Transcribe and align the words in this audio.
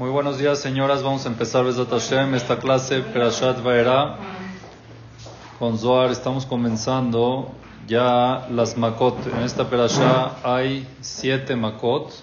Muy 0.00 0.08
buenos 0.08 0.38
días, 0.38 0.58
señoras. 0.58 1.02
Vamos 1.02 1.26
a 1.26 1.28
empezar 1.28 1.62
Besat 1.62 1.90
Hashem, 1.90 2.34
esta 2.34 2.58
clase 2.58 3.02
Perashat 3.02 3.62
Vaera 3.62 4.16
con 5.58 5.76
Zohar. 5.76 6.10
Estamos 6.10 6.46
comenzando 6.46 7.54
ya 7.86 8.48
las 8.50 8.78
Makot. 8.78 9.26
En 9.26 9.42
esta 9.42 9.68
Perashá 9.68 10.36
hay 10.42 10.88
siete 11.02 11.54
Makot. 11.54 12.14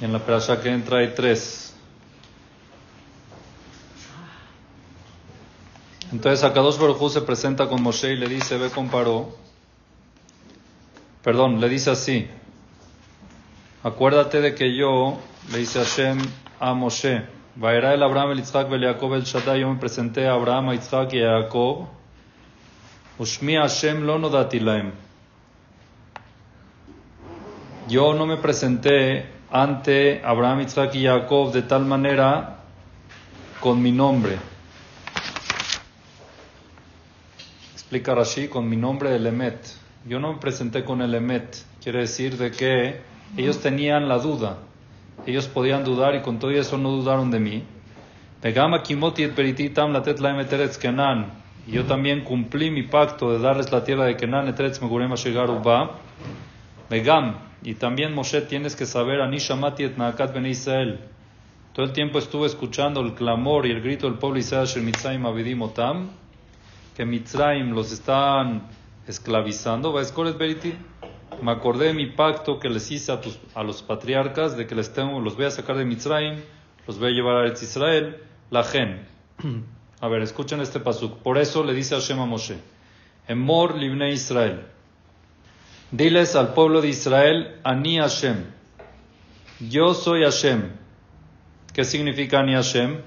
Y 0.00 0.06
en 0.06 0.14
la 0.14 0.20
Perashá 0.20 0.62
que 0.62 0.70
entra 0.70 1.00
hay 1.00 1.12
tres. 1.14 1.74
Entonces 6.10 6.42
Akadosh 6.42 6.78
Baruj 6.78 7.12
se 7.12 7.20
presenta 7.20 7.68
con 7.68 7.82
Moshe 7.82 8.14
y 8.14 8.16
le 8.16 8.26
dice, 8.26 8.56
ve 8.56 8.70
con 8.70 8.88
Paró. 8.88 9.36
Perdón, 11.22 11.60
le 11.60 11.68
dice 11.68 11.90
así. 11.90 12.26
Acuérdate 13.82 14.40
de 14.40 14.54
que 14.54 14.74
yo, 14.74 15.18
le 15.52 15.58
dice 15.58 15.78
Hashem 15.78 16.18
a 16.60 16.74
Moshe, 16.74 17.26
Vaera 17.56 17.94
el 17.94 18.02
Abraham, 18.02 18.32
el 18.32 18.38
Yitzhak, 18.38 18.70
el 18.70 18.84
Jacob, 18.84 19.14
el 19.14 19.24
Shaddai, 19.24 19.60
yo 19.60 19.68
me 19.68 19.80
presenté 19.80 20.28
a 20.28 20.34
Abraham, 20.34 20.68
a 20.68 20.74
Yitzhak 20.74 21.12
y 21.14 21.22
a 21.22 21.42
Jacob. 21.42 21.88
Ushmi 23.18 23.56
Hashem 23.56 24.02
lo 24.04 24.18
nodati 24.18 24.60
laem. 24.60 24.92
Yo 27.88 28.14
no 28.14 28.26
me 28.26 28.36
presenté 28.36 29.26
ante 29.50 30.22
Abraham, 30.24 30.60
Yitzhak 30.60 30.94
y 30.94 31.06
Jacob 31.06 31.52
de 31.52 31.62
tal 31.62 31.86
manera 31.86 32.58
con 33.58 33.82
mi 33.82 33.90
nombre. 33.90 34.38
Explica 37.72 38.14
Rashi 38.14 38.48
con 38.48 38.68
mi 38.68 38.76
nombre 38.76 39.16
el 39.16 39.26
Emet. 39.26 39.66
Yo 40.06 40.20
no 40.20 40.34
me 40.34 40.38
presenté 40.38 40.84
con 40.84 41.02
el 41.02 41.14
Emet. 41.14 41.56
Quiere 41.82 42.00
decir 42.00 42.36
de 42.38 42.52
que 42.52 43.00
ellos 43.36 43.60
tenían 43.60 44.08
la 44.08 44.18
duda. 44.18 44.69
Ellos 45.26 45.48
podían 45.48 45.84
dudar 45.84 46.14
y 46.14 46.22
con 46.22 46.38
todo 46.38 46.50
eso 46.50 46.78
no 46.78 46.90
dudaron 46.90 47.30
de 47.30 47.40
mí. 47.40 47.64
Y 51.66 51.72
yo 51.72 51.84
también 51.84 52.24
cumplí 52.24 52.70
mi 52.70 52.84
pacto 52.84 53.32
de 53.32 53.38
darles 53.38 53.70
la 53.70 53.84
tierra 53.84 54.04
de 54.04 54.16
Kenan, 54.16 54.48
Eteretz 54.48 54.80
Megurem 54.80 55.12
Ashegar 55.12 55.50
Uba. 55.50 55.98
Begam, 56.88 57.36
y 57.62 57.74
también 57.74 58.14
Moshe 58.14 58.40
tienes 58.40 58.74
que 58.74 58.86
saber, 58.86 59.20
Anishamati 59.20 59.84
et 59.84 59.96
Naakat 59.96 60.32
Ben 60.32 60.46
Israel. 60.46 60.98
Todo 61.72 61.86
el 61.86 61.92
tiempo 61.92 62.18
estuve 62.18 62.46
escuchando 62.46 63.00
el 63.00 63.14
clamor 63.14 63.66
y 63.66 63.70
el 63.70 63.80
grito 63.80 64.08
del 64.08 64.18
pueblo 64.18 64.38
Israel, 64.38 64.68
Mitzrayim 64.82 65.24
Avidim 65.24 65.62
Otam, 65.62 66.10
que 66.96 67.04
Mitzrayim 67.04 67.72
los 67.72 67.92
están 67.92 68.62
esclavizando. 69.06 69.92
¿Va 69.92 70.00
a 70.00 70.32
Beriti? 70.32 70.74
Me 71.42 71.52
acordé 71.52 71.86
de 71.86 71.94
mi 71.94 72.06
pacto 72.06 72.58
que 72.58 72.68
les 72.68 72.90
hice 72.90 73.12
a, 73.12 73.20
tus, 73.20 73.38
a 73.54 73.62
los 73.62 73.82
patriarcas 73.82 74.56
de 74.56 74.66
que 74.66 74.74
les 74.74 74.92
tengo, 74.92 75.20
los 75.20 75.36
voy 75.36 75.46
a 75.46 75.50
sacar 75.50 75.76
de 75.76 75.84
Mitzrayim, 75.84 76.40
los 76.86 76.98
voy 76.98 77.08
a 77.08 77.14
llevar 77.14 77.36
a 77.36 77.40
Eretz 77.46 77.62
Israel, 77.62 78.22
la 78.50 78.62
gen. 78.64 79.06
A 80.00 80.08
ver, 80.08 80.22
escuchen 80.22 80.60
este 80.60 80.80
pasuk. 80.80 81.18
Por 81.18 81.38
eso 81.38 81.62
le 81.62 81.74
dice 81.74 81.94
Hashem 81.94 82.18
a 82.20 82.26
Moshe, 82.26 82.58
Emor 83.28 83.76
libne 83.76 84.12
Israel. 84.12 84.66
Diles 85.90 86.36
al 86.36 86.54
pueblo 86.54 86.80
de 86.80 86.88
Israel, 86.88 87.60
Ani 87.64 87.98
Hashem. 87.98 88.44
Yo 89.68 89.94
soy 89.94 90.22
Hashem. 90.22 90.70
¿Qué 91.72 91.84
significa 91.84 92.40
Ani 92.40 92.54
Hashem? 92.54 92.98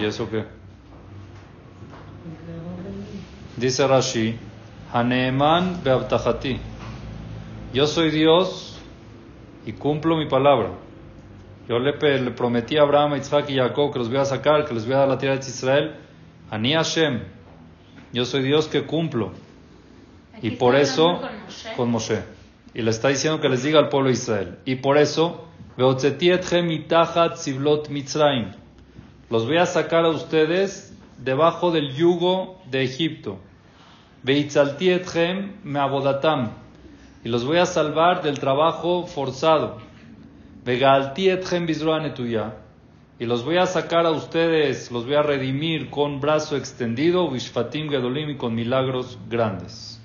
¿Y 0.00 0.04
eso 0.04 0.28
qué? 0.28 0.65
Dice 3.56 3.86
Rashi, 3.86 4.36
Haneeman 4.92 5.82
beabtahati. 5.82 6.58
Yo 7.72 7.86
soy 7.86 8.10
Dios 8.10 8.78
y 9.64 9.72
cumplo 9.72 10.16
mi 10.16 10.26
palabra. 10.26 10.70
Yo 11.68 11.78
le, 11.78 11.94
prometí 12.32 12.76
a 12.76 12.82
Abraham, 12.82 13.14
a 13.14 13.18
Isaac 13.18 13.48
y 13.48 13.56
Jacob 13.56 13.92
que 13.92 13.98
los 13.98 14.08
voy 14.08 14.18
a 14.18 14.24
sacar, 14.24 14.66
que 14.66 14.74
les 14.74 14.84
voy 14.84 14.94
a 14.94 14.98
dar 14.98 15.08
la 15.08 15.18
tierra 15.18 15.36
de 15.36 15.40
Israel. 15.40 15.94
Ani 16.50 16.74
Hashem. 16.74 17.22
Yo 18.12 18.24
soy 18.24 18.42
Dios 18.42 18.68
que 18.68 18.84
cumplo. 18.84 19.32
y 20.42 20.50
por 20.50 20.76
eso, 20.76 21.20
con 21.76 21.90
Moshe. 21.90 22.22
Y 22.74 22.82
le 22.82 22.90
está 22.90 23.08
diciendo 23.08 23.40
que 23.40 23.48
les 23.48 23.62
diga 23.62 23.78
al 23.78 23.88
pueblo 23.88 24.08
de 24.08 24.14
Israel. 24.14 24.58
Y 24.66 24.76
por 24.76 24.98
eso, 24.98 25.46
los 29.30 29.46
voy 29.46 29.56
a 29.56 29.66
sacar 29.66 30.04
a 30.04 30.08
ustedes 30.10 30.94
debajo 31.18 31.70
del 31.70 31.94
yugo 31.94 32.60
de 32.70 32.82
Egipto. 32.82 33.38
me 34.22 35.78
abodatam. 35.78 36.52
Y 37.24 37.28
los 37.28 37.44
voy 37.44 37.58
a 37.58 37.66
salvar 37.66 38.22
del 38.22 38.38
trabajo 38.38 39.06
forzado. 39.06 39.78
Y 43.18 43.24
los 43.24 43.44
voy 43.44 43.56
a 43.56 43.66
sacar 43.66 44.04
a 44.04 44.10
ustedes, 44.10 44.90
los 44.90 45.06
voy 45.06 45.14
a 45.14 45.22
redimir 45.22 45.90
con 45.90 46.20
brazo 46.20 46.56
extendido, 46.56 47.30
vishfatim 47.30 47.88
gedolim 47.88 48.30
y 48.30 48.36
con 48.36 48.54
milagros 48.54 49.18
grandes. 49.28 50.02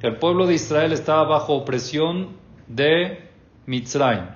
El 0.00 0.16
pueblo 0.16 0.46
de 0.46 0.54
Israel 0.54 0.92
estaba 0.92 1.24
bajo 1.24 1.54
opresión 1.54 2.36
de 2.68 3.28
Mitzrayim. 3.66 4.26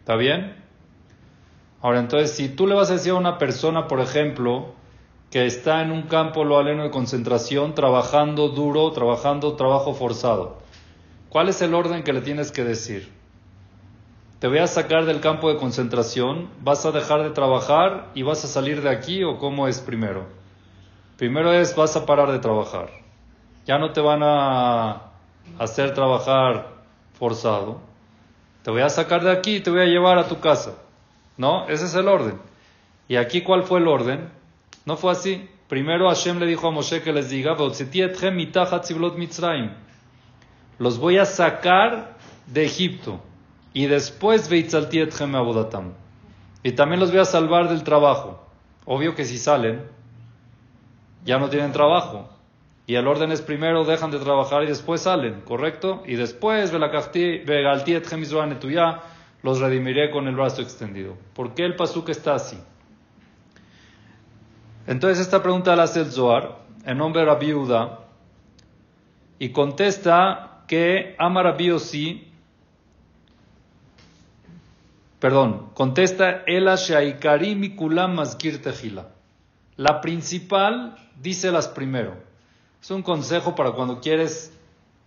¿Está 0.00 0.16
bien? 0.16 0.56
Ahora, 1.80 2.00
entonces, 2.00 2.32
si 2.32 2.48
tú 2.48 2.66
le 2.66 2.74
vas 2.74 2.90
a 2.90 2.94
decir 2.94 3.12
a 3.12 3.14
una 3.14 3.38
persona, 3.38 3.86
por 3.86 4.00
ejemplo, 4.00 4.74
que 5.30 5.46
está 5.46 5.82
en 5.82 5.92
un 5.92 6.02
campo 6.02 6.44
lo 6.44 6.58
aleno 6.58 6.82
de 6.82 6.90
concentración, 6.90 7.74
trabajando 7.74 8.48
duro, 8.48 8.90
trabajando 8.90 9.54
trabajo 9.54 9.94
forzado. 9.94 10.58
¿Cuál 11.28 11.48
es 11.48 11.62
el 11.62 11.74
orden 11.74 12.02
que 12.02 12.12
le 12.12 12.20
tienes 12.20 12.50
que 12.50 12.64
decir? 12.64 13.12
Te 14.40 14.48
voy 14.48 14.58
a 14.58 14.66
sacar 14.66 15.04
del 15.04 15.20
campo 15.20 15.48
de 15.48 15.58
concentración, 15.58 16.48
vas 16.62 16.84
a 16.84 16.90
dejar 16.90 17.22
de 17.22 17.30
trabajar 17.30 18.08
y 18.14 18.22
vas 18.22 18.44
a 18.44 18.48
salir 18.48 18.82
de 18.82 18.90
aquí 18.90 19.22
o 19.22 19.38
cómo 19.38 19.68
es 19.68 19.80
primero? 19.80 20.26
Primero 21.16 21.52
es 21.52 21.76
vas 21.76 21.94
a 21.94 22.06
parar 22.06 22.32
de 22.32 22.38
trabajar. 22.38 22.90
Ya 23.66 23.78
no 23.78 23.92
te 23.92 24.00
van 24.00 24.22
a 24.22 25.12
hacer 25.58 25.94
trabajar 25.94 26.68
forzado. 27.12 27.78
Te 28.64 28.70
voy 28.70 28.80
a 28.82 28.88
sacar 28.88 29.22
de 29.22 29.30
aquí 29.30 29.56
y 29.56 29.60
te 29.60 29.70
voy 29.70 29.82
a 29.82 29.86
llevar 29.86 30.18
a 30.18 30.26
tu 30.26 30.40
casa. 30.40 30.72
¿No? 31.36 31.68
Ese 31.68 31.84
es 31.84 31.94
el 31.94 32.08
orden. 32.08 32.38
¿Y 33.06 33.16
aquí 33.16 33.42
cuál 33.42 33.62
fue 33.62 33.78
el 33.78 33.88
orden? 33.88 34.39
No 34.90 34.96
fue 34.96 35.12
así. 35.12 35.48
Primero 35.68 36.08
Hashem 36.08 36.40
le 36.40 36.46
dijo 36.46 36.66
a 36.66 36.72
Moshe 36.72 37.00
que 37.00 37.12
les 37.12 37.30
diga, 37.30 37.54
los 40.78 40.98
voy 40.98 41.16
a 41.16 41.24
sacar 41.26 42.16
de 42.48 42.64
Egipto 42.64 43.20
y 43.72 43.86
después. 43.86 44.50
Y 46.64 46.72
también 46.72 46.98
los 46.98 47.12
voy 47.12 47.20
a 47.20 47.24
salvar 47.24 47.68
del 47.68 47.84
trabajo. 47.84 48.44
Obvio 48.84 49.14
que 49.14 49.24
si 49.24 49.38
salen, 49.38 49.84
ya 51.24 51.38
no 51.38 51.48
tienen 51.48 51.70
trabajo. 51.70 52.28
Y 52.88 52.96
el 52.96 53.06
orden 53.06 53.30
es 53.30 53.42
primero 53.42 53.84
dejan 53.84 54.10
de 54.10 54.18
trabajar 54.18 54.64
y 54.64 54.66
después 54.66 55.02
salen, 55.02 55.42
¿correcto? 55.42 56.02
Y 56.04 56.16
después 56.16 56.72
los 59.42 59.60
redimiré 59.60 60.10
con 60.10 60.26
el 60.26 60.34
brazo 60.34 60.62
extendido. 60.62 61.16
¿Por 61.32 61.54
qué 61.54 61.64
el 61.64 61.76
pasuk 61.76 62.08
está 62.08 62.34
así? 62.34 62.58
Entonces 64.86 65.20
esta 65.20 65.42
pregunta 65.42 65.76
la 65.76 65.84
hace 65.84 66.00
el 66.00 66.10
Zohar 66.10 66.58
en 66.84 66.98
nombre 66.98 67.20
de 67.20 67.26
Rabbi 67.26 67.54
y 69.38 69.50
contesta 69.50 70.64
que 70.66 71.14
ama 71.18 71.42
Rabbi 71.42 71.70
perdón, 75.18 75.70
contesta 75.74 76.42
Ela 76.46 76.76
Shaikari 76.76 77.76
Kulam 77.76 78.14
Maskir 78.14 78.62
Tejila. 78.62 79.08
La 79.76 80.00
principal, 80.00 80.96
dice 81.20 81.50
las 81.52 81.68
primero. 81.68 82.14
Es 82.82 82.90
un 82.90 83.02
consejo 83.02 83.54
para 83.54 83.72
cuando 83.72 84.00
quieres 84.00 84.52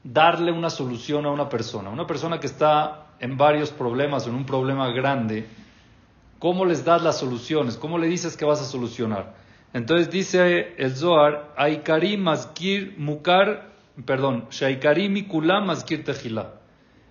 darle 0.04 0.52
una 0.52 0.70
solución 0.70 1.26
a 1.26 1.32
una 1.32 1.50
persona. 1.50 1.90
Una 1.90 2.06
persona 2.06 2.40
que 2.40 2.48
está 2.48 3.08
en 3.20 3.38
varios 3.38 3.72
problemas, 3.72 4.28
en 4.28 4.36
un 4.36 4.46
problema 4.46 4.90
grande, 4.90 5.48
¿cómo 6.40 6.66
les 6.66 6.84
das 6.84 7.02
las 7.02 7.18
soluciones? 7.20 7.78
¿Cómo 7.78 7.98
le 7.98 8.08
dices 8.08 8.36
que 8.36 8.46
vas 8.46 8.62
a 8.62 8.66
solucionar? 8.66 9.43
Entonces 9.74 10.12
dice 10.12 10.76
el 10.78 10.96
Zohar, 10.96 11.54
Aikari 11.58 12.16
Maskir 12.16 12.96
Mukar, 12.98 13.72
perdón, 14.06 14.48
Shaikari 14.52 15.10
Mikulam 15.10 15.66
Maskir 15.66 16.04
Tejila. 16.04 16.54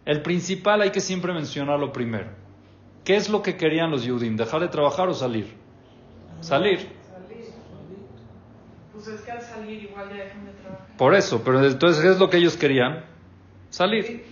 El 0.04 0.22
principal 0.22 0.80
hay 0.80 0.90
que 0.90 1.00
siempre 1.00 1.32
mencionarlo 1.32 1.92
primero. 1.92 2.30
¿Qué 3.04 3.16
es 3.16 3.28
lo 3.28 3.42
que 3.42 3.56
querían 3.56 3.90
los 3.90 4.04
Yudim? 4.04 4.36
¿Dejar 4.36 4.60
de 4.60 4.68
trabajar 4.68 5.08
o 5.08 5.14
salir? 5.14 5.52
Salir. 6.40 6.88
Pues 8.92 9.08
es 9.08 9.20
que 9.22 9.32
al 9.32 9.42
salir 9.42 9.82
igual 9.82 10.08
ya 10.10 10.24
dejan 10.24 10.44
de 10.44 10.52
trabajar. 10.52 10.86
Por 10.96 11.14
eso, 11.14 11.42
pero 11.44 11.64
entonces, 11.64 12.00
¿qué 12.00 12.10
es 12.10 12.18
lo 12.18 12.30
que 12.30 12.36
ellos 12.36 12.56
querían? 12.56 13.04
Salir. 13.70 14.24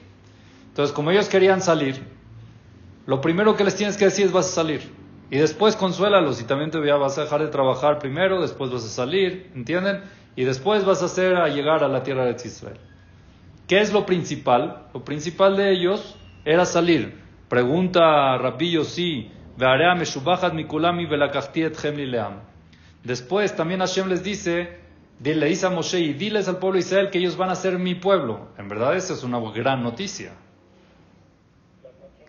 Entonces, 0.69 0.94
como 0.94 1.11
ellos 1.11 1.29
querían 1.29 1.61
salir, 1.61 2.00
lo 3.06 3.21
primero 3.21 3.56
que 3.56 3.65
les 3.65 3.75
tienes 3.75 3.97
que 3.97 4.05
decir 4.05 4.27
es 4.27 4.32
vas 4.32 4.47
a 4.47 4.53
salir. 4.53 5.00
Y 5.31 5.38
después 5.38 5.77
consuélalos 5.77 6.41
y 6.41 6.44
también 6.44 6.71
te 6.71 6.79
vas 6.79 7.17
a 7.17 7.23
dejar 7.23 7.41
de 7.41 7.49
trabajar 7.49 7.99
primero, 8.00 8.41
después 8.41 8.71
vas 8.71 8.85
a 8.85 8.88
salir, 8.88 9.50
¿entienden? 9.55 10.03
Y 10.35 10.44
después 10.44 10.85
vas 10.85 11.03
a 11.03 11.06
hacer 11.06 11.37
a 11.37 11.49
llegar 11.49 11.85
a 11.85 11.88
la 11.88 12.03
tierra 12.03 12.25
de 12.25 12.32
Israel. 12.32 12.79
¿Qué 13.69 13.81
es 13.81 13.93
lo 13.93 14.05
principal? 14.05 14.88
Lo 14.93 15.05
principal 15.05 15.56
de 15.56 15.71
ellos 15.71 16.17
era 16.44 16.65
salir. 16.65 17.21
Pregunta 17.49 18.37
Rabbi 18.38 18.73
Yossi, 18.73 19.31
Después 23.05 23.56
también 23.56 23.81
Hashem 23.81 24.09
les 24.09 24.25
dice, 24.25 24.79
le 25.23 25.47
dice 25.47 25.67
a 25.67 25.71
Moshe 25.71 26.00
y 26.00 26.12
diles 26.15 26.49
al 26.49 26.59
pueblo 26.59 26.75
de 26.75 26.81
Israel 26.81 27.11
que 27.11 27.19
ellos 27.19 27.37
van 27.37 27.50
a 27.50 27.55
ser 27.55 27.79
mi 27.79 27.94
pueblo. 27.94 28.49
En 28.59 28.69
verdad 28.69 28.97
esa 28.97 29.15
es 29.15 29.23
una 29.23 29.38
gran 29.53 29.82
noticia. 29.82 30.32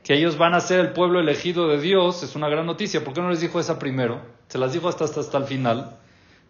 Que 0.03 0.15
ellos 0.15 0.37
van 0.37 0.53
a 0.53 0.59
ser 0.59 0.79
el 0.79 0.93
pueblo 0.93 1.19
elegido 1.19 1.67
de 1.67 1.79
Dios 1.79 2.23
es 2.23 2.35
una 2.35 2.49
gran 2.49 2.65
noticia. 2.65 3.03
¿Por 3.03 3.13
qué 3.13 3.21
no 3.21 3.29
les 3.29 3.41
dijo 3.41 3.59
esa 3.59 3.77
primero? 3.77 4.19
Se 4.47 4.57
las 4.57 4.73
dijo 4.73 4.89
hasta, 4.89 5.05
hasta, 5.05 5.19
hasta 5.19 5.37
el 5.37 5.45
final. 5.45 5.97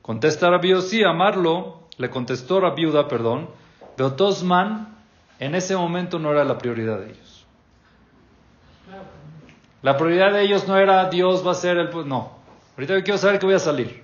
Contesta 0.02 0.50
Rabbi 0.50 0.82
sí, 0.82 1.04
amarlo, 1.04 1.88
le 1.98 2.10
contestó 2.10 2.60
Rabbi 2.60 2.88
Uda, 2.88 3.08
perdón, 3.08 3.50
Beotosman, 3.98 4.96
en 5.40 5.56
ese 5.56 5.76
momento 5.76 6.18
no 6.18 6.32
era 6.32 6.44
la 6.44 6.58
prioridad 6.58 7.00
de 7.00 7.12
ellos. 7.12 7.46
La 9.82 9.98
prioridad 9.98 10.34
de 10.34 10.44
ellos 10.44 10.68
no 10.68 10.78
era 10.78 11.10
Dios 11.10 11.46
va 11.46 11.52
a 11.52 11.56
ser 11.56 11.78
el 11.78 11.90
pueblo, 11.90 12.10
no. 12.10 12.32
Ahorita 12.76 12.98
yo 12.98 13.04
quiero 13.04 13.18
saber 13.18 13.40
que 13.40 13.46
voy 13.46 13.56
a 13.56 13.60
salir. 13.60 14.04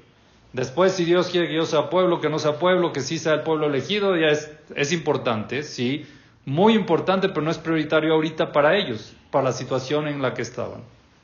Después, 0.54 0.94
si 0.94 1.06
Dios 1.06 1.28
quiere 1.30 1.48
que 1.48 1.56
yo 1.56 1.66
sea 1.66 1.90
pueblo, 1.90 2.20
que 2.20 2.30
no 2.30 2.40
sea 2.40 2.58
pueblo, 2.58 2.92
que 2.92 3.02
sí 3.02 3.18
sea 3.20 3.34
el 3.34 3.42
pueblo 3.42 3.68
elegido, 3.68 4.16
ya 4.16 4.28
es, 4.28 4.52
es 4.76 4.92
importante, 4.92 5.64
sí, 5.64 6.08
muy 6.48 6.76
importante, 6.76 7.28
pero 7.28 7.42
no 7.42 7.52
es 7.52 7.58
prioritario 7.58 8.14
ahorita 8.14 8.54
para 8.54 8.78
ellos, 8.78 9.14
para 9.32 9.44
la 9.44 9.52
situación 9.52 10.08
en 10.08 10.22
la 10.22 10.34
que 10.34 10.42
estaban. 10.42 10.80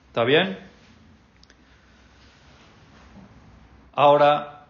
¿Está 0.07 0.25
bien? 0.25 0.59
Ahora, 3.93 4.65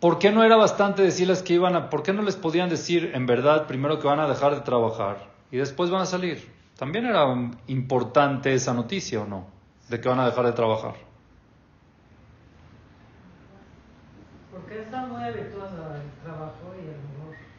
¿por 0.00 0.18
qué 0.18 0.32
no 0.32 0.42
era 0.42 0.56
bastante 0.56 1.00
decirles 1.00 1.44
que 1.44 1.54
iban 1.54 1.76
a, 1.76 1.90
por 1.90 2.02
qué 2.02 2.12
no 2.12 2.22
les 2.22 2.34
podían 2.34 2.68
decir 2.68 3.12
en 3.14 3.24
verdad 3.24 3.68
primero 3.68 4.00
que 4.00 4.08
van 4.08 4.18
a 4.18 4.26
dejar 4.26 4.56
de 4.56 4.62
trabajar 4.62 5.28
y 5.52 5.58
después 5.58 5.88
van 5.88 6.02
a 6.02 6.06
salir? 6.06 6.52
También 6.76 7.06
era 7.06 7.24
importante 7.68 8.52
esa 8.52 8.74
noticia 8.74 9.20
o 9.20 9.26
no, 9.26 9.46
de 9.88 10.00
que 10.00 10.08
van 10.08 10.18
a 10.18 10.26
dejar 10.26 10.46
de 10.46 10.52
trabajar. 10.52 10.94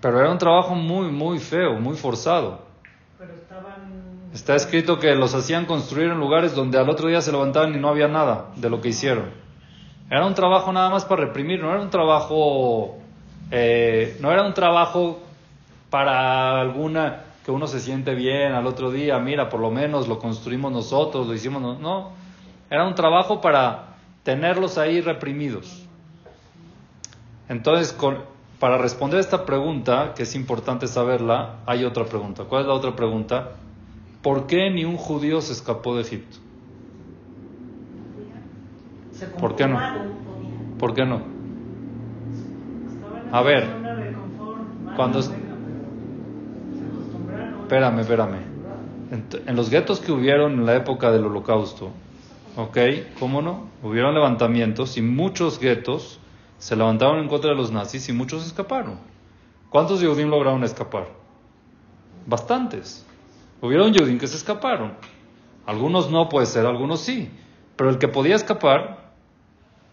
Pero 0.02 0.20
era 0.20 0.32
un 0.32 0.38
trabajo 0.38 0.76
muy, 0.76 1.12
muy 1.12 1.40
feo, 1.40 1.80
muy 1.80 1.96
forzado. 1.96 2.62
Está 4.34 4.56
escrito 4.56 4.98
que 4.98 5.14
los 5.14 5.36
hacían 5.36 5.66
construir 5.66 6.10
en 6.10 6.18
lugares 6.18 6.56
donde 6.56 6.80
al 6.80 6.90
otro 6.90 7.10
día 7.10 7.22
se 7.22 7.32
levantaban 7.32 7.76
y 7.76 7.80
no 7.80 7.90
había 7.90 8.08
nada 8.08 8.48
de 8.56 8.70
lo 8.70 8.82
que 8.82 8.90
hicieron. 8.90 9.26
Era 10.10 10.26
un 10.26 10.34
trabajo 10.34 10.72
nada 10.72 10.90
más 10.90 11.06
para 11.06 11.26
reprimir, 11.26 11.62
no 11.62 11.72
era 11.72 11.82
un 11.82 11.90
trabajo, 11.90 12.98
eh, 13.52 14.18
no 14.22 14.32
era 14.32 14.44
un 14.44 14.54
trabajo 14.54 15.20
para 15.90 16.60
alguna 16.60 17.24
que 17.46 17.52
uno 17.52 17.68
se 17.68 17.80
siente 17.80 18.16
bien 18.16 18.54
al 18.54 18.68
otro 18.68 18.92
día, 18.92 19.20
mira, 19.20 19.50
por 19.50 19.60
lo 19.60 19.72
menos 19.72 20.08
lo 20.08 20.20
construimos 20.20 20.72
nosotros, 20.72 21.28
lo 21.28 21.34
hicimos, 21.34 21.62
no, 21.62 21.78
no. 21.80 22.12
era 22.70 22.86
un 22.86 22.96
trabajo 22.96 23.42
para 23.42 23.96
tenerlos 24.24 24.78
ahí 24.78 25.02
reprimidos. 25.02 25.86
Entonces, 27.50 27.98
para 28.62 28.78
responder 28.78 29.20
esta 29.20 29.44
pregunta, 29.44 30.14
que 30.16 30.22
es 30.22 30.36
importante 30.36 30.86
saberla, 30.86 31.62
hay 31.66 31.84
otra 31.84 32.06
pregunta. 32.06 32.44
¿Cuál 32.44 32.62
es 32.62 32.68
la 32.68 32.76
otra 32.76 32.96
pregunta? 32.96 33.54
¿Por 34.22 34.46
qué 34.46 34.70
ni 34.70 34.86
un 34.86 34.98
judío 34.98 35.42
se 35.42 35.54
escapó 35.54 35.96
de 35.96 36.04
Egipto? 36.04 36.38
¿Por 39.40 39.56
qué 39.56 39.68
no? 39.68 39.80
¿Por 40.78 40.94
qué 40.94 41.06
no? 41.08 41.24
A 43.32 43.42
ver, 43.42 43.68
cuando... 44.96 45.22
Espérame, 47.62 48.00
espérame. 48.02 48.42
En 49.48 49.56
los 49.56 49.72
guetos 49.72 50.00
que 50.00 50.12
hubieron 50.12 50.52
en 50.54 50.68
la 50.68 50.76
época 50.76 51.12
del 51.12 51.26
holocausto, 51.26 51.90
¿ok? 52.58 52.78
¿Cómo 53.20 53.42
no? 53.42 53.70
Hubieron 53.82 54.14
levantamientos 54.14 54.98
y 54.98 55.02
muchos 55.02 55.60
guetos 55.60 56.20
se 56.62 56.76
levantaron 56.76 57.18
en 57.18 57.28
contra 57.28 57.50
de 57.50 57.56
los 57.56 57.72
nazis 57.72 58.08
y 58.08 58.14
muchos 58.14 58.46
escaparon. 58.46 59.00
¿Cuántos 59.72 60.00
Yehudim 60.00 60.30
lograron 60.30 60.64
escapar? 60.64 61.08
Bastantes. 62.28 63.04
Hubieron 63.62 63.92
Yehudim 63.92 64.20
que 64.20 64.28
se 64.28 64.38
escaparon. 64.38 64.94
Algunos 65.66 66.12
no 66.12 66.30
puede 66.30 66.46
ser, 66.46 66.68
algunos 66.68 67.02
sí. 67.02 67.32
Pero 67.76 67.90
el 67.90 67.98
que 67.98 68.08
podía 68.08 68.36
escapar, 68.36 69.12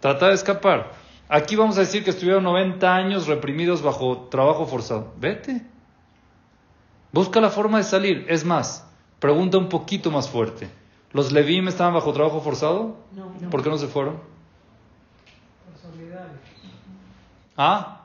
trata 0.00 0.28
de 0.28 0.34
escapar. 0.34 0.92
Aquí 1.30 1.56
vamos 1.56 1.78
a 1.78 1.80
decir 1.80 2.04
que 2.04 2.10
estuvieron 2.10 2.44
90 2.44 2.94
años 2.94 3.26
reprimidos 3.26 3.80
bajo 3.80 4.28
trabajo 4.30 4.66
forzado. 4.66 5.14
Vete. 5.18 5.64
Busca 7.12 7.40
la 7.40 7.48
forma 7.48 7.78
de 7.78 7.84
salir. 7.84 8.26
Es 8.28 8.44
más, 8.44 8.86
pregunta 9.20 9.56
un 9.56 9.70
poquito 9.70 10.10
más 10.10 10.28
fuerte. 10.28 10.68
¿Los 11.12 11.32
Levim 11.32 11.66
estaban 11.66 11.94
bajo 11.94 12.12
trabajo 12.12 12.42
forzado? 12.42 12.98
No. 13.14 13.48
¿Por 13.48 13.62
qué 13.62 13.70
no 13.70 13.78
se 13.78 13.86
fueron? 13.86 14.20
¿Ah? 17.58 18.02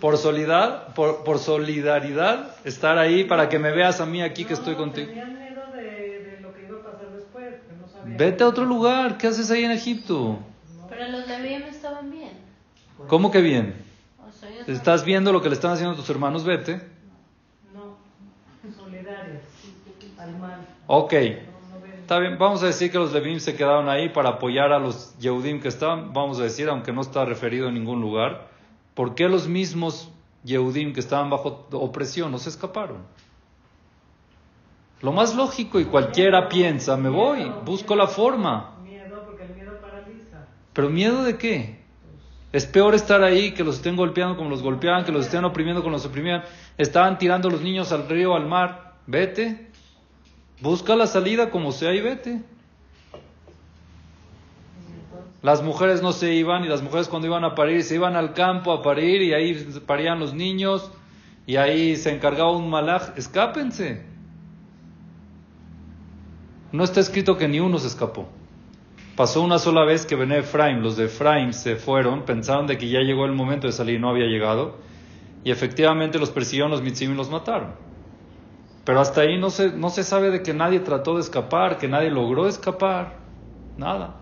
Por, 0.00 0.18
solidaridad, 0.18 0.92
por, 0.94 1.22
por, 1.22 1.38
solidaridad, 1.38 2.56
estar 2.64 2.98
ahí 2.98 3.22
para 3.22 3.48
que 3.48 3.60
me 3.60 3.70
veas 3.70 4.00
a 4.00 4.06
mí 4.06 4.22
aquí 4.22 4.44
que 4.44 4.54
estoy 4.54 4.74
contigo. 4.74 5.12
miedo 5.12 5.62
de, 5.72 6.38
lo 6.42 6.52
que 6.52 6.66
iba 6.66 6.80
a 6.80 6.82
pasar 6.82 7.12
después, 7.14 7.54
Vete 8.04 8.42
a 8.42 8.48
otro 8.48 8.64
lugar, 8.64 9.18
¿qué 9.18 9.28
haces 9.28 9.52
ahí 9.52 9.64
en 9.64 9.70
Egipto? 9.70 10.38
Pero 10.88 11.08
los 11.08 11.28
Levín 11.28 11.62
estaban 11.62 12.10
bien. 12.10 12.32
¿Cómo 13.06 13.30
que 13.30 13.40
bien? 13.40 13.74
¿Estás 14.66 15.04
viendo 15.04 15.32
lo 15.32 15.42
que 15.42 15.48
le 15.48 15.54
están 15.54 15.72
haciendo 15.72 15.92
a 15.92 15.96
tus 15.96 16.10
hermanos? 16.10 16.44
Vete. 16.44 16.80
No, 17.72 17.98
solidarios 18.76 19.42
al 20.18 20.38
mal. 20.38 20.66
Ok. 20.88 21.14
Está 22.10 22.18
bien, 22.18 22.38
vamos 22.38 22.60
a 22.64 22.66
decir 22.66 22.90
que 22.90 22.98
los 22.98 23.12
Levim 23.12 23.38
se 23.38 23.54
quedaron 23.54 23.88
ahí 23.88 24.08
para 24.08 24.30
apoyar 24.30 24.72
a 24.72 24.80
los 24.80 25.16
Yehudim 25.18 25.60
que 25.60 25.68
estaban, 25.68 26.12
vamos 26.12 26.40
a 26.40 26.42
decir, 26.42 26.68
aunque 26.68 26.92
no 26.92 27.02
está 27.02 27.24
referido 27.24 27.68
en 27.68 27.74
ningún 27.74 28.00
lugar. 28.00 28.48
¿Por 28.94 29.14
qué 29.14 29.28
los 29.28 29.46
mismos 29.46 30.10
Yehudim 30.42 30.92
que 30.92 30.98
estaban 30.98 31.30
bajo 31.30 31.68
opresión 31.70 32.32
no 32.32 32.38
se 32.38 32.48
escaparon? 32.48 32.96
Lo 35.02 35.12
más 35.12 35.36
lógico 35.36 35.78
y 35.78 35.84
cualquiera 35.84 36.48
piensa, 36.48 36.96
me 36.96 37.10
voy, 37.10 37.48
busco 37.64 37.94
la 37.94 38.08
forma. 38.08 38.74
Miedo, 38.82 39.22
porque 39.24 39.44
el 39.44 39.54
miedo 39.54 39.80
paraliza. 39.80 40.48
¿Pero 40.72 40.90
miedo 40.90 41.22
de 41.22 41.38
qué? 41.38 41.78
Es 42.52 42.66
peor 42.66 42.96
estar 42.96 43.22
ahí 43.22 43.54
que 43.54 43.62
los 43.62 43.76
estén 43.76 43.94
golpeando 43.94 44.36
como 44.36 44.50
los 44.50 44.64
golpeaban, 44.64 45.04
que 45.04 45.12
los 45.12 45.26
estén 45.26 45.44
oprimiendo 45.44 45.80
como 45.80 45.92
los 45.92 46.06
oprimían. 46.06 46.42
Estaban 46.76 47.18
tirando 47.18 47.48
los 47.48 47.60
niños 47.60 47.92
al 47.92 48.08
río, 48.08 48.34
al 48.34 48.46
mar. 48.46 48.94
Vete. 49.06 49.69
Busca 50.60 50.94
la 50.96 51.06
salida 51.06 51.50
como 51.50 51.72
sea 51.72 51.94
y 51.94 52.00
vete. 52.00 52.42
Las 55.42 55.62
mujeres 55.62 56.02
no 56.02 56.12
se 56.12 56.34
iban 56.34 56.64
y 56.64 56.68
las 56.68 56.82
mujeres 56.82 57.08
cuando 57.08 57.26
iban 57.26 57.44
a 57.44 57.54
parir 57.54 57.82
se 57.82 57.94
iban 57.94 58.14
al 58.14 58.34
campo 58.34 58.72
a 58.72 58.82
parir 58.82 59.22
y 59.22 59.32
ahí 59.32 59.54
parían 59.86 60.20
los 60.20 60.34
niños 60.34 60.90
y 61.46 61.56
ahí 61.56 61.96
se 61.96 62.14
encargaba 62.14 62.52
un 62.52 62.68
malaj. 62.68 63.16
Escápense. 63.16 64.04
No 66.72 66.84
está 66.84 67.00
escrito 67.00 67.38
que 67.38 67.48
ni 67.48 67.58
uno 67.58 67.78
se 67.78 67.86
escapó. 67.86 68.28
Pasó 69.16 69.42
una 69.42 69.58
sola 69.58 69.84
vez 69.84 70.06
que 70.06 70.14
Bené 70.14 70.38
Efraim, 70.38 70.82
los 70.82 70.96
de 70.96 71.06
Efraim 71.06 71.52
se 71.52 71.76
fueron, 71.76 72.24
pensaron 72.24 72.66
de 72.66 72.78
que 72.78 72.88
ya 72.88 73.00
llegó 73.00 73.24
el 73.24 73.32
momento 73.32 73.66
de 73.66 73.72
salir, 73.72 74.00
no 74.00 74.08
había 74.08 74.26
llegado, 74.26 74.76
y 75.42 75.50
efectivamente 75.50 76.18
los 76.18 76.30
persiguieron 76.30 76.70
los 76.70 76.80
mitzim 76.80 77.12
y 77.12 77.14
los 77.14 77.28
mataron. 77.28 77.89
Pero 78.84 79.00
hasta 79.00 79.22
ahí 79.22 79.38
no 79.38 79.50
se, 79.50 79.72
no 79.72 79.90
se 79.90 80.04
sabe 80.04 80.30
de 80.30 80.42
que 80.42 80.54
nadie 80.54 80.80
trató 80.80 81.14
de 81.14 81.20
escapar, 81.20 81.78
que 81.78 81.88
nadie 81.88 82.10
logró 82.10 82.48
escapar. 82.48 83.14
Nada. 83.76 84.16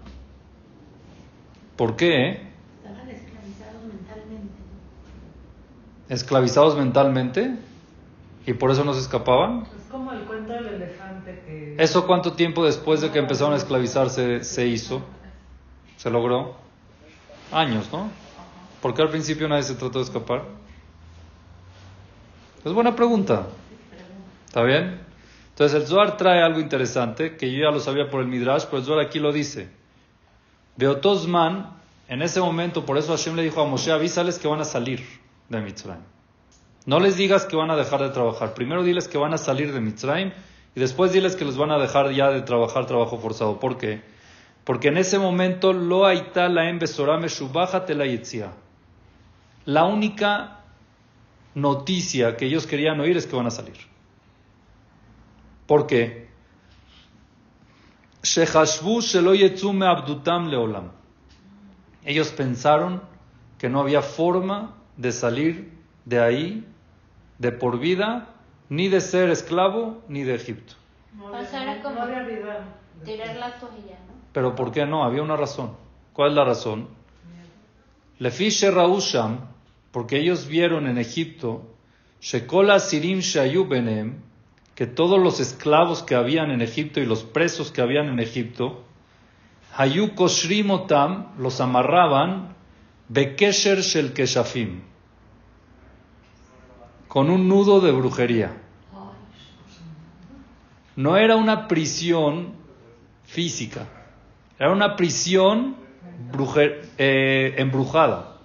¿Por 1.77 1.97
qué? 1.97 2.49
Estaban 2.83 3.09
esclavizados 3.09 3.85
mentalmente. 3.85 4.55
¿Esclavizados 6.09 6.77
mentalmente? 6.77 7.57
¿Y 8.47 8.53
por 8.55 8.71
eso 8.71 8.85
no 8.85 8.95
se 8.95 9.01
escapaban? 9.01 9.65
Es 9.77 9.91
como 9.91 10.13
el 10.13 10.21
cuento 10.23 10.55
del 10.55 10.67
elefante 10.67 11.43
que... 11.47 11.77
¿Eso 11.79 12.07
cuánto 12.07 12.33
tiempo 12.33 12.65
después 12.65 13.01
de 13.01 13.11
que 13.11 13.19
empezaron 13.19 13.55
a 13.55 13.57
esclavizarse 13.57 14.43
se 14.43 14.67
hizo? 14.67 15.03
¿Se 15.99 16.11
logró? 16.11 16.57
Años, 17.53 17.89
¿no? 17.93 18.11
¿Por 18.83 18.95
qué 18.95 19.03
al 19.03 19.11
principio 19.11 19.49
nadie 19.49 19.63
se 19.63 19.75
trató 19.75 19.99
de 19.99 20.05
escapar? 20.05 20.45
Es 22.65 22.73
buena 22.73 22.97
pregunta. 22.97 23.47
¿Está 24.49 24.63
bien? 24.63 24.99
Entonces 25.51 25.79
el 25.79 25.87
Zohar 25.87 26.17
trae 26.17 26.43
algo 26.43 26.59
interesante, 26.59 27.37
que 27.37 27.53
yo 27.53 27.65
ya 27.65 27.71
lo 27.71 27.81
sabía 27.81 28.09
por 28.09 28.23
el 28.23 28.29
Midrash, 28.29 28.65
pero 28.65 28.79
el 28.79 28.85
Zohar 28.85 29.05
aquí 29.05 29.19
lo 29.19 29.31
dice. 29.31 29.69
Beotosman, 30.77 31.71
en 32.09 32.23
ese 32.23 32.41
momento, 32.41 32.87
por 32.87 32.97
eso 32.97 33.13
Hashem 33.13 33.37
le 33.37 33.43
dijo 33.43 33.61
a 33.61 33.67
Moshe, 33.67 33.93
avísales 33.93 34.39
que 34.39 34.49
van 34.49 34.61
a 34.61 34.65
salir 34.65 35.05
de 35.51 35.61
Mitzrayim. 35.61 36.03
No 36.87 36.99
les 36.99 37.19
digas 37.19 37.45
que 37.45 37.57
van 37.57 37.71
a 37.71 37.77
dejar 37.77 38.01
de 38.01 38.09
trabajar. 38.09 38.55
Primero 38.55 38.83
diles 38.83 39.07
que 39.07 39.19
van 39.19 39.35
a 39.35 39.39
salir 39.39 39.75
de 39.75 39.81
Mitzrayim 39.81 40.33
y 40.75 40.81
después 40.81 41.13
diles 41.13 41.37
que 41.37 41.45
les 41.45 41.59
van 41.59 41.71
a 41.71 41.79
dejar 41.79 42.11
ya 42.13 42.31
de 42.31 42.41
trabajar 42.41 42.87
trabajo 42.87 43.19
forzado. 43.19 43.61
¿Por 43.61 43.77
qué? 43.77 44.01
Porque 44.65 44.89
en 44.89 44.97
ese 44.97 45.19
momento 45.19 45.75
lo 45.75 46.07
aita 46.07 46.49
la 46.49 46.71
embesorame 46.71 47.27
la 47.89 48.21
La 49.67 49.85
única 49.85 50.61
noticia 51.55 52.37
que 52.39 52.47
ellos 52.47 52.67
querían 52.67 52.99
oír 53.01 53.19
es 53.19 53.27
que 53.27 53.37
van 53.37 53.47
a 53.47 53.51
salir. 53.51 53.77
¿Por 55.69 55.87
qué? 55.87 56.27
Leolam. 60.51 60.93
Ellos 62.05 62.31
pensaron 62.31 63.03
que 63.59 63.69
no 63.69 63.81
había 63.81 64.01
forma 64.01 64.77
de 64.97 65.13
salir 65.13 65.79
de 66.07 66.21
ahí 66.21 66.67
de 67.37 67.53
por 67.53 67.79
vida, 67.79 68.31
ni 68.71 68.89
de 68.89 69.03
ser 69.03 69.29
esclavo, 69.29 70.03
ni 70.09 70.23
de 70.25 70.37
Egipto. 70.37 70.75
No 71.15 71.27
O 71.27 71.45
sea, 71.45 71.63
era 71.63 71.83
como 71.83 71.97
no 71.97 72.03
había 72.03 72.23
vida. 72.23 72.65
Tirar 73.05 73.37
la 73.37 73.59
toalla, 73.61 73.99
¿no? 74.09 74.15
Pero 74.33 74.55
¿por 74.55 74.73
qué 74.73 74.87
no? 74.87 75.05
Había 75.05 75.23
una 75.23 75.37
razón. 75.37 75.77
¿Cuál 76.15 76.31
es 76.31 76.37
la 76.37 76.45
razón? 76.45 76.89
Lefishe 78.19 78.71
Rausham, 78.71 79.41
porque 79.93 80.19
ellos 80.19 80.49
vieron 80.49 80.87
en 80.87 80.97
Egipto, 80.97 81.63
Shekola 82.21 82.81
Sirim 82.81 83.21
Shayu 83.21 83.69
Benem, 83.69 84.28
que 84.79 84.87
todos 84.87 85.21
los 85.21 85.41
esclavos 85.41 86.05
que 86.05 86.15
habían 86.15 86.53
en 86.53 86.63
Egipto 86.63 87.01
y 87.01 87.05
los 87.05 87.25
presos 87.25 87.73
que 87.73 87.81
habían 87.81 88.07
en 88.11 88.21
Egipto, 88.21 88.85
Hayu 89.77 90.15
Koshrim 90.15 90.69
los 91.37 91.61
amarraban, 91.61 92.55
Bekesher 93.09 93.81
Shel 93.81 94.13
con 97.09 97.29
un 97.29 97.49
nudo 97.49 97.81
de 97.81 97.91
brujería. 97.91 98.57
No 100.95 101.17
era 101.17 101.35
una 101.35 101.67
prisión 101.67 102.53
física, 103.25 103.89
era 104.61 104.71
una 104.71 104.95
prisión 104.95 105.75
eh, 106.99 107.55
embrujada. 107.59 108.38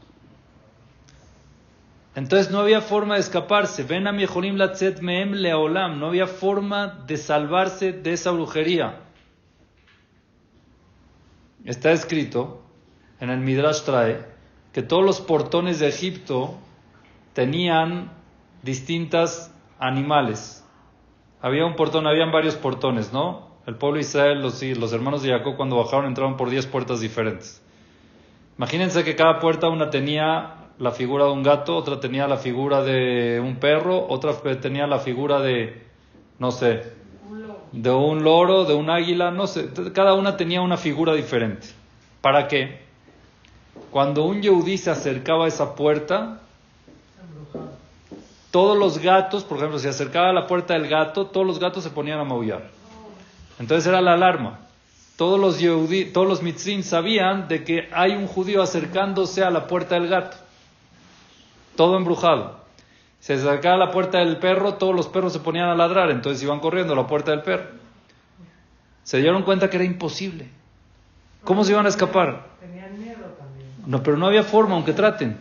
Entonces 2.15 2.51
no 2.51 2.59
había 2.59 2.81
forma 2.81 3.15
de 3.15 3.21
escaparse. 3.21 3.83
Ven 3.83 4.07
a 4.07 4.11
mi 4.11 4.23
Ejolim 4.23 4.55
latzet 4.55 5.01
meem 5.01 5.31
leolam. 5.33 5.99
No 5.99 6.07
había 6.07 6.27
forma 6.27 6.87
de 7.07 7.17
salvarse 7.17 7.91
de 7.91 8.13
esa 8.13 8.31
brujería. 8.31 8.99
Está 11.65 11.91
escrito 11.91 12.61
en 13.19 13.29
el 13.29 13.39
Midrash 13.39 13.83
trae 13.83 14.25
que 14.73 14.81
todos 14.81 15.03
los 15.03 15.21
portones 15.21 15.79
de 15.79 15.87
Egipto 15.87 16.55
tenían 17.33 18.11
distintas 18.63 19.53
animales. 19.79 20.65
Había 21.41 21.65
un 21.65 21.75
portón, 21.75 22.05
habían 22.07 22.31
varios 22.31 22.55
portones, 22.55 23.13
¿no? 23.13 23.49
El 23.65 23.75
pueblo 23.75 23.95
de 23.95 24.01
Israel, 24.01 24.41
los, 24.41 24.61
los 24.61 24.93
hermanos 24.93 25.23
de 25.23 25.29
Jacob 25.29 25.55
cuando 25.55 25.77
bajaron 25.77 26.05
entraron 26.05 26.37
por 26.37 26.49
10 26.49 26.67
puertas 26.67 26.99
diferentes. 26.99 27.61
Imagínense 28.57 29.03
que 29.03 29.15
cada 29.15 29.39
puerta 29.39 29.69
una 29.69 29.89
tenía 29.89 30.62
la 30.79 30.91
figura 30.91 31.25
de 31.25 31.31
un 31.31 31.43
gato, 31.43 31.75
otra 31.75 31.99
tenía 31.99 32.27
la 32.27 32.37
figura 32.37 32.83
de 32.83 33.39
un 33.39 33.57
perro, 33.57 34.07
otra 34.09 34.33
tenía 34.59 34.87
la 34.87 34.99
figura 34.99 35.39
de, 35.39 35.83
no 36.39 36.51
sé, 36.51 36.83
de 37.71 37.89
un 37.89 38.23
loro, 38.23 38.65
de 38.65 38.73
un 38.73 38.89
águila, 38.89 39.31
no 39.31 39.47
sé, 39.47 39.69
cada 39.93 40.13
una 40.13 40.37
tenía 40.37 40.61
una 40.61 40.77
figura 40.77 41.13
diferente. 41.13 41.67
¿Para 42.21 42.47
qué? 42.47 42.83
Cuando 43.91 44.25
un 44.25 44.41
yehudí 44.41 44.77
se 44.77 44.91
acercaba 44.91 45.45
a 45.45 45.47
esa 45.47 45.75
puerta, 45.75 46.41
todos 48.51 48.77
los 48.77 48.99
gatos, 48.99 49.43
por 49.43 49.57
ejemplo, 49.57 49.79
si 49.79 49.87
acercaba 49.87 50.29
a 50.29 50.33
la 50.33 50.45
puerta 50.47 50.73
del 50.73 50.87
gato, 50.87 51.27
todos 51.27 51.45
los 51.45 51.59
gatos 51.59 51.83
se 51.83 51.89
ponían 51.89 52.19
a 52.19 52.23
maullar. 52.23 52.69
Entonces 53.59 53.87
era 53.87 54.01
la 54.01 54.13
alarma. 54.13 54.59
Todos 55.17 55.39
los 55.39 55.59
yehudí, 55.59 56.05
todos 56.05 56.27
los 56.27 56.41
mitzrim 56.41 56.83
sabían 56.83 57.47
de 57.47 57.63
que 57.63 57.89
hay 57.91 58.11
un 58.11 58.27
judío 58.27 58.61
acercándose 58.61 59.43
a 59.43 59.49
la 59.49 59.67
puerta 59.67 59.95
del 59.95 60.07
gato. 60.07 60.37
Todo 61.75 61.97
embrujado. 61.97 62.63
Se 63.19 63.33
acercaba 63.33 63.75
a 63.75 63.77
la 63.77 63.91
puerta 63.91 64.19
del 64.19 64.37
perro, 64.37 64.73
todos 64.73 64.93
los 64.93 65.07
perros 65.07 65.31
se 65.33 65.39
ponían 65.39 65.69
a 65.69 65.75
ladrar, 65.75 66.11
entonces 66.11 66.43
iban 66.43 66.59
corriendo 66.59 66.93
a 66.93 66.95
la 66.95 67.07
puerta 67.07 67.31
del 67.31 67.41
perro. 67.41 67.69
Se 69.03 69.19
dieron 69.19 69.43
cuenta 69.43 69.69
que 69.69 69.77
era 69.77 69.85
imposible. 69.85 70.49
¿Cómo 71.43 71.63
se 71.63 71.71
iban 71.71 71.85
a 71.85 71.89
escapar? 71.89 72.47
Tenían 72.59 72.97
miedo 72.99 73.23
también. 73.37 73.69
No, 73.85 74.03
pero 74.03 74.17
no 74.17 74.27
había 74.27 74.43
forma, 74.43 74.75
aunque 74.75 74.93
traten. 74.93 75.37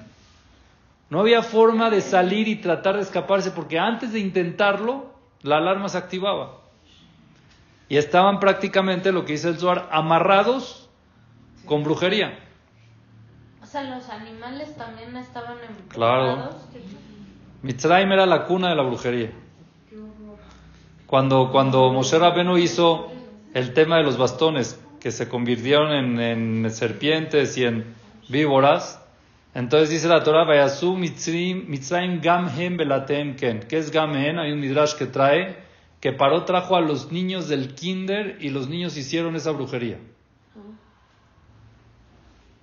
No 1.11 1.21
había 1.21 1.43
forma 1.43 1.91
de 1.91 2.01
salir 2.01 2.49
y 2.49 2.57
tratar 2.57 2.97
de 2.97 3.03
escaparse 3.03 3.51
porque 3.51 3.79
antes 3.79 4.13
de 4.13 4.21
intentarlo, 4.21 5.13
la 5.43 5.59
alarma 5.59 5.89
se 5.89 5.99
activaba. 5.99 6.59
Y 7.89 7.99
estaban 7.99 8.41
prácticamente, 8.41 9.13
lo 9.13 9.25
que 9.25 9.33
dice 9.33 9.49
el 9.49 9.59
Zohar, 9.59 9.89
amarrados 9.93 10.89
con 11.67 11.85
brujería. 11.85 12.39
Sea, 13.73 13.85
los 13.85 14.07
animales 14.11 14.77
también 14.77 15.17
estaban 15.17 15.57
Claro. 15.89 16.31
empujados. 16.33 16.57
Mitzrayim 17.63 18.13
era 18.13 18.27
la 18.27 18.45
cuna 18.45 18.69
de 18.69 18.77
la 18.77 18.83
brujería. 18.83 19.31
Cuando, 21.07 21.51
cuando 21.51 21.91
Moshe 21.91 22.19
Rabbeinu 22.19 22.59
hizo 22.59 23.11
el 23.55 23.73
tema 23.73 23.97
de 23.97 24.03
los 24.03 24.19
bastones, 24.19 24.79
que 25.01 25.11
se 25.11 25.27
convirtieron 25.27 25.91
en, 25.93 26.21
en 26.21 26.71
serpientes 26.71 27.57
y 27.57 27.65
en 27.65 27.95
víboras, 28.29 29.03
entonces 29.55 29.89
dice 29.89 30.07
la 30.07 30.23
Torah, 30.23 30.45
Vayasu 30.45 30.95
Mitzrayim 30.97 32.21
Gamhem 32.21 32.77
Belatem 32.77 33.37
Ken. 33.37 33.61
¿Qué 33.61 33.79
es 33.79 33.91
Gamhem? 33.91 34.39
Hay 34.39 34.53
un 34.53 34.61
midrash 34.61 34.95
que 34.95 35.07
trae 35.07 35.57
que 36.01 36.13
Paró 36.13 36.45
trajo 36.45 36.77
a 36.77 36.81
los 36.81 37.11
niños 37.11 37.49
del 37.49 37.75
kinder 37.75 38.37
y 38.41 38.51
los 38.51 38.69
niños 38.69 38.97
hicieron 38.97 39.35
esa 39.37 39.53
brujería. 39.53 39.99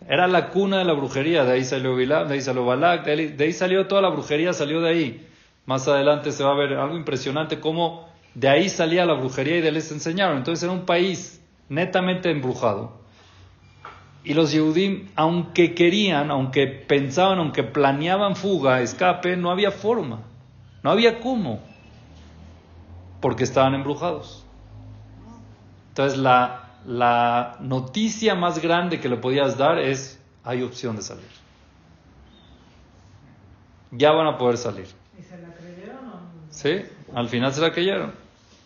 Era 0.10 0.26
la 0.28 0.50
cuna 0.50 0.80
de 0.80 0.86
la 0.86 0.94
brujería, 0.94 1.46
de 1.46 1.52
ahí 1.52 1.64
salió 1.64 1.96
Bilam, 1.96 2.28
de 2.28 2.34
ahí 2.34 2.42
salió 2.42 2.66
Balak, 2.66 3.06
de 3.06 3.12
ahí, 3.12 3.28
de 3.28 3.44
ahí 3.44 3.54
salió 3.54 3.86
toda 3.86 4.02
la 4.02 4.10
brujería, 4.10 4.54
salió 4.54 4.82
de 4.82 4.90
ahí. 4.90 5.28
Más 5.68 5.88
adelante 5.88 6.32
se 6.32 6.44
va 6.44 6.50
a 6.50 6.56
ver 6.56 6.74
algo 6.74 6.98
impresionante 6.98 7.60
cómo 7.60 8.10
de 8.34 8.50
ahí 8.50 8.70
salía 8.70 9.06
la 9.06 9.14
brujería 9.14 9.58
y 9.58 9.62
de 9.62 9.68
ahí 9.68 9.74
les 9.76 9.92
enseñaron. 9.92 10.38
Entonces 10.38 10.64
era 10.64 10.72
un 10.72 10.88
país 10.88 11.40
netamente 11.70 12.32
embrujado. 12.32 12.98
Y 14.24 14.34
los 14.34 14.52
Yehudim, 14.52 15.10
aunque 15.16 15.76
querían, 15.76 16.32
aunque 16.32 16.66
pensaban, 16.66 17.38
aunque 17.38 17.62
planeaban 17.62 18.36
fuga, 18.36 18.82
escape, 18.82 19.38
no 19.38 19.52
había 19.52 19.70
forma. 19.70 20.22
No 20.82 20.90
había 20.90 21.20
cómo. 21.20 21.60
Porque 23.22 23.44
estaban 23.44 23.76
embrujados. 23.76 24.44
Entonces 25.90 26.18
la, 26.18 26.69
la 26.86 27.58
noticia 27.60 28.36
más 28.36 28.60
grande 28.60 29.00
que 29.00 29.10
le 29.10 29.18
podías 29.18 29.58
dar 29.58 29.80
es, 29.80 30.22
hay 30.44 30.64
opción 30.64 30.96
de 30.96 31.02
salir. 31.02 31.26
Ya 33.92 34.12
van 34.12 34.28
a 34.28 34.38
poder 34.38 34.58
salir. 34.58 34.88
¿Y 35.18 35.24
se 35.24 35.38
la 35.38 35.54
creyeron 35.54 35.98
o 35.98 36.02
no? 36.02 36.22
¿Sí? 36.50 36.82
Al 37.14 37.28
final 37.28 37.54
se 37.54 37.62
la 37.62 37.72
creyeron. 37.72 38.14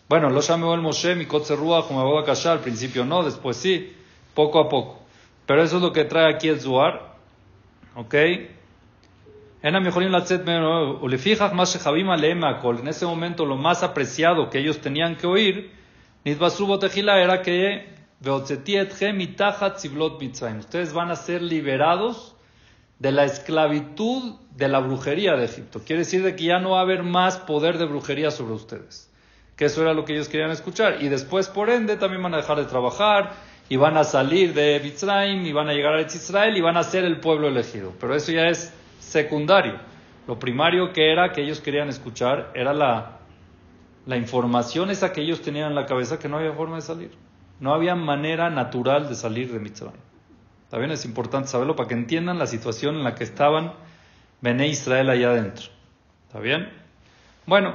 Bueno, 0.08 0.28
lo 0.30 0.40
llamó 0.40 0.74
el 0.74 0.80
Moshe, 0.80 1.14
mi 1.14 1.24
Rúa, 1.24 1.86
como 1.86 2.04
voy 2.04 2.22
a 2.22 2.26
callar, 2.26 2.58
al 2.58 2.62
principio 2.62 3.04
no, 3.04 3.22
después 3.24 3.56
sí, 3.56 3.96
poco 4.34 4.60
a 4.60 4.68
poco. 4.68 5.00
Pero 5.46 5.62
eso 5.62 5.76
es 5.76 5.82
lo 5.82 5.92
que 5.92 6.04
trae 6.04 6.32
aquí 6.32 6.48
el 6.48 6.60
Zuar. 6.60 7.14
¿Ok? 7.96 8.14
En 9.62 9.76
ese 12.88 13.06
momento 13.06 13.46
lo 13.46 13.56
más 13.56 13.82
apreciado 13.82 14.50
que 14.50 14.58
ellos 14.58 14.80
tenían 14.80 15.16
que 15.16 15.26
oír, 15.26 15.72
era 16.22 17.40
que 17.40 17.93
ustedes 20.58 20.92
van 20.92 21.10
a 21.10 21.16
ser 21.16 21.42
liberados 21.42 22.34
de 22.98 23.12
la 23.12 23.24
esclavitud 23.24 24.34
de 24.56 24.68
la 24.68 24.78
brujería 24.78 25.36
de 25.36 25.44
Egipto. 25.44 25.80
Quiere 25.84 26.00
decir 26.00 26.22
de 26.22 26.36
que 26.36 26.44
ya 26.44 26.58
no 26.58 26.70
va 26.70 26.78
a 26.78 26.82
haber 26.82 27.02
más 27.02 27.38
poder 27.38 27.78
de 27.78 27.86
brujería 27.86 28.30
sobre 28.30 28.54
ustedes. 28.54 29.10
Que 29.56 29.66
eso 29.66 29.82
era 29.82 29.94
lo 29.94 30.04
que 30.04 30.14
ellos 30.14 30.28
querían 30.28 30.50
escuchar. 30.50 31.02
Y 31.02 31.08
después, 31.08 31.48
por 31.48 31.70
ende, 31.70 31.96
también 31.96 32.22
van 32.22 32.34
a 32.34 32.38
dejar 32.38 32.58
de 32.58 32.64
trabajar 32.64 33.32
y 33.68 33.76
van 33.76 33.96
a 33.96 34.04
salir 34.04 34.54
de 34.54 34.80
Mitzrayim 34.82 35.44
y 35.44 35.52
van 35.52 35.68
a 35.68 35.72
llegar 35.72 35.94
a 35.94 36.00
Israel 36.00 36.56
y 36.56 36.60
van 36.60 36.76
a 36.76 36.82
ser 36.82 37.04
el 37.04 37.20
pueblo 37.20 37.48
elegido. 37.48 37.92
Pero 38.00 38.14
eso 38.14 38.32
ya 38.32 38.48
es 38.48 38.72
secundario. 38.98 39.78
Lo 40.26 40.38
primario 40.38 40.92
que 40.92 41.12
era 41.12 41.32
que 41.32 41.42
ellos 41.42 41.60
querían 41.60 41.88
escuchar 41.88 42.50
era 42.54 42.72
la, 42.72 43.18
la 44.06 44.16
información 44.16 44.90
esa 44.90 45.12
que 45.12 45.20
ellos 45.20 45.42
tenían 45.42 45.68
en 45.68 45.74
la 45.74 45.86
cabeza 45.86 46.18
que 46.18 46.28
no 46.28 46.38
había 46.38 46.52
forma 46.52 46.76
de 46.76 46.82
salir. 46.82 47.10
No 47.64 47.72
había 47.72 47.94
manera 47.94 48.50
natural 48.50 49.08
de 49.08 49.14
salir 49.14 49.50
de 49.50 49.58
Mitzrayim. 49.58 49.98
¿Está 50.64 50.76
bien? 50.76 50.90
Es 50.90 51.06
importante 51.06 51.48
saberlo 51.48 51.74
para 51.74 51.88
que 51.88 51.94
entiendan 51.94 52.38
la 52.38 52.46
situación 52.46 52.96
en 52.96 53.04
la 53.04 53.14
que 53.14 53.24
estaban 53.24 53.72
Bené 54.42 54.68
Israel 54.68 55.08
allá 55.08 55.30
adentro. 55.30 55.68
¿Está 56.26 56.40
bien? 56.40 56.70
Bueno. 57.46 57.74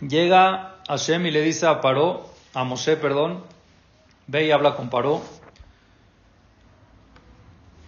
Llega 0.00 0.76
Hashem 0.88 1.26
y 1.26 1.32
le 1.32 1.42
dice 1.42 1.66
a 1.66 1.82
Paró, 1.82 2.30
a 2.54 2.64
Moshe, 2.64 2.96
perdón, 2.96 3.44
ve 4.26 4.46
y 4.46 4.52
habla 4.52 4.74
con 4.74 4.88
Paró 4.88 5.22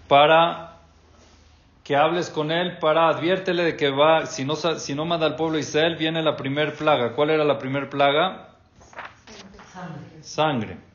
para 0.07 0.68
que 1.89 1.97
hables 1.97 2.29
con 2.29 2.51
él, 2.51 2.77
para 2.77 3.09
adviértele 3.09 3.65
de 3.65 3.75
que 3.75 3.89
va, 3.89 4.27
si 4.27 4.45
no, 4.45 4.57
si 4.57 4.95
no 4.95 5.07
manda 5.07 5.25
al 5.25 5.37
pueblo 5.37 5.55
de 5.55 5.61
Israel, 5.61 5.97
viene 5.97 6.23
la 6.23 6.37
primer 6.37 6.75
plaga. 6.75 7.15
¿Cuál 7.15 7.31
era 7.31 7.45
la 7.47 7.59
primer 7.59 7.89
plaga? 7.89 8.51
Sangre. 9.73 10.23
Sangre. 10.23 10.88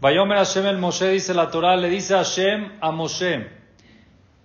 Vayomer 0.00 0.38
Hashem 0.38 0.64
el 0.64 0.78
Moshe, 0.78 1.10
dice 1.10 1.34
la 1.34 1.50
Torah, 1.50 1.76
le 1.76 1.90
dice 1.90 2.14
Hashem 2.14 2.78
a 2.80 2.90
Moshe, 2.90 3.50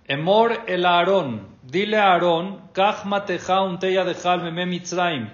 Emor 0.06 0.52
el 0.66 0.84
Aarón, 0.84 1.48
dile 1.62 1.96
a 1.96 2.12
Aarón, 2.12 2.60
Kach 2.74 3.06
un 3.06 3.78
teya 3.78 4.04
de 4.04 4.14
meme 4.42 4.66
mitzraim. 4.66 5.30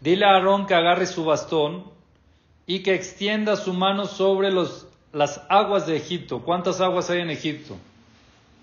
Dile 0.00 0.24
a 0.24 0.36
Aarón 0.36 0.66
que 0.66 0.74
agarre 0.74 1.04
su 1.04 1.26
bastón 1.26 1.84
y 2.66 2.82
que 2.82 2.94
extienda 2.94 3.56
su 3.56 3.74
mano 3.74 4.06
sobre 4.06 4.50
los, 4.50 4.88
las 5.12 5.44
aguas 5.50 5.86
de 5.86 5.96
Egipto. 5.96 6.40
¿Cuántas 6.40 6.80
aguas 6.80 7.10
hay 7.10 7.20
en 7.20 7.28
Egipto? 7.28 7.76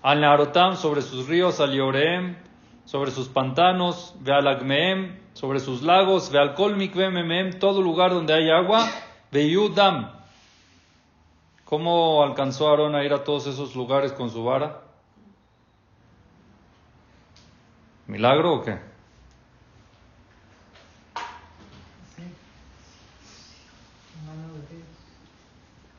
Al 0.02 0.20
Narotam, 0.20 0.76
sobre 0.76 1.02
sus 1.02 1.28
ríos, 1.28 1.60
al 1.60 1.72
Yoreem, 1.72 2.36
sobre 2.84 3.12
sus 3.12 3.28
pantanos, 3.28 4.14
ve 4.20 4.32
al 4.32 4.48
Agmeem, 4.48 5.20
sobre 5.34 5.60
sus 5.60 5.82
lagos, 5.82 6.32
ve 6.32 6.40
al 6.40 6.54
Kolmik, 6.54 6.96
ve 6.96 7.52
todo 7.60 7.80
lugar 7.80 8.10
donde 8.10 8.34
hay 8.34 8.50
agua, 8.50 8.90
ve 9.30 9.48
Yudam. 9.48 10.19
¿Cómo 11.70 12.24
alcanzó 12.24 12.68
Aarón 12.68 12.96
a 12.96 13.04
ir 13.04 13.12
a 13.12 13.22
todos 13.22 13.46
esos 13.46 13.76
lugares 13.76 14.10
con 14.10 14.28
su 14.28 14.42
vara? 14.42 14.80
¿Milagro 18.08 18.54
o 18.54 18.62
qué? 18.64 18.72
Sí. 22.16 22.24
La 24.16 24.32
mano 24.32 24.52
de 24.54 24.74
Dios. 24.74 24.88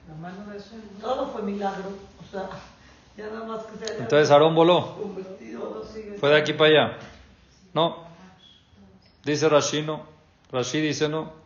La 0.09 0.15
mano 0.15 0.51
de 0.51 0.59
Hashem. 0.59 0.81
¿no? 0.99 1.07
Todo 1.07 1.27
fue 1.27 1.41
milagro. 1.43 1.87
O 2.19 2.29
sea, 2.29 2.49
ya 3.15 3.27
nada 3.27 3.45
más 3.45 3.65
que 3.67 3.77
se 3.77 3.93
Entonces 3.93 4.29
Aarón 4.29 4.53
voló. 4.53 4.93
Fue 6.19 6.29
de 6.31 6.37
aquí 6.37 6.51
para 6.51 6.69
allá. 6.69 6.97
No. 7.73 7.95
Dice 9.23 9.47
Rashi 9.47 9.83
no. 9.83 10.01
Rashi 10.51 10.81
dice 10.81 11.07
no. 11.07 11.40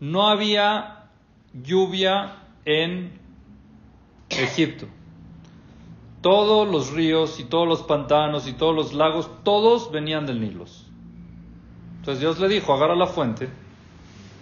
No 0.00 0.28
había 0.28 1.08
lluvia 1.54 2.42
en 2.66 3.18
Egipto. 4.28 4.86
Todos 6.20 6.68
los 6.68 6.92
ríos 6.92 7.40
y 7.40 7.44
todos 7.44 7.66
los 7.66 7.82
pantanos 7.82 8.46
y 8.46 8.52
todos 8.52 8.74
los 8.74 8.92
lagos, 8.92 9.30
todos 9.42 9.90
venían 9.90 10.26
del 10.26 10.40
Nilo. 10.40 10.66
Entonces 12.00 12.20
Dios 12.20 12.38
le 12.38 12.48
dijo, 12.48 12.74
agarra 12.74 12.94
la 12.94 13.06
fuente, 13.06 13.48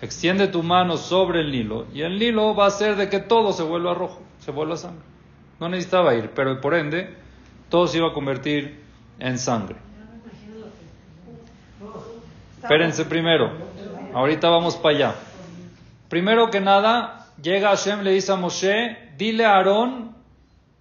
extiende 0.02 0.48
tu 0.48 0.62
mano 0.62 0.96
sobre 0.96 1.40
el 1.42 1.52
Nilo 1.52 1.86
y 1.94 2.02
el 2.02 2.18
Nilo 2.18 2.54
va 2.54 2.64
a 2.64 2.68
hacer 2.68 2.96
de 2.96 3.08
que 3.08 3.20
todo 3.20 3.52
se 3.52 3.62
vuelva 3.62 3.94
rojo, 3.94 4.20
se 4.40 4.50
vuelva 4.50 4.76
sangre. 4.76 5.04
No 5.60 5.68
necesitaba 5.68 6.14
ir, 6.14 6.30
pero 6.34 6.60
por 6.60 6.74
ende 6.74 7.14
todo 7.68 7.86
se 7.86 7.98
iba 7.98 8.08
a 8.08 8.12
convertir 8.12 8.82
en 9.18 9.38
sangre. 9.38 9.85
Espérense 12.66 13.04
primero, 13.04 13.52
ahorita 14.12 14.50
vamos 14.50 14.74
para 14.74 14.96
allá. 14.96 15.14
Primero 16.08 16.50
que 16.50 16.60
nada, 16.60 17.28
llega 17.40 17.68
Hashem, 17.68 18.00
le 18.00 18.10
dice 18.10 18.32
a 18.32 18.34
Moshe, 18.34 19.12
dile 19.16 19.44
a 19.44 19.54
Aarón 19.54 20.16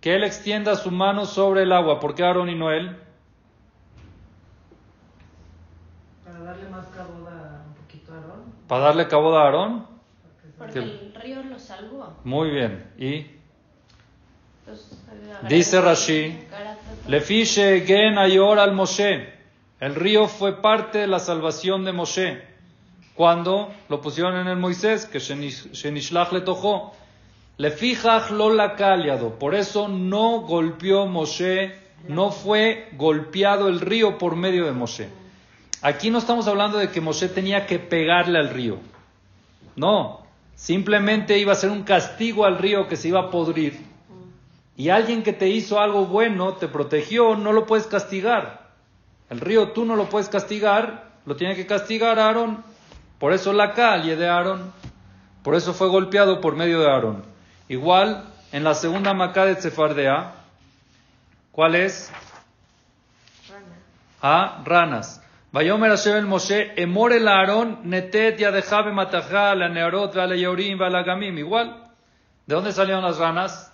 que 0.01 0.15
él 0.15 0.23
extienda 0.23 0.75
su 0.77 0.89
mano 0.89 1.27
sobre 1.27 1.61
el 1.61 1.71
agua. 1.71 1.99
¿Por 1.99 2.15
qué 2.15 2.23
Aarón 2.23 2.49
y 2.49 2.55
no 2.55 2.71
él? 2.71 2.97
Para 6.23 6.39
darle 6.39 6.69
más 6.69 6.87
caboda 6.87 7.65
un 7.67 7.73
poquito 7.75 8.13
a 8.13 8.15
Aarón. 8.15 8.43
¿Para 8.67 8.83
darle 8.85 9.07
cabo 9.07 9.37
a 9.37 9.43
Aarón? 9.43 9.85
Porque 10.57 10.79
el 10.79 11.13
río 11.21 11.43
lo 11.43 11.59
salvó. 11.59 12.15
Muy 12.23 12.49
bien. 12.49 12.91
¿Y? 12.97 13.27
Entonces, 14.61 14.99
Dice 15.47 15.81
Rashi, 15.81 16.47
Le 17.07 17.21
fiche 17.21 17.81
gen 17.81 18.17
ayor 18.17 18.57
al 18.57 18.73
Moshe. 18.73 19.34
El 19.85 19.93
río 19.93 20.27
fue 20.27 20.63
parte 20.63 20.97
de 20.97 21.05
la 21.05 21.19
salvación 21.19 21.85
de 21.85 21.91
Moshe. 21.91 22.41
Cuando 23.13 23.71
lo 23.87 24.01
pusieron 24.01 24.35
en 24.35 24.47
el 24.47 24.57
Moisés, 24.57 25.05
que 25.05 25.19
Shenish- 25.19 25.73
Shenishlach 25.73 26.31
le 26.31 26.41
tocó. 26.41 26.95
Le 27.57 27.69
fijach 27.69 28.31
lo 28.31 28.51
la. 28.51 28.75
Por 29.39 29.53
eso 29.53 29.87
no 29.87 30.39
golpeó 30.41 31.05
Moshe, 31.05 31.75
no 32.07 32.31
fue 32.31 32.89
golpeado 32.93 33.67
el 33.67 33.79
río 33.79 34.17
por 34.17 34.35
medio 34.35 34.65
de 34.65 34.71
Moshe. 34.71 35.07
Aquí 35.83 36.09
no 36.09 36.17
estamos 36.17 36.47
hablando 36.47 36.79
de 36.79 36.89
que 36.89 36.99
Moshe 36.99 37.29
tenía 37.29 37.67
que 37.67 37.77
pegarle 37.77 38.39
al 38.39 38.49
río. 38.49 38.79
No, 39.75 40.25
simplemente 40.55 41.37
iba 41.37 41.51
a 41.51 41.55
ser 41.55 41.69
un 41.69 41.83
castigo 41.83 42.45
al 42.45 42.57
río 42.57 42.87
que 42.87 42.95
se 42.95 43.09
iba 43.09 43.19
a 43.19 43.29
podrir. 43.29 43.79
Y 44.75 44.89
alguien 44.89 45.21
que 45.21 45.31
te 45.31 45.47
hizo 45.49 45.79
algo 45.79 46.07
bueno, 46.07 46.53
te 46.53 46.67
protegió, 46.67 47.35
no 47.35 47.53
lo 47.53 47.67
puedes 47.67 47.85
castigar. 47.85 48.64
El 49.29 49.39
río 49.39 49.71
tú 49.71 49.85
no 49.85 49.95
lo 49.95 50.09
puedes 50.09 50.29
castigar, 50.29 51.09
lo 51.25 51.35
tiene 51.35 51.55
que 51.55 51.65
castigar 51.65 52.19
Aarón. 52.19 52.63
Por 53.19 53.33
eso 53.33 53.53
la 53.53 53.73
calle 53.73 54.15
de 54.15 54.27
Aarón. 54.27 54.71
Por 55.43 55.55
eso 55.55 55.73
fue 55.73 55.87
golpeado 55.87 56.41
por 56.41 56.55
medio 56.55 56.79
de 56.79 56.89
Aarón. 56.89 57.23
Igual, 57.67 58.25
en 58.51 58.63
la 58.63 58.75
segunda 58.75 59.13
Macá 59.13 59.45
de 59.45 59.55
Cefardea, 59.55 60.33
¿cuál 61.51 61.75
es? 61.75 62.11
A 64.21 64.61
ranas. 64.63 65.21
Vayomer 65.51 65.91
Hashem 65.91 66.17
el 66.17 66.25
Moshe, 66.25 66.73
emor 66.75 67.13
el 67.13 67.27
Aarón, 67.27 67.79
netet 67.83 68.37
yadejabe 68.37 68.91
matajá, 68.91 69.55
la 69.55 69.69
nearot, 69.69 70.13
la 70.15 70.35
yorim, 70.35 70.79
la 70.79 71.03
gamim. 71.03 71.37
Igual. 71.37 71.83
¿De 72.45 72.55
dónde 72.55 72.71
salieron 72.71 73.03
las 73.03 73.17
ranas? 73.17 73.71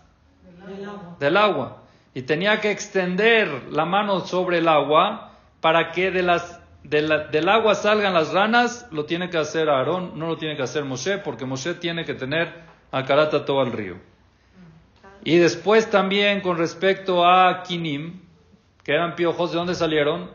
Del 0.66 0.86
agua. 0.86 1.16
del 1.20 1.38
agua 1.38 1.82
y 2.14 2.24
tenía 2.24 2.60
que 2.60 2.72
extender 2.72 3.68
la 3.72 3.86
mano 3.86 4.22
sobre 4.22 4.58
el 4.58 4.68
agua 4.68 5.31
para 5.62 5.92
que 5.92 6.12
de 6.12 6.24
las, 6.24 6.60
de 6.84 7.02
la- 7.02 7.28
del 7.28 7.48
agua 7.48 7.76
salgan 7.76 8.14
las 8.14 8.34
ranas, 8.34 8.88
lo 8.92 9.06
tiene 9.06 9.30
que 9.30 9.38
hacer 9.38 9.70
Aarón, 9.70 10.18
no 10.20 10.28
lo 10.28 10.38
tiene 10.38 10.56
que 10.58 10.64
hacer 10.64 10.84
Moshe, 10.84 11.20
porque 11.20 11.46
Moshe 11.46 11.76
tiene 11.76 12.04
que 12.04 12.14
tener 12.16 12.52
a 12.92 13.06
Karata 13.06 13.46
todo 13.46 13.62
el 13.62 13.72
río. 13.72 13.96
Y 15.24 15.38
después 15.38 15.90
también 15.90 16.42
con 16.42 16.58
respecto 16.58 17.26
a 17.26 17.62
Kinim, 17.64 18.22
que 18.84 18.94
eran 18.94 19.16
piojos, 19.16 19.52
¿de 19.52 19.58
dónde 19.58 19.76
salieron? 19.76 20.32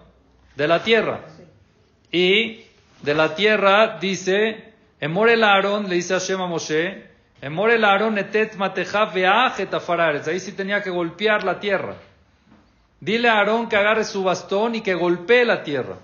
De 0.55 0.69
la 0.69 0.83
tierra. 0.83 1.21
Y 2.13 2.63
de 3.03 3.15
la 3.15 3.35
tierra 3.35 3.99
dice, 4.01 4.73
Emor 5.01 5.29
el 5.29 5.43
Aarón, 5.43 5.89
le 5.89 5.97
dice 5.97 6.15
Hashem 6.15 6.41
a 6.41 6.47
Moshe, 6.47 7.05
Emor 7.43 7.71
el 7.71 7.85
Aarón 7.85 8.17
etet 8.17 8.55
mateja 8.55 9.07
veaj. 9.07 9.59
Ahí 10.29 10.41
sí 10.41 10.53
tenía 10.53 10.83
que 10.83 10.91
golpear 10.91 11.43
la 11.45 11.59
tierra. 11.59 11.97
Dile 13.07 13.29
a 13.29 13.39
Aarón 13.39 13.69
que 13.69 13.77
agarre 13.77 14.03
su 14.03 14.25
bastón 14.25 14.75
y 14.75 14.81
que 14.81 14.95
golpee 14.95 15.45
la 15.45 15.63
tierra. 15.63 15.95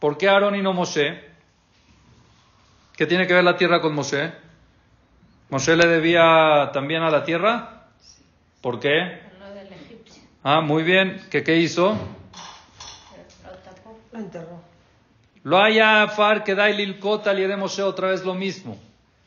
¿Por 0.00 0.18
qué 0.18 0.28
Aarón 0.28 0.56
y 0.56 0.60
no 0.60 0.72
Moshe? 0.72 1.20
¿Qué 2.96 3.06
tiene 3.06 3.28
que 3.28 3.34
ver 3.34 3.44
la 3.44 3.56
tierra 3.56 3.80
con 3.80 3.94
Moshe? 3.94 4.32
¿Moshe 5.50 5.76
le 5.76 5.86
debía 5.86 6.70
también 6.72 7.02
a 7.02 7.10
la 7.10 7.22
tierra? 7.22 7.84
¿Por 8.60 8.80
qué? 8.80 9.20
Lo 9.38 9.54
del 9.54 9.72
egipcio. 9.72 10.24
Ah, 10.42 10.62
muy 10.62 10.82
bien. 10.82 11.24
¿Qué, 11.30 11.44
qué 11.44 11.56
hizo? 11.58 11.90
Lo 11.92 13.50
tapó. 13.58 13.96
Lo 14.10 14.18
enterró. 14.18 14.60
Lo 15.44 15.62
haya 15.62 16.08
far 16.08 16.42
que 16.42 16.56
da 16.56 16.68
el 16.70 16.98
kota 16.98 17.34
de 17.34 17.56
Moshe 17.56 17.84
otra 17.84 18.08
vez 18.08 18.24
lo 18.24 18.34
mismo. 18.34 18.80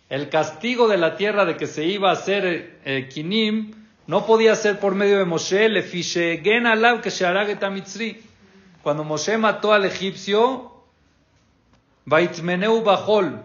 El 0.10 0.28
castigo 0.28 0.90
de 0.90 0.98
la 0.98 1.16
tierra 1.16 1.46
de 1.46 1.56
que 1.56 1.66
se 1.66 1.86
iba 1.86 2.10
a 2.10 2.14
hacer 2.14 2.82
eh, 2.84 3.08
Kinim 3.08 3.85
no 4.08 4.26
podía 4.26 4.56
ser 4.56 4.80
por 4.80 4.94
medio 4.94 5.18
de 5.18 5.26
Moshe, 5.26 5.68
le 5.70 5.82
fiche 5.82 6.42
gen 6.44 6.68
alav 6.68 7.02
que 7.02 7.10
se. 7.12 7.26
Cuando 8.84 9.04
Moshe 9.04 9.38
mató 9.38 9.74
al 9.74 9.86
egipcio, 9.86 10.72
Baitmeneu 12.06 12.84
Bajol, 12.84 13.44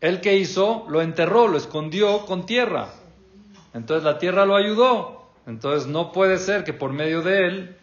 el 0.00 0.20
que 0.20 0.36
hizo, 0.36 0.86
lo 0.88 1.02
enterró, 1.02 1.48
lo 1.48 1.58
escondió 1.58 2.24
con 2.24 2.46
tierra. 2.46 2.88
Entonces 3.74 4.04
la 4.04 4.18
tierra 4.18 4.46
lo 4.46 4.56
ayudó. 4.56 5.26
Entonces 5.46 5.86
no 5.86 6.10
puede 6.10 6.38
ser 6.38 6.64
que 6.64 6.72
por 6.72 6.92
medio 6.92 7.20
de 7.20 7.46
él 7.46 7.76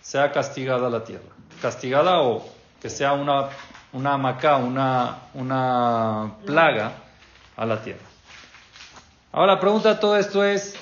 sea 0.00 0.30
castigada 0.30 0.88
la 0.88 1.02
tierra. 1.02 1.28
Castigada 1.60 2.20
o 2.20 2.44
que 2.80 2.88
sea 2.88 3.12
una, 3.12 3.48
una 3.92 4.16
una, 4.16 5.18
una 5.34 6.32
plaga 6.46 6.92
a 7.56 7.66
la 7.66 7.82
tierra. 7.82 8.00
Ahora 9.32 9.54
la 9.54 9.60
pregunta 9.60 9.94
de 9.94 10.00
todo 10.00 10.16
esto 10.16 10.44
es, 10.44 10.76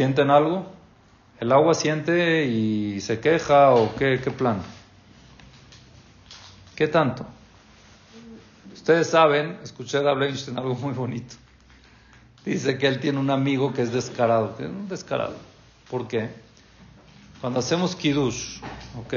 ¿sienten 0.00 0.30
algo? 0.30 0.64
¿El 1.40 1.52
agua 1.52 1.74
siente 1.74 2.46
y 2.46 3.02
se 3.02 3.20
queja 3.20 3.72
o 3.72 3.94
qué, 3.96 4.18
qué 4.24 4.30
plan? 4.30 4.62
¿Qué 6.74 6.88
tanto? 6.88 7.26
Ustedes 8.72 9.08
saben, 9.10 9.58
escuché 9.62 10.00
de 10.00 10.10
Einstein 10.26 10.56
algo 10.56 10.74
muy 10.76 10.94
bonito. 10.94 11.34
Dice 12.46 12.78
que 12.78 12.86
él 12.86 12.98
tiene 12.98 13.18
un 13.18 13.28
amigo 13.28 13.74
que 13.74 13.82
es 13.82 13.92
descarado, 13.92 14.56
que 14.56 14.62
es 14.64 14.70
un 14.70 14.88
descarado. 14.88 15.36
¿Por 15.90 16.08
qué? 16.08 16.30
Cuando 17.42 17.58
hacemos 17.58 17.94
kiddush, 17.94 18.62
¿ok? 19.04 19.14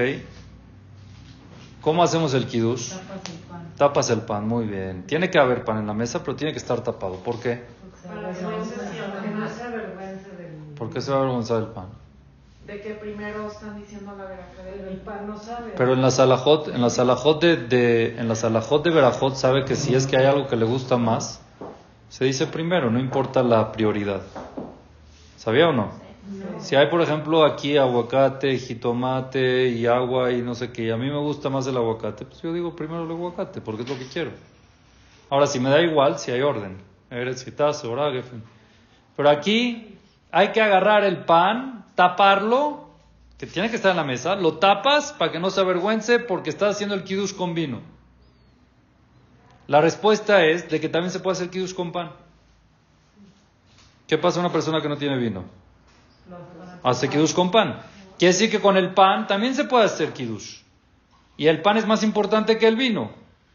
¿Cómo 1.80 2.04
hacemos 2.04 2.34
el 2.34 2.46
kiddush? 2.46 2.90
Tapas 2.90 3.30
el 3.30 3.38
pan. 3.40 3.74
Tapas 3.78 4.10
el 4.10 4.22
pan, 4.24 4.48
muy 4.50 4.66
bien. 4.66 5.04
Tiene 5.08 5.30
que 5.30 5.40
haber 5.40 5.64
pan 5.64 5.78
en 5.78 5.88
la 5.88 5.94
mesa, 5.94 6.22
pero 6.26 6.36
tiene 6.36 6.52
que 6.52 6.60
estar 6.60 6.82
tapado. 6.84 7.24
¿Por 7.24 7.40
qué? 7.40 7.72
Para 8.06 8.34
que 8.34 8.42
no 8.42 8.66
se- 8.66 8.74
que 9.24 9.30
no 9.34 9.48
se 9.48 9.64
avergüence 9.64 10.30
del... 10.36 10.63
¿Por 10.78 10.90
qué 10.90 11.02
se 11.02 11.12
va 11.12 11.18
a 11.18 11.20
avergonzar 11.22 11.62
el 11.62 11.68
pan? 11.70 11.88
de 12.68 12.80
que 12.80 12.94
primero 12.94 13.48
están 13.48 13.82
diciendo 13.82 14.16
la 14.18 14.24
verajá 14.24 14.64
El 14.80 14.86
del 14.86 14.98
pan 15.00 15.28
no 15.28 15.38
sabe. 15.38 15.72
Pero 15.76 15.94
en 15.94 16.02
la 16.02 16.12
salahot, 16.12 16.70
en 16.70 16.82
la 16.82 16.90
salahot 16.90 17.42
de, 17.42 17.58
de- 17.58 18.18
en 18.18 18.28
la 18.30 18.36
salahot 18.36 18.84
de 18.84 18.90
Berajot 18.90 19.36
sabe 19.36 19.66
que 19.66 19.76
si 19.76 19.94
es 19.96 20.08
que 20.08 20.16
hay 20.18 20.26
algo 20.26 20.48
que 20.48 20.56
le 20.56 20.64
gusta 20.66 20.96
más, 20.98 21.42
se 22.08 22.24
dice 22.26 22.48
primero, 22.48 22.90
no 22.90 23.00
importa 23.00 23.44
la 23.44 23.72
prioridad. 23.74 24.22
¿Sabía 25.36 25.70
o 25.70 25.74
no? 25.74 26.02
Si 26.58 26.76
hay, 26.78 26.88
por 26.88 27.02
ejemplo, 27.02 27.44
aquí 27.44 27.76
aguacate, 27.78 28.58
jitomate 28.58 29.68
y 29.70 29.86
agua 29.86 30.32
y 30.32 30.42
no 30.42 30.56
sé 30.56 30.72
qué, 30.72 30.84
y 30.86 30.90
a 30.92 30.98
mí 30.98 31.10
me 31.10 31.18
gusta 31.20 31.50
más 31.50 31.68
el 31.68 31.76
aguacate, 31.76 32.24
pues 32.26 32.42
yo 32.42 32.54
digo 32.54 32.76
primero 32.76 33.04
el 33.04 33.12
aguacate, 33.12 33.60
porque 33.62 33.84
es 33.84 33.90
lo 33.90 33.98
que 34.00 34.08
quiero. 34.08 34.32
Ahora, 35.30 35.48
si 35.48 35.60
me 35.60 35.70
da 35.70 35.82
igual, 35.82 36.18
si 36.20 36.32
hay 36.32 36.42
orden. 36.42 36.78
Pero 39.16 39.30
aquí 39.30 39.93
hay 40.36 40.52
que 40.52 40.62
agarrar 40.62 41.04
el 41.04 41.26
pan, 41.26 41.86
taparlo, 41.94 42.90
que 43.38 43.46
tiene 43.46 43.70
que 43.70 43.76
estar 43.76 43.92
en 43.92 43.98
la 43.98 44.04
mesa, 44.04 44.36
lo 44.36 44.58
tapas 44.58 45.14
para 45.14 45.32
que 45.32 45.40
no 45.40 45.52
se 45.52 45.62
avergüence 45.62 46.18
porque 46.18 46.50
estás 46.50 46.76
haciendo 46.76 46.96
el 46.96 47.04
kiddush 47.04 47.36
con 47.36 47.54
vino. 47.54 47.82
La 49.68 49.80
respuesta 49.80 50.44
es 50.44 50.68
de 50.70 50.82
que 50.82 50.90
también 50.90 51.12
se 51.12 51.20
puede 51.20 51.38
hacer 51.38 51.52
kiddush 51.52 51.76
con 51.76 51.92
pan. 51.92 52.14
¿Qué 54.08 54.18
pasa 54.18 54.40
a 54.40 54.42
una 54.42 54.52
persona 54.52 54.82
que 54.82 54.90
no 54.90 54.98
tiene 54.98 55.18
vino? 55.18 55.44
Hace 56.82 57.10
kiddush 57.10 57.36
con 57.36 57.52
pan. 57.52 57.84
Quiere 58.18 58.34
decir 58.34 58.50
que 58.50 58.60
con 58.60 58.76
el 58.76 58.92
pan 58.96 59.28
también 59.28 59.54
se 59.54 59.66
puede 59.66 59.86
hacer 59.86 60.14
kiddush. 60.14 60.62
Y 61.38 61.46
el 61.46 61.62
pan 61.62 61.78
es 61.78 61.86
más 61.86 62.02
importante 62.02 62.58
que 62.58 62.68
el 62.68 62.76
vino. 62.76 63.12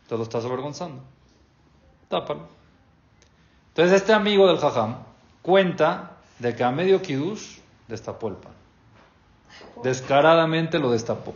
Te 0.09 0.17
lo 0.17 0.23
estás 0.23 0.45
avergonzando. 0.45 1.03
Tápalo. 2.09 2.47
Entonces 3.71 4.01
este 4.01 4.13
amigo 4.13 4.47
del 4.47 4.59
jajam 4.59 4.99
cuenta 5.43 6.18
de 6.39 6.55
que 6.55 6.65
a 6.65 6.71
medio 6.71 7.03
kiddush 7.03 7.59
destapó 7.89 8.29
el 8.29 8.35
pan. 8.35 8.53
Descaradamente 9.83 10.79
lo 10.79 10.91
destapó. 10.91 11.35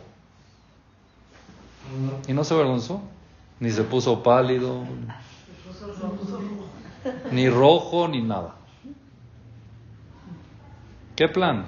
Y 2.27 2.33
no 2.33 2.43
se 2.43 2.53
avergonzó. 2.53 3.01
Ni 3.59 3.69
se 3.71 3.83
puso 3.83 4.23
pálido, 4.23 4.83
ni 7.31 7.47
rojo, 7.49 8.07
ni 8.07 8.21
nada. 8.21 8.55
¿Qué 11.15 11.27
plan? 11.29 11.67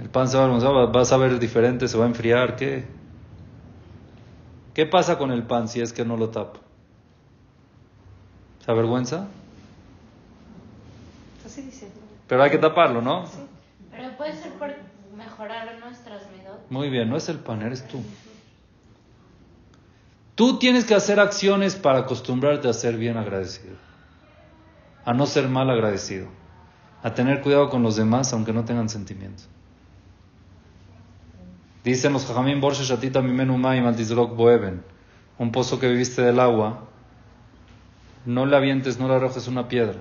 El 0.00 0.08
pan 0.08 0.28
se 0.28 0.36
va 0.38 0.44
a 0.44 0.86
va- 0.88 1.02
a 1.02 1.16
ver 1.18 1.38
diferente, 1.38 1.86
se 1.86 1.98
va 1.98 2.04
a 2.04 2.08
enfriar, 2.08 2.56
¿qué? 2.56 2.86
¿Qué 4.74 4.86
pasa 4.86 5.18
con 5.18 5.30
el 5.30 5.42
pan 5.44 5.68
si 5.68 5.80
es 5.80 5.92
que 5.92 6.04
no 6.04 6.16
lo 6.16 6.30
tapa? 6.30 6.58
¿Se 8.64 8.70
avergüenza? 8.70 9.28
Pero 12.32 12.44
hay 12.44 12.50
que 12.50 12.56
taparlo, 12.56 13.02
¿no? 13.02 13.24
Pero 13.90 14.16
puede 14.16 14.32
ser 14.32 14.52
por 14.52 14.74
mejorar 15.14 15.78
nuestras 15.80 16.22
medot. 16.30 16.62
Muy 16.70 16.88
bien, 16.88 17.10
no 17.10 17.18
es 17.18 17.28
el 17.28 17.36
pan, 17.36 17.60
eres 17.60 17.86
tú. 17.86 18.02
Tú 20.34 20.58
tienes 20.58 20.86
que 20.86 20.94
hacer 20.94 21.20
acciones 21.20 21.76
para 21.76 21.98
acostumbrarte 21.98 22.70
a 22.70 22.72
ser 22.72 22.96
bien 22.96 23.18
agradecido, 23.18 23.76
a 25.04 25.12
no 25.12 25.26
ser 25.26 25.48
mal 25.48 25.68
agradecido, 25.68 26.26
a 27.02 27.12
tener 27.12 27.42
cuidado 27.42 27.68
con 27.68 27.82
los 27.82 27.96
demás 27.96 28.32
aunque 28.32 28.54
no 28.54 28.64
tengan 28.64 28.88
sentimientos. 28.88 29.46
Dicen 31.84 32.14
los 32.14 32.24
jajamín 32.24 32.62
borshe 32.62 32.84
shatita 32.84 33.20
mimenu 33.20 33.58
mayim 33.58 33.86
al 33.86 33.94
tizrok 33.94 34.34
boeben, 34.34 34.82
un 35.38 35.52
pozo 35.52 35.78
que 35.78 35.86
viviste 35.86 36.22
del 36.22 36.40
agua, 36.40 36.88
no 38.24 38.46
le 38.46 38.56
avientes, 38.56 38.98
no 38.98 39.06
le 39.06 39.16
arrojes 39.16 39.48
una 39.48 39.68
piedra. 39.68 40.00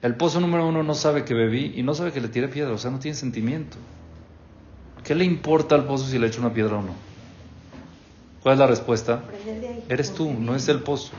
El 0.00 0.14
pozo 0.14 0.40
número 0.40 0.66
uno 0.66 0.82
no 0.82 0.94
sabe 0.94 1.24
que 1.24 1.34
bebí 1.34 1.72
y 1.74 1.82
no 1.82 1.94
sabe 1.94 2.12
que 2.12 2.20
le 2.20 2.28
tiré 2.28 2.48
piedra, 2.48 2.72
o 2.72 2.78
sea, 2.78 2.90
no 2.90 3.00
tiene 3.00 3.16
sentimiento. 3.16 3.76
¿Qué 5.02 5.14
le 5.14 5.24
importa 5.24 5.74
al 5.74 5.86
pozo 5.86 6.06
si 6.06 6.18
le 6.18 6.28
echo 6.28 6.40
una 6.40 6.52
piedra 6.52 6.76
o 6.76 6.82
no? 6.82 6.94
¿Cuál 8.42 8.54
es 8.54 8.58
la 8.60 8.66
respuesta? 8.66 9.24
Eres 9.88 10.14
tú, 10.14 10.32
no 10.32 10.54
es 10.54 10.68
el 10.68 10.82
pozo. 10.82 11.12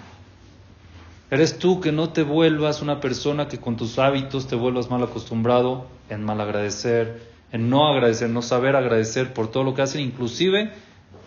Eres 1.30 1.60
tú 1.60 1.82
que 1.82 1.92
no 1.92 2.10
te 2.10 2.24
vuelvas 2.24 2.82
una 2.82 3.02
persona 3.02 3.48
que 3.48 3.60
con 3.60 3.76
tus 3.76 4.00
hábitos 4.00 4.48
te 4.48 4.56
vuelvas 4.56 4.90
mal 4.90 5.04
acostumbrado 5.04 5.88
en 6.10 6.24
mal 6.24 6.40
agradecer, 6.42 7.22
en 7.52 7.70
no 7.70 7.88
agradecer, 7.88 8.30
no 8.30 8.42
saber 8.42 8.76
agradecer 8.76 9.34
por 9.34 9.52
todo 9.52 9.64
lo 9.64 9.76
que 9.76 9.82
hacen, 9.82 10.02
inclusive 10.02 10.72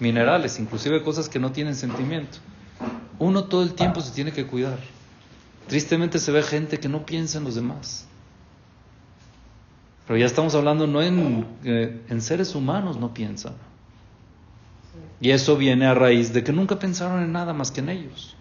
minerales, 0.01 0.59
inclusive 0.59 1.03
cosas 1.03 1.29
que 1.29 1.39
no 1.39 1.53
tienen 1.53 1.77
sentimiento. 1.77 2.39
Uno 3.19 3.45
todo 3.45 3.63
el 3.63 3.75
tiempo 3.75 4.01
se 4.01 4.13
tiene 4.13 4.33
que 4.33 4.47
cuidar. 4.47 4.79
Tristemente 5.69 6.19
se 6.19 6.33
ve 6.33 6.43
gente 6.43 6.79
que 6.79 6.89
no 6.89 7.07
piensa 7.07 7.39
en 7.39 7.45
los 7.45 7.55
demás. 7.55 8.07
Pero 10.07 10.19
ya 10.19 10.27
estamos 10.27 10.55
hablando 10.55 10.87
no 10.87 11.01
en, 11.01 11.47
eh, 11.65 12.03
en 12.09 12.21
seres 12.21 12.55
humanos, 12.55 12.99
no 12.99 13.15
piensan. 13.15 13.55
Y 15.21 15.31
eso 15.31 15.57
viene 15.57 15.87
a 15.87 15.95
raíz 15.95 16.33
de 16.33 16.43
que 16.43 16.53
nunca 16.53 16.79
pensaron 16.79 17.23
en 17.23 17.33
nada 17.33 17.53
más 17.53 17.71
que 17.71 17.81
en 17.81 17.89
ellos. 17.89 18.37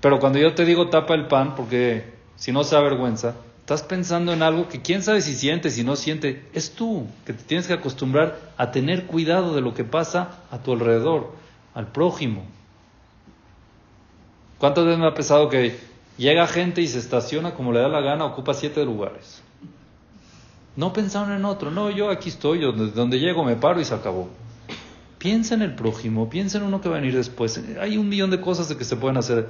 Pero 0.00 0.18
cuando 0.18 0.38
yo 0.38 0.54
te 0.54 0.64
digo 0.64 0.88
tapa 0.88 1.14
el 1.14 1.28
pan, 1.28 1.54
porque 1.54 2.14
si 2.36 2.52
no 2.52 2.64
se 2.64 2.74
avergüenza, 2.74 3.36
estás 3.60 3.82
pensando 3.82 4.32
en 4.32 4.42
algo 4.42 4.68
que 4.68 4.82
quién 4.82 5.02
sabe 5.02 5.20
si 5.20 5.34
siente, 5.34 5.70
si 5.70 5.84
no 5.84 5.94
siente, 5.94 6.48
es 6.52 6.72
tú, 6.72 7.06
que 7.24 7.32
te 7.32 7.44
tienes 7.44 7.66
que 7.66 7.74
acostumbrar 7.74 8.52
a 8.56 8.72
tener 8.72 9.06
cuidado 9.06 9.54
de 9.54 9.60
lo 9.60 9.74
que 9.74 9.84
pasa 9.84 10.40
a 10.50 10.58
tu 10.58 10.72
alrededor, 10.72 11.34
al 11.74 11.92
prójimo. 11.92 12.44
¿Cuántas 14.60 14.84
veces 14.84 15.00
me 15.00 15.06
ha 15.06 15.14
pesado 15.14 15.48
que 15.48 15.78
llega 16.18 16.46
gente 16.46 16.82
y 16.82 16.86
se 16.86 16.98
estaciona 16.98 17.54
como 17.54 17.72
le 17.72 17.80
da 17.80 17.88
la 17.88 18.02
gana, 18.02 18.26
ocupa 18.26 18.52
siete 18.52 18.84
lugares? 18.84 19.42
No 20.76 20.92
pensaron 20.92 21.32
en 21.32 21.46
otro, 21.46 21.70
no, 21.70 21.90
yo 21.90 22.10
aquí 22.10 22.28
estoy, 22.28 22.60
yo 22.60 22.72
donde 22.72 23.18
llego 23.18 23.42
me 23.42 23.56
paro 23.56 23.80
y 23.80 23.86
se 23.86 23.94
acabó. 23.94 24.28
Piensa 25.18 25.54
en 25.54 25.62
el 25.62 25.74
prójimo, 25.74 26.28
piensa 26.28 26.58
en 26.58 26.64
uno 26.64 26.80
que 26.82 26.90
va 26.90 26.96
a 26.96 27.00
venir 27.00 27.16
después. 27.16 27.58
Hay 27.80 27.96
un 27.96 28.08
millón 28.08 28.30
de 28.30 28.40
cosas 28.40 28.68
de 28.68 28.76
que 28.76 28.84
se 28.84 28.96
pueden 28.96 29.16
hacer. 29.16 29.48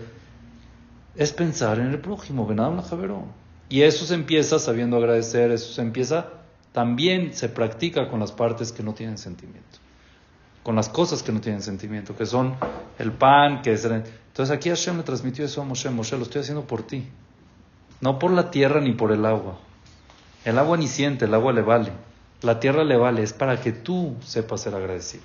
Es 1.17 1.33
pensar 1.33 1.81
en 1.81 1.89
el 1.89 1.99
prójimo, 1.99 2.47
Benadam 2.47 2.81
Javero. 2.81 3.25
Y 3.69 3.83
eso 3.83 4.07
se 4.07 4.15
empieza 4.15 4.61
sabiendo 4.61 4.97
agradecer, 4.97 5.51
eso 5.51 5.73
se 5.73 5.83
empieza, 5.83 6.27
también 6.73 7.35
se 7.35 7.49
practica 7.49 8.09
con 8.09 8.21
las 8.21 8.31
partes 8.31 8.71
que 8.73 8.85
no 8.85 8.95
tienen 8.95 9.19
sentimiento. 9.19 9.79
Con 10.63 10.77
las 10.77 10.89
cosas 10.89 11.23
que 11.23 11.33
no 11.33 11.41
tienen 11.41 11.63
sentimiento, 11.63 12.17
que 12.17 12.27
son 12.27 12.55
el 12.99 13.11
pan, 13.11 13.63
que 13.63 13.73
es... 13.73 13.85
el- 13.85 14.05
Entonces 14.31 14.57
aquí 14.57 14.71
Hashem 14.71 14.97
le 14.97 15.03
transmitió 15.03 15.45
eso 15.45 15.61
a 15.61 15.65
Moshe, 15.65 15.91
Moshe, 15.91 16.17
lo 16.17 16.23
estoy 16.23 16.41
haciendo 16.41 16.65
por 16.65 16.83
ti. 16.83 17.05
No 18.01 18.19
por 18.19 18.31
la 18.31 18.51
tierra 18.51 18.81
ni 18.81 18.93
por 18.93 19.13
el 19.13 19.27
agua. 19.27 19.59
El 20.45 20.59
agua 20.59 20.77
ni 20.77 20.87
siente, 20.87 21.27
el 21.27 21.35
agua 21.35 21.53
le 21.53 21.63
vale. 21.63 21.93
La 22.43 22.61
tierra 22.61 22.85
le 22.85 22.97
vale, 22.97 23.23
es 23.23 23.33
para 23.33 23.61
que 23.61 23.73
tú 23.73 24.17
sepas 24.25 24.63
ser 24.63 24.75
agradecido. 24.75 25.23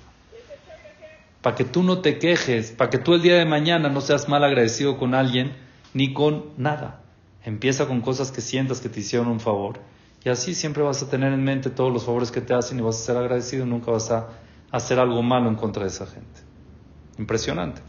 Para 1.40 1.56
que 1.56 1.64
tú 1.64 1.82
no 1.82 2.00
te 2.00 2.18
quejes, 2.18 2.72
para 2.72 2.90
que 2.90 2.98
tú 2.98 3.14
el 3.14 3.22
día 3.22 3.36
de 3.36 3.46
mañana 3.46 3.88
no 3.88 4.00
seas 4.00 4.28
mal 4.28 4.44
agradecido 4.44 4.98
con 4.98 5.14
alguien 5.14 5.54
ni 5.94 6.12
con 6.12 6.46
nada. 6.58 7.00
Empieza 7.44 7.86
con 7.86 8.00
cosas 8.00 8.32
que 8.32 8.40
sientas 8.40 8.80
que 8.80 8.88
te 8.88 9.00
hicieron 9.00 9.28
un 9.28 9.40
favor. 9.40 9.78
Y 10.24 10.28
así 10.28 10.54
siempre 10.54 10.82
vas 10.82 11.02
a 11.02 11.08
tener 11.08 11.32
en 11.32 11.44
mente 11.44 11.70
todos 11.70 11.92
los 11.92 12.04
favores 12.04 12.32
que 12.32 12.40
te 12.40 12.52
hacen 12.52 12.78
y 12.80 12.82
vas 12.82 13.00
a 13.00 13.04
ser 13.04 13.16
agradecido 13.16 13.64
nunca 13.64 13.92
vas 13.92 14.10
a 14.10 14.26
hacer 14.72 14.98
algo 14.98 15.22
malo 15.22 15.48
en 15.48 15.54
contra 15.54 15.84
de 15.84 15.88
esa 15.88 16.06
gente. 16.06 16.40
Impresionante. 17.16 17.80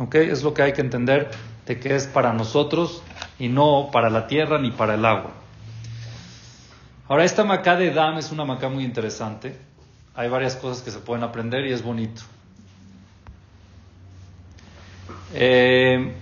¿Ok? 0.00 0.14
Es 0.14 0.42
lo 0.42 0.54
que 0.54 0.62
hay 0.62 0.72
que 0.72 0.80
entender 0.80 1.30
de 1.66 1.78
que 1.78 1.94
es 1.94 2.06
para 2.06 2.32
nosotros 2.32 3.02
y 3.38 3.48
no 3.48 3.90
para 3.92 4.08
la 4.08 4.26
tierra 4.26 4.58
ni 4.58 4.70
para 4.70 4.94
el 4.94 5.04
agua. 5.04 5.32
Ahora, 7.06 7.24
esta 7.24 7.44
macá 7.44 7.76
de 7.76 7.90
Dam 7.90 8.16
es 8.16 8.32
una 8.32 8.46
macá 8.46 8.70
muy 8.70 8.82
interesante. 8.82 9.58
Hay 10.14 10.30
varias 10.30 10.56
cosas 10.56 10.82
que 10.82 10.90
se 10.90 11.00
pueden 11.00 11.22
aprender 11.22 11.66
y 11.66 11.72
es 11.72 11.82
bonito. 11.82 12.22
Eh, 15.34 16.14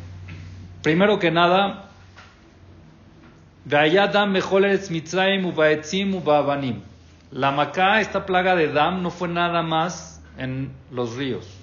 primero 0.83 1.21
que 1.21 1.31
nada. 1.31 1.85
La 7.31 7.53
macá, 7.53 8.01
esta 8.01 8.27
plaga 8.27 8.57
de 8.57 8.73
Dam, 8.73 9.03
no 9.03 9.11
fue 9.11 9.29
nada 9.29 9.63
más 9.63 10.21
en 10.37 10.73
los 10.91 11.15
ríos. 11.15 11.58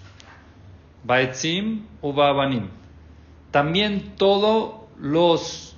Baetzim 1.05 1.85
ubaabanim. 2.01 2.69
También 3.51 4.15
todos 4.17 4.87
los 4.97 5.77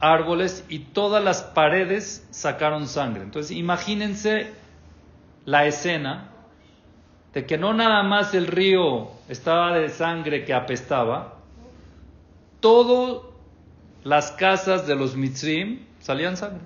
árboles 0.00 0.64
y 0.68 0.80
todas 0.80 1.22
las 1.24 1.42
paredes 1.42 2.26
sacaron 2.30 2.86
sangre. 2.86 3.22
Entonces, 3.22 3.56
imagínense 3.56 4.52
la 5.44 5.66
escena 5.66 6.30
de 7.32 7.46
que 7.46 7.58
no 7.58 7.72
nada 7.72 8.02
más 8.02 8.34
el 8.34 8.46
río 8.46 9.10
estaba 9.28 9.72
de 9.74 9.88
sangre 9.88 10.44
que 10.44 10.52
apestaba, 10.52 11.36
todas 12.60 13.22
las 14.04 14.32
casas 14.32 14.86
de 14.86 14.94
los 14.94 15.16
mitzrim 15.16 15.86
salían 16.00 16.36
sangre. 16.36 16.60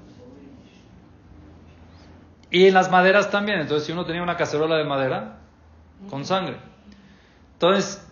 Y 2.50 2.66
en 2.66 2.74
las 2.74 2.90
maderas 2.90 3.30
también. 3.30 3.60
Entonces, 3.60 3.86
si 3.86 3.92
uno 3.92 4.04
tenía 4.04 4.22
una 4.22 4.36
cacerola 4.36 4.76
de 4.76 4.84
madera, 4.84 5.38
con 6.08 6.24
sangre. 6.24 6.56
Entonces, 7.64 8.06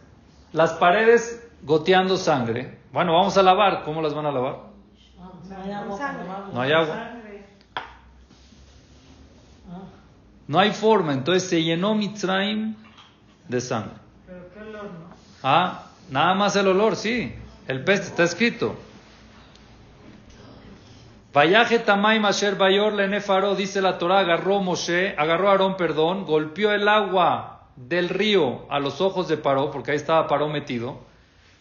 las 0.54 0.72
paredes 0.72 1.46
goteando 1.62 2.16
sangre. 2.16 2.78
Bueno, 2.90 3.12
vamos 3.12 3.36
a 3.36 3.42
lavar. 3.42 3.82
¿Cómo 3.84 4.00
las 4.00 4.14
van 4.14 4.24
a 4.24 4.32
lavar? 4.32 4.60
No 6.54 6.60
hay 6.62 6.72
agua. 6.72 7.10
No 10.48 10.58
hay 10.58 10.70
forma. 10.72 11.12
Entonces 11.12 11.46
se 11.50 11.62
llenó 11.62 11.94
Mitzrayim 11.94 12.76
de 13.46 13.60
sangre. 13.60 13.92
Pero 14.26 14.48
qué 14.54 14.60
olor, 14.60 14.84
¿no? 14.84 15.14
Ah, 15.42 15.82
nada 16.08 16.32
más 16.32 16.56
el 16.56 16.68
olor, 16.68 16.96
sí. 16.96 17.34
El 17.68 17.84
pez 17.84 18.00
está 18.00 18.22
escrito. 18.22 18.74
Vayaje 21.34 21.78
Tamay 21.78 22.20
Masher 22.20 22.54
Bayor 22.56 22.94
Lenefaro, 22.94 23.54
dice 23.54 23.82
la 23.82 23.98
Torah, 23.98 24.20
agarró 24.20 24.60
Moshe, 24.60 25.14
agarró 25.18 25.48
a 25.48 25.52
Aarón, 25.52 25.76
perdón, 25.76 26.24
golpeó 26.24 26.72
el 26.72 26.88
agua 26.88 27.51
del 27.76 28.08
río 28.08 28.70
a 28.70 28.78
los 28.78 29.00
ojos 29.00 29.28
de 29.28 29.36
Paró, 29.36 29.70
porque 29.70 29.92
ahí 29.92 29.96
estaba 29.96 30.26
Paró 30.26 30.48
metido. 30.48 31.00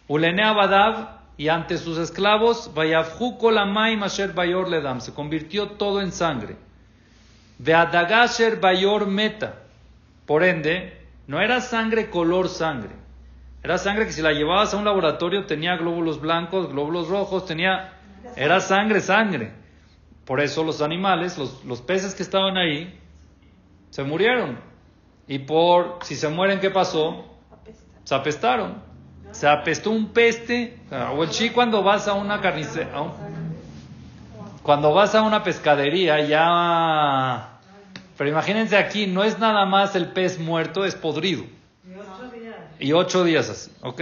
Ulene 0.08 0.44
Abadav, 0.44 1.22
y 1.36 1.48
ante 1.48 1.78
sus 1.78 1.98
esclavos, 1.98 2.72
Vayafhu 2.74 3.38
Kolamay 3.38 3.96
Masher 3.96 4.32
Bayor 4.32 4.68
Ledam, 4.68 5.00
se 5.00 5.14
convirtió 5.14 5.70
todo 5.70 6.00
en 6.00 6.12
sangre. 6.12 6.56
Veadagasher 7.58 8.60
Bayor 8.60 9.06
Meta, 9.06 9.62
por 10.26 10.44
ende, 10.44 11.00
no 11.26 11.40
era 11.40 11.60
sangre 11.60 12.10
color 12.10 12.48
sangre. 12.48 12.90
Era 13.62 13.78
sangre 13.78 14.06
que 14.06 14.12
si 14.12 14.22
la 14.22 14.32
llevabas 14.32 14.74
a 14.74 14.76
un 14.76 14.84
laboratorio 14.84 15.46
tenía 15.46 15.76
glóbulos 15.76 16.20
blancos, 16.20 16.70
glóbulos 16.70 17.08
rojos, 17.08 17.46
tenía... 17.46 17.98
Era 18.36 18.60
sangre, 18.60 19.00
sangre. 19.00 19.52
Por 20.24 20.40
eso 20.40 20.64
los 20.64 20.82
animales, 20.82 21.38
los, 21.38 21.64
los 21.64 21.80
peces 21.80 22.14
que 22.14 22.22
estaban 22.22 22.56
ahí, 22.56 22.98
se 23.90 24.02
murieron. 24.02 24.58
Y 25.28 25.38
por, 25.40 25.98
si 26.02 26.16
se 26.16 26.28
mueren, 26.28 26.60
¿qué 26.60 26.70
pasó? 26.70 27.24
Se 28.04 28.14
apestaron. 28.14 28.74
Se 29.30 29.48
apestó 29.48 29.90
un 29.90 30.08
peste. 30.08 30.78
O 31.16 31.22
el 31.22 31.30
chi 31.30 31.50
cuando 31.50 31.82
vas 31.82 32.08
a 32.08 32.14
una 32.14 32.40
carnicería, 32.40 32.90
cuando 34.62 34.92
vas 34.94 35.14
a 35.14 35.22
una 35.22 35.42
pescadería, 35.42 36.20
ya... 36.20 37.48
Pero 38.16 38.30
imagínense 38.30 38.76
aquí, 38.76 39.06
no 39.06 39.24
es 39.24 39.38
nada 39.38 39.64
más 39.64 39.96
el 39.96 40.08
pez 40.08 40.38
muerto, 40.38 40.84
es 40.84 40.94
podrido. 40.94 41.44
Y 42.78 42.92
ocho 42.92 43.24
días. 43.24 43.48
Así, 43.48 43.70
¿ok? 43.80 44.00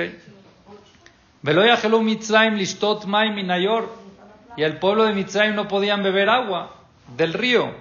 Y 4.56 4.62
el 4.62 4.78
pueblo 4.78 5.04
de 5.04 5.14
Mitzrayim 5.14 5.54
no 5.54 5.68
podían 5.68 6.02
beber 6.02 6.28
agua 6.28 6.74
del 7.16 7.32
río. 7.32 7.72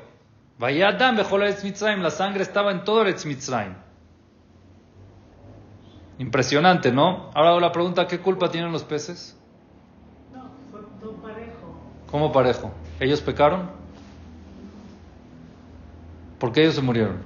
Vaya 0.60 0.89
Adam 0.89 1.15
bejol 1.15 1.43
Eretz 1.43 1.63
Mitzrayim. 1.63 2.02
La 2.02 2.12
sangre 2.12 2.43
estaba 2.43 2.72
en 2.72 2.84
todo 2.84 3.02
Eretz 3.02 3.26
Mitzrayim. 3.26 3.76
Impresionante, 6.17 6.91
¿no? 6.91 7.32
Ahora 7.34 7.52
hago 7.52 7.60
la 7.62 7.72
pregunta, 7.72 8.06
¿qué 8.06 8.19
culpa 8.19 8.52
tienen 8.52 8.74
los 8.74 8.84
peces? 8.84 9.39
No, 10.34 10.52
fue 10.69 10.82
todo 11.00 11.13
parejo. 11.13 11.80
¿Cómo 12.12 12.34
parejo? 12.34 12.74
¿Ellos 13.00 13.22
pecaron? 13.22 13.69
¿Por 16.39 16.52
qué 16.52 16.63
ellos 16.63 16.76
se 16.76 16.82
murieron? 16.82 17.24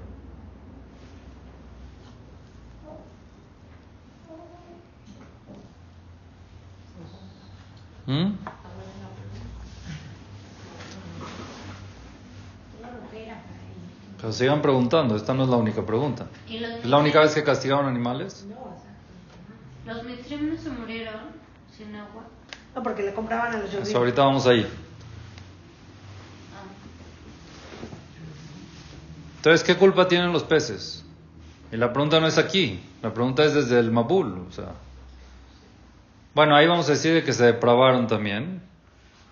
¿Mm? 8.05 8.33
Pero 14.23 14.31
sigan 14.31 14.61
preguntando, 14.61 15.17
esta 15.17 15.33
no 15.33 15.43
es 15.43 15.49
la 15.49 15.57
única 15.57 15.85
pregunta. 15.85 16.27
¿Y 16.47 16.59
los 16.59 16.71
¿Es 16.71 16.85
la 16.85 16.97
única 16.97 17.19
vez 17.19 17.33
que 17.35 17.43
castigaron 17.43 17.87
animales? 17.87 18.45
Los 19.85 20.03
mitrim 20.05 20.49
no 20.49 20.57
se 20.57 20.69
murieron 20.69 21.19
sin 21.75 21.93
agua. 21.93 22.23
No, 22.73 22.81
porque 22.81 23.03
le 23.03 23.13
compraban 23.13 23.53
a 23.53 23.57
los 23.57 23.67
Eso 23.67 23.81
judíos. 23.81 23.95
ahorita 23.95 24.23
vamos 24.23 24.47
ahí. 24.47 24.65
Ah. 26.55 26.63
Entonces, 29.35 29.61
¿qué 29.61 29.75
culpa 29.75 30.07
tienen 30.07 30.31
los 30.31 30.45
peces? 30.45 31.03
Y 31.73 31.75
la 31.75 31.91
pregunta 31.91 32.21
no 32.21 32.27
es 32.27 32.37
aquí, 32.37 32.79
la 33.01 33.13
pregunta 33.13 33.43
es 33.43 33.53
desde 33.53 33.77
el 33.77 33.91
Mabul. 33.91 34.45
O 34.47 34.53
sea. 34.53 34.69
Bueno, 36.33 36.55
ahí 36.55 36.65
vamos 36.65 36.87
a 36.87 36.93
decir 36.93 37.13
de 37.13 37.25
que 37.25 37.33
se 37.33 37.43
depravaron 37.43 38.07
también 38.07 38.61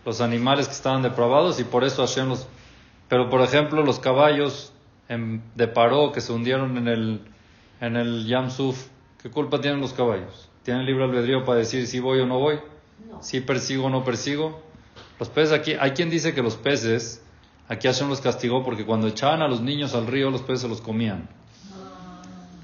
los 0.06 0.20
animales 0.20 0.68
que 0.68 0.74
estaban 0.74 1.02
depravados 1.02 1.62
y 1.62 1.64
por 1.64 1.86
eso 1.86 2.06
Hashem 2.06 2.28
los... 2.28 2.46
Pero, 3.08 3.30
por 3.30 3.40
ejemplo, 3.40 3.84
los 3.84 3.98
caballos 3.98 4.74
en- 5.12 5.44
de 5.56 5.68
Paró 5.68 6.12
que 6.12 6.22
se 6.22 6.32
hundieron 6.32 6.78
en 6.78 6.88
el, 6.88 7.22
en 7.82 7.96
el 7.98 8.26
Yam 8.26 8.50
Suf, 8.50 8.88
¿qué 9.22 9.30
culpa 9.30 9.60
tienen 9.62 9.82
los 9.82 9.94
caballos? 9.94 10.50
¿Tienen 10.64 10.86
libre 10.86 11.04
albedrío 11.04 11.44
para 11.46 11.60
decir 11.60 11.86
si 11.88 12.00
voy 12.00 12.20
o 12.20 12.26
no 12.26 12.40
voy? 12.40 12.60
Si 13.22 13.42
persigo 13.42 13.86
o 13.86 13.90
no 13.90 14.04
persigo. 14.04 14.62
Los 15.20 15.30
peces 15.30 15.52
aquí, 15.52 15.74
hay 15.80 15.92
quien 15.92 16.10
dice 16.10 16.34
que 16.34 16.42
los 16.42 16.56
peces, 16.56 17.22
aquí 17.68 17.88
Hashem 17.88 18.10
los 18.10 18.22
castigó 18.22 18.64
porque 18.64 18.86
cuando 18.86 19.08
echaban 19.08 19.42
a 19.42 19.48
los 19.48 19.62
niños 19.62 19.94
al 19.96 20.08
río, 20.08 20.32
los 20.32 20.42
peces 20.42 20.62
se 20.62 20.68
los 20.68 20.82
comían. 20.82 21.28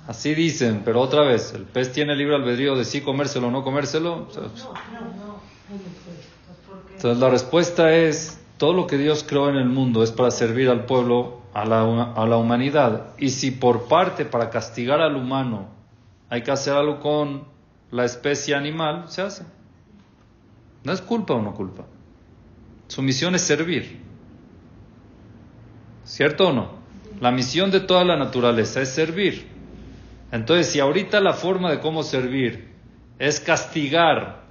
Así 0.07 0.33
dicen, 0.33 0.83
pero 0.85 1.01
otra 1.01 1.23
vez, 1.23 1.53
el 1.53 1.63
pez 1.63 1.91
tiene 1.91 2.15
libre 2.15 2.35
albedrío 2.35 2.75
de 2.77 2.85
sí 2.85 3.01
comérselo 3.01 3.47
o 3.47 3.51
no 3.51 3.63
comérselo. 3.63 4.27
No, 4.33 4.41
no. 5.17 5.41
Entonces 6.95 7.19
la 7.19 7.29
respuesta 7.29 7.93
es, 7.93 8.39
todo 8.57 8.73
lo 8.73 8.87
que 8.87 8.97
Dios 8.97 9.25
creó 9.27 9.49
en 9.49 9.57
el 9.57 9.65
mundo 9.67 10.03
es 10.03 10.11
para 10.11 10.31
servir 10.31 10.69
al 10.69 10.85
pueblo, 10.85 11.36
a 11.57 11.65
la, 11.65 12.13
a 12.13 12.25
la 12.27 12.37
humanidad. 12.37 13.15
Y 13.17 13.31
si 13.31 13.49
por 13.49 13.87
parte, 13.87 14.25
para 14.25 14.51
castigar 14.51 15.01
al 15.01 15.15
humano, 15.15 15.69
hay 16.29 16.43
que 16.43 16.51
hacer 16.51 16.75
algo 16.75 16.99
con 16.99 17.45
la 17.89 18.05
especie 18.05 18.53
animal, 18.53 19.05
se 19.07 19.23
hace. 19.23 19.43
No 20.83 20.93
es 20.93 21.01
culpa 21.01 21.33
o 21.33 21.41
no 21.41 21.55
culpa. 21.55 21.85
Su 22.87 23.01
misión 23.01 23.33
es 23.33 23.41
servir. 23.41 23.99
¿Cierto 26.03 26.49
o 26.49 26.53
no? 26.53 26.69
La 27.21 27.31
misión 27.31 27.71
de 27.71 27.79
toda 27.79 28.03
la 28.05 28.17
naturaleza 28.17 28.79
es 28.79 28.89
servir. 28.89 29.47
Entonces, 30.31 30.67
si 30.67 30.79
ahorita 30.79 31.19
la 31.21 31.33
forma 31.33 31.71
de 31.71 31.79
cómo 31.79 32.03
servir 32.03 32.71
es 33.17 33.39
castigar 33.39 34.43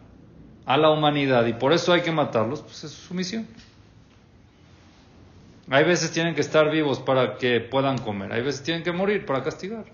a 0.64 0.76
la 0.76 0.90
humanidad 0.90 1.46
y 1.46 1.52
por 1.52 1.72
eso 1.72 1.92
hay 1.92 2.02
que 2.02 2.10
matarlos, 2.10 2.62
pues 2.62 2.82
es 2.82 2.90
su 2.90 3.14
misión. 3.14 3.46
Hay 5.70 5.84
veces 5.84 6.12
tienen 6.12 6.34
que 6.34 6.40
estar 6.40 6.70
vivos 6.70 7.00
para 7.00 7.36
que 7.36 7.60
puedan 7.60 7.98
comer, 7.98 8.32
hay 8.32 8.42
veces 8.42 8.62
tienen 8.62 8.82
que 8.82 8.92
morir 8.92 9.26
para 9.26 9.42
castigar. 9.42 9.84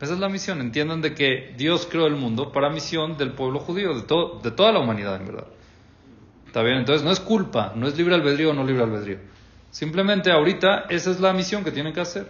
Esa 0.00 0.14
es 0.14 0.18
la 0.18 0.28
misión. 0.30 0.60
Entiendan 0.60 1.02
de 1.02 1.14
que 1.14 1.52
Dios 1.56 1.86
creó 1.90 2.06
el 2.06 2.16
mundo 2.16 2.52
para 2.52 2.70
misión 2.70 3.18
del 3.18 3.32
pueblo 3.32 3.60
judío, 3.60 3.94
de, 3.94 4.02
todo, 4.02 4.40
de 4.40 4.50
toda 4.50 4.72
la 4.72 4.78
humanidad 4.78 5.16
en 5.16 5.26
verdad. 5.26 5.46
¿Está 6.46 6.62
bien? 6.62 6.78
Entonces 6.78 7.04
no 7.04 7.12
es 7.12 7.20
culpa, 7.20 7.74
no 7.76 7.86
es 7.86 7.96
libre 7.98 8.14
albedrío 8.14 8.50
o 8.50 8.54
no 8.54 8.64
libre 8.64 8.82
albedrío. 8.82 9.18
Simplemente 9.70 10.32
ahorita 10.32 10.86
esa 10.88 11.10
es 11.10 11.20
la 11.20 11.32
misión 11.32 11.62
que 11.62 11.70
tienen 11.70 11.92
que 11.92 12.00
hacer. 12.00 12.28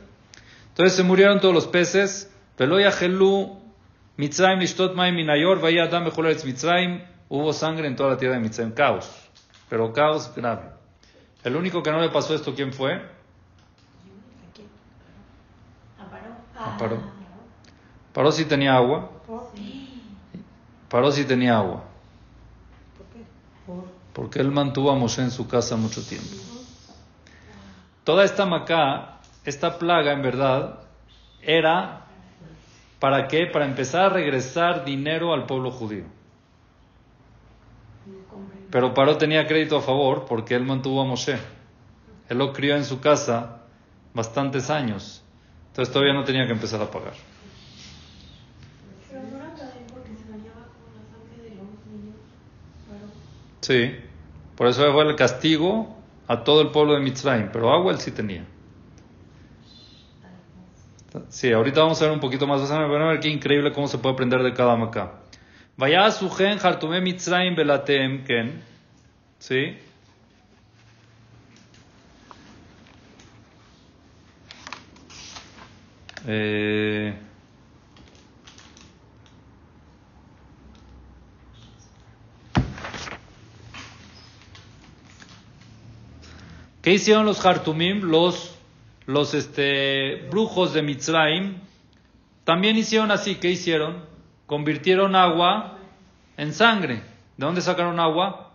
Entonces 0.69 0.97
se 0.97 1.05
murieron 1.05 1.41
todos 1.41 1.55
los 1.55 1.69
peces. 1.69 2.35
Hubo 7.29 7.53
sangre 7.53 7.87
en 7.87 7.97
toda 7.97 8.11
la 8.11 8.17
tierra 8.17 8.35
de 8.35 8.41
Mitzrayim. 8.41 8.75
Caos. 8.75 9.09
Pero 9.69 9.93
caos 9.93 10.33
grave. 10.35 10.80
El 11.45 11.57
único 11.57 11.83
que 11.83 11.91
no 11.91 12.01
le 12.01 12.11
pasó 12.11 12.35
esto, 12.35 12.55
¿quién 12.55 12.73
fue? 12.73 13.01
A 16.57 16.77
Paró. 16.77 16.99
Paró 18.13 18.33
sí 18.33 18.45
tenía 18.45 18.77
agua. 18.77 19.11
Paró 20.89 21.11
sí 21.11 21.25
tenía 21.25 21.57
agua. 21.57 21.85
Porque 24.13 24.41
él 24.41 24.51
mantuvo 24.51 24.91
a 24.91 24.97
Moshe 24.97 25.23
en 25.23 25.31
su 25.31 25.49
casa 25.49 25.77
mucho 25.77 26.05
tiempo. 26.05 26.29
Toda 28.05 28.25
esta 28.25 28.45
macá, 28.45 29.21
esta 29.45 29.79
plaga 29.79 30.13
en 30.13 30.23
verdad, 30.23 30.81
era 31.41 32.07
para 32.99 33.29
qué? 33.29 33.47
Para 33.47 33.65
empezar 33.65 34.07
a 34.07 34.09
regresar 34.11 34.85
dinero 34.85 35.33
al 35.33 35.47
pueblo 35.47 35.71
judío. 35.71 36.05
Pero 38.71 38.95
Paró 38.95 39.17
tenía 39.17 39.47
crédito 39.47 39.77
a 39.77 39.83
favor 39.83 40.27
porque 40.29 40.55
él 40.55 40.65
mantuvo 40.65 41.03
a 41.03 41.05
Moshe. 41.05 41.39
Él 42.29 42.39
lo 42.39 42.53
crió 42.53 42.77
en 42.77 42.85
su 42.85 43.01
casa 43.01 43.63
bastantes 44.15 44.71
años. 44.71 45.23
Entonces 45.69 45.93
todavía 45.93 46.15
no 46.15 46.25
tenía 46.25 46.47
que 46.47 46.53
empezar 46.53 46.81
a 46.81 46.91
pagar. 46.91 47.15
Sí, 53.61 53.95
por 54.57 54.69
eso 54.69 54.93
fue 54.93 55.09
el 55.09 55.17
castigo 55.17 55.97
a 56.27 56.45
todo 56.45 56.63
el 56.63 56.69
pueblo 56.69 56.95
de 56.95 57.01
Mitzrayim, 57.01 57.51
pero 57.53 57.73
agua 57.73 57.93
él 57.93 57.99
sí 57.99 58.11
tenía. 58.11 58.45
Sí, 61.29 61.53
ahorita 61.53 61.81
vamos 61.81 62.01
a 62.01 62.05
ver 62.05 62.15
un 62.15 62.21
poquito 62.21 62.47
más, 62.47 62.69
van 62.69 63.03
a 63.03 63.07
ver 63.09 63.21
qué 63.21 63.29
increíble 63.29 63.73
cómo 63.73 63.89
se 63.89 63.99
puede 63.99 64.15
aprender 64.15 64.43
de 64.43 64.55
cada 64.55 64.77
macá. 64.77 65.13
Vaya 65.81 66.05
a 66.05 66.11
su 66.11 66.29
gen, 66.29 66.59
hartume 66.63 67.01
Mitzrayim 67.01 67.55
belatem 67.57 68.23
ken, 68.25 68.63
¿sí? 69.39 69.79
Eh, 76.27 77.15
¿Qué 86.83 86.93
hicieron 86.93 87.25
los 87.25 87.43
Hartumim, 87.47 88.03
los, 88.03 88.55
los 89.07 89.33
este, 89.33 90.29
brujos 90.31 90.75
de 90.75 90.83
Mitzrayim? 90.83 91.57
También 92.45 92.77
hicieron 92.77 93.11
así. 93.11 93.37
¿Qué 93.37 93.51
hicieron? 93.51 94.20
Convirtieron 94.51 95.15
agua 95.15 95.79
en 96.37 96.53
sangre. 96.53 97.03
¿De 97.37 97.47
dónde 97.47 97.61
sacaron 97.61 98.01
agua? 98.01 98.51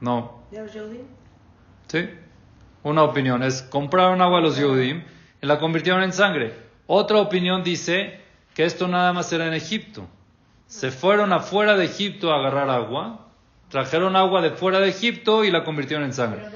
No. 0.00 0.44
¿De 0.52 0.60
los? 0.60 0.70
¿Sí? 1.88 2.08
Una 2.84 3.02
opinión 3.02 3.42
es, 3.42 3.62
compraron 3.62 4.22
agua 4.22 4.38
a 4.38 4.42
los 4.42 4.56
Yehudim 4.56 5.02
y 5.40 5.46
la 5.46 5.58
convirtieron 5.58 6.04
en 6.04 6.12
sangre. 6.12 6.54
Otra 6.86 7.18
opinión 7.18 7.64
dice 7.64 8.20
que 8.54 8.64
esto 8.64 8.86
nada 8.86 9.12
más 9.12 9.32
era 9.32 9.48
en 9.48 9.54
Egipto. 9.54 10.06
Se 10.68 10.92
fueron 10.92 11.32
afuera 11.32 11.76
de 11.76 11.86
Egipto 11.86 12.32
a 12.32 12.36
agarrar 12.36 12.70
agua, 12.70 13.26
trajeron 13.70 14.14
agua 14.14 14.40
de 14.40 14.52
fuera 14.52 14.78
de 14.78 14.90
Egipto 14.90 15.42
y 15.42 15.50
la 15.50 15.64
convirtieron 15.64 16.04
en 16.04 16.12
sangre. 16.12 16.46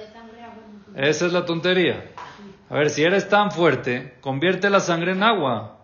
Esa 0.95 1.27
es 1.27 1.33
la 1.33 1.45
tontería. 1.45 2.13
A 2.71 2.75
ver, 2.75 2.91
si 2.91 3.03
eres 3.03 3.29
tan 3.29 3.51
fuerte, 3.51 4.19
convierte 4.21 4.71
la 4.71 4.79
sangre 4.79 5.11
en 5.11 5.25
agua. 5.25 5.76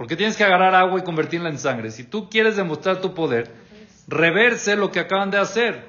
¿Por 0.00 0.06
qué 0.06 0.16
tienes 0.16 0.38
que 0.38 0.44
agarrar 0.44 0.74
agua 0.74 0.98
y 0.98 1.02
convertirla 1.02 1.50
en 1.50 1.58
sangre? 1.58 1.90
Si 1.90 2.04
tú 2.04 2.30
quieres 2.30 2.56
demostrar 2.56 3.02
tu 3.02 3.12
poder, 3.12 3.50
reverse 4.08 4.74
lo 4.74 4.90
que 4.90 4.98
acaban 4.98 5.30
de 5.30 5.36
hacer. 5.36 5.84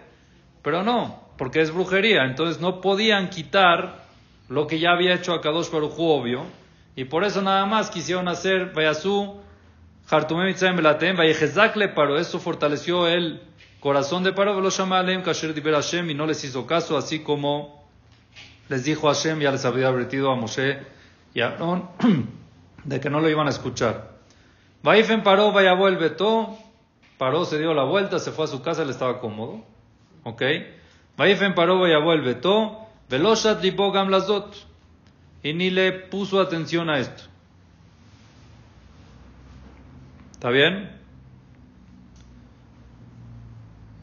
Pero 0.62 0.84
no, 0.84 1.24
porque 1.38 1.62
es 1.62 1.72
brujería. 1.74 2.26
Entonces 2.26 2.62
no 2.62 2.82
podían 2.82 3.30
quitar 3.30 4.04
lo 4.50 4.68
que 4.68 4.80
ya 4.80 4.92
había 4.92 5.14
hecho 5.14 5.32
Akadosh 5.32 5.72
Baruj 5.72 5.98
Hu, 5.98 6.10
obvio. 6.10 6.46
Y 6.94 7.06
por 7.06 7.24
eso 7.24 7.42
nada 7.42 7.66
más 7.66 7.90
quisieron 7.90 8.28
hacer 8.28 8.74
Vayasú, 8.74 9.40
Hartumem 10.10 10.48
Mitzrayim 10.48 10.76
Belatem, 10.76 11.16
le 11.76 11.88
paró. 11.88 12.18
Eso 12.20 12.38
fortaleció 12.38 13.08
el 13.08 13.42
corazón 13.80 14.26
de 14.26 14.34
Paro, 14.34 14.58
Velo 14.58 14.72
Shama 14.72 15.00
Aleim, 15.00 15.24
Kasher 15.24 15.54
Diber 15.54 15.76
Hashem, 15.76 16.10
y 16.10 16.16
no 16.16 16.28
les 16.28 16.44
hizo 16.44 16.68
caso, 16.68 16.98
así 16.98 17.20
como 17.20 17.90
les 18.68 18.84
dijo 18.84 19.08
Hashem, 19.08 19.40
ya 19.40 19.54
les 19.54 19.64
había 19.64 19.88
advertido 19.88 20.34
a 20.34 20.36
Moshe 20.36 20.80
y 21.34 21.40
a 21.40 21.52
Aarón 21.52 21.88
de 22.84 23.00
que 23.00 23.10
no 23.10 23.20
lo 23.20 23.30
iban 23.30 23.48
a 23.48 23.52
escuchar. 23.52 24.12
Vaifen 24.84 25.24
paró, 25.24 25.52
vaya 25.52 25.74
vuelve 25.74 26.10
todo. 26.10 26.58
Paró, 27.18 27.46
se 27.46 27.60
dio 27.60 27.74
la 27.74 27.84
vuelta, 27.84 28.20
se 28.20 28.32
fue 28.32 28.46
a 28.46 28.48
su 28.48 28.62
casa, 28.62 28.84
le 28.84 28.92
estaba 28.92 29.20
cómodo. 29.20 29.64
¿Ok? 30.24 30.42
Vaifen 31.18 31.54
paró, 31.54 31.80
vaya 31.80 32.00
vuelve 32.00 32.36
todo. 32.36 32.88
Veloshat 33.10 33.62
lipo 33.62 33.92
gam 33.92 34.10
lazot. 34.10 34.56
Y 35.44 35.54
ni 35.54 35.70
le 35.70 35.92
puso 35.92 36.40
atención 36.40 36.90
a 36.90 37.00
esto. 37.00 37.24
¿Está 40.34 40.50
bien? 40.50 40.90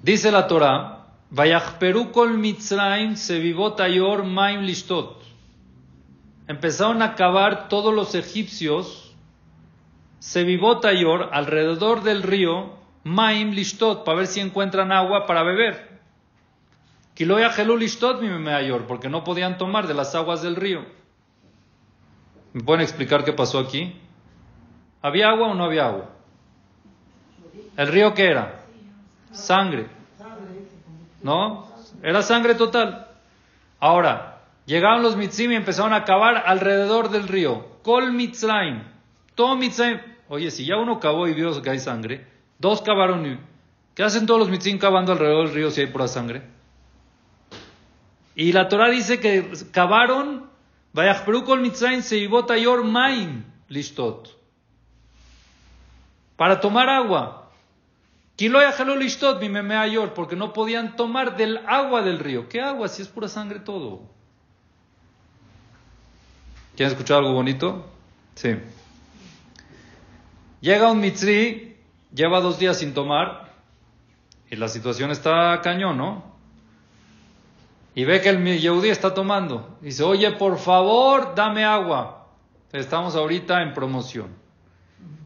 Dice 0.02 0.30
la 0.30 0.46
Torah, 0.46 1.06
Vayachperu 1.30 2.12
kol 2.12 2.38
Mitzrayim 2.38 3.16
se 3.16 3.38
vivó 3.40 3.74
tayor 3.74 4.24
maim 4.24 4.62
lishtot. 4.62 5.27
Empezaron 6.48 7.02
a 7.02 7.06
acabar 7.12 7.68
todos 7.68 7.94
los 7.94 8.14
egipcios, 8.14 9.14
se 10.18 10.44
vivó 10.44 10.80
tayor 10.80 11.28
alrededor 11.32 12.02
del 12.02 12.22
río 12.22 12.78
maim 13.04 13.50
lishtot, 13.50 14.04
para 14.04 14.18
ver 14.18 14.26
si 14.26 14.40
encuentran 14.40 14.90
agua 14.90 15.26
para 15.26 15.42
beber. 15.42 16.00
Kiloya 17.14 17.50
gelú 17.50 17.76
lishtot 17.76 18.20
mi 18.20 18.28
mayor, 18.28 18.86
porque 18.86 19.08
no 19.08 19.24
podían 19.24 19.58
tomar 19.58 19.86
de 19.86 19.94
las 19.94 20.14
aguas 20.14 20.42
del 20.42 20.56
río. 20.56 20.84
¿Me 22.52 22.62
pueden 22.62 22.82
explicar 22.82 23.24
qué 23.24 23.32
pasó 23.32 23.58
aquí? 23.58 23.94
¿Había 25.02 25.30
agua 25.30 25.48
o 25.48 25.54
no 25.54 25.64
había 25.64 25.86
agua? 25.86 26.10
¿El 27.76 27.88
río 27.88 28.14
qué 28.14 28.26
era? 28.26 28.64
Sangre. 29.32 29.86
¿No? 31.22 31.68
Era 32.02 32.22
sangre 32.22 32.54
total. 32.54 33.06
Ahora, 33.80 34.37
llegaron 34.68 35.02
los 35.02 35.16
mitzim 35.16 35.50
y 35.50 35.56
empezaron 35.56 35.94
a 35.94 36.04
cavar 36.04 36.44
alrededor 36.46 37.08
del 37.08 37.26
río. 37.26 37.66
Kol 37.82 38.12
mitzrayim. 38.12 38.82
Todo 39.34 39.56
mitzrayim. 39.56 39.98
Oye, 40.28 40.50
si 40.50 40.66
ya 40.66 40.76
uno 40.76 41.00
cavó 41.00 41.26
y 41.26 41.32
vio 41.32 41.60
que 41.62 41.70
hay 41.70 41.78
sangre, 41.78 42.26
dos 42.58 42.82
cavaron 42.82 43.26
y... 43.26 43.38
¿Qué 43.94 44.04
hacen 44.04 44.26
todos 44.26 44.38
los 44.38 44.50
mitzim 44.50 44.78
cavando 44.78 45.12
alrededor 45.12 45.46
del 45.46 45.54
río 45.54 45.70
si 45.70 45.80
hay 45.80 45.86
pura 45.86 46.06
sangre? 46.06 46.42
Y 48.36 48.52
la 48.52 48.68
Torah 48.68 48.90
dice 48.90 49.18
que 49.18 49.50
cavaron, 49.72 50.48
Vayachperu 50.92 51.44
kol 51.44 51.60
mitzrayim 51.60 52.02
seivot 52.02 52.50
ayor 52.50 52.84
maim 52.84 53.44
lishtot. 53.68 54.36
Para 56.36 56.60
tomar 56.60 56.88
agua. 56.90 57.50
Kilo 58.36 58.60
yajaló 58.60 58.94
lishtot 58.96 59.42
mi 59.42 59.74
ayor, 59.74 60.12
porque 60.12 60.36
no 60.36 60.52
podían 60.52 60.94
tomar 60.94 61.36
del 61.36 61.58
agua 61.66 62.02
del 62.02 62.18
río. 62.20 62.48
¿Qué 62.48 62.60
agua? 62.60 62.86
Si 62.88 63.02
es 63.02 63.08
pura 63.08 63.28
sangre 63.28 63.60
todo. 63.60 64.17
¿Quieren 66.78 66.92
escuchar 66.92 67.18
algo 67.18 67.32
bonito? 67.32 67.84
Sí. 68.36 68.54
Llega 70.60 70.92
un 70.92 71.00
mitzri, 71.00 71.76
lleva 72.14 72.40
dos 72.40 72.60
días 72.60 72.78
sin 72.78 72.94
tomar, 72.94 73.52
y 74.48 74.54
la 74.54 74.68
situación 74.68 75.10
está 75.10 75.60
cañón, 75.60 75.96
¿no? 75.96 76.22
Y 77.96 78.04
ve 78.04 78.20
que 78.20 78.28
el 78.28 78.60
Yehudi 78.60 78.90
está 78.90 79.12
tomando. 79.12 79.76
Dice, 79.80 80.04
oye, 80.04 80.30
por 80.30 80.56
favor, 80.56 81.34
dame 81.34 81.64
agua. 81.64 82.28
Estamos 82.70 83.16
ahorita 83.16 83.60
en 83.60 83.74
promoción. 83.74 84.28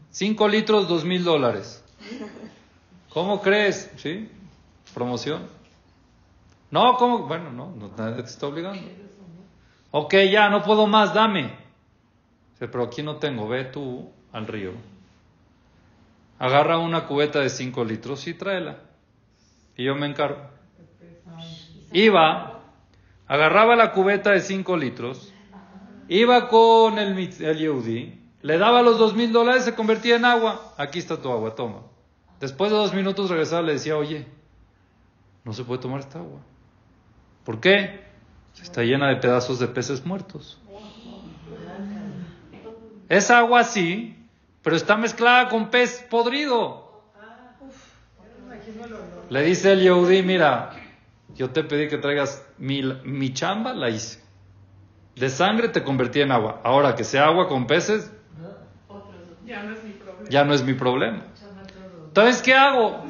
Cinco 0.09 0.47
litros, 0.47 0.87
dos 0.87 1.05
mil 1.05 1.23
dólares. 1.23 1.83
¿Cómo 3.09 3.43
crees? 3.43 3.91
¿Sí? 3.97 4.27
¿Promoción? 4.95 5.43
No, 6.71 6.97
¿cómo? 6.97 7.27
Bueno, 7.27 7.51
no, 7.51 7.71
no 7.75 7.91
nadie 7.95 8.23
te 8.23 8.29
está 8.29 8.47
obligando. 8.47 8.81
Ok, 9.95 10.15
ya, 10.31 10.49
no 10.49 10.63
puedo 10.63 10.87
más, 10.87 11.13
dame. 11.13 11.53
Dice, 12.53 12.67
pero 12.67 12.85
aquí 12.85 13.03
no 13.03 13.17
tengo, 13.17 13.47
ve 13.47 13.65
tú 13.65 14.09
al 14.31 14.47
río. 14.47 14.71
Agarra 16.39 16.79
una 16.79 17.05
cubeta 17.05 17.41
de 17.41 17.49
cinco 17.51 17.85
litros 17.85 18.25
y 18.25 18.33
tráela. 18.33 18.79
Y 19.77 19.83
yo 19.83 19.93
me 19.93 20.07
encargo. 20.07 20.41
Iba, 21.91 22.61
agarraba 23.27 23.75
la 23.75 23.91
cubeta 23.91 24.31
de 24.31 24.41
5 24.41 24.77
litros, 24.77 25.31
iba 26.07 26.49
con 26.49 26.97
el, 26.97 27.15
el 27.17 27.57
Yehudi, 27.59 28.19
le 28.41 28.57
daba 28.57 28.81
los 28.81 28.97
dos 28.97 29.13
mil 29.13 29.31
dólares, 29.31 29.63
se 29.63 29.75
convertía 29.75 30.15
en 30.15 30.25
agua. 30.25 30.73
Aquí 30.77 30.97
está 30.97 31.21
tu 31.21 31.31
agua, 31.31 31.53
toma. 31.53 31.81
Después 32.39 32.71
de 32.71 32.77
dos 32.77 32.95
minutos 32.95 33.29
regresaba 33.29 33.61
le 33.61 33.73
decía, 33.73 33.95
oye, 33.95 34.25
no 35.43 35.53
se 35.53 35.63
puede 35.63 35.81
tomar 35.81 35.99
esta 35.99 36.17
agua. 36.17 36.39
¿Por 37.45 37.59
qué? 37.59 38.12
Está 38.61 38.81
llena 38.83 39.09
de 39.09 39.17
pedazos 39.17 39.59
de 39.59 39.67
peces 39.67 40.05
muertos. 40.05 40.59
Es 43.09 43.29
agua 43.29 43.63
sí, 43.63 44.15
pero 44.61 44.75
está 44.75 44.95
mezclada 44.97 45.49
con 45.49 45.69
pez 45.69 46.05
podrido. 46.09 47.03
Le 49.29 49.41
dice 49.43 49.73
el 49.73 49.81
Yehudi, 49.81 50.23
mira, 50.23 50.71
yo 51.35 51.49
te 51.49 51.63
pedí 51.63 51.87
que 51.89 51.97
traigas 51.97 52.45
mi, 52.57 52.81
mi 53.03 53.33
chamba, 53.33 53.73
la 53.73 53.89
hice. 53.89 54.21
De 55.15 55.29
sangre 55.29 55.69
te 55.69 55.83
convertí 55.83 56.21
en 56.21 56.31
agua. 56.31 56.61
Ahora 56.63 56.95
que 56.95 57.03
sea 57.03 57.25
agua 57.25 57.47
con 57.47 57.67
peces, 57.67 58.11
Ya 59.45 59.61
no 59.63 59.73
es 59.73 59.83
mi 59.83 59.91
problema. 59.91 60.29
ya 60.29 60.43
no 60.43 60.53
es 60.53 60.63
mi 60.63 60.73
problema. 60.73 61.23
Entonces, 62.07 62.41
¿qué 62.41 62.53
hago? 62.53 63.03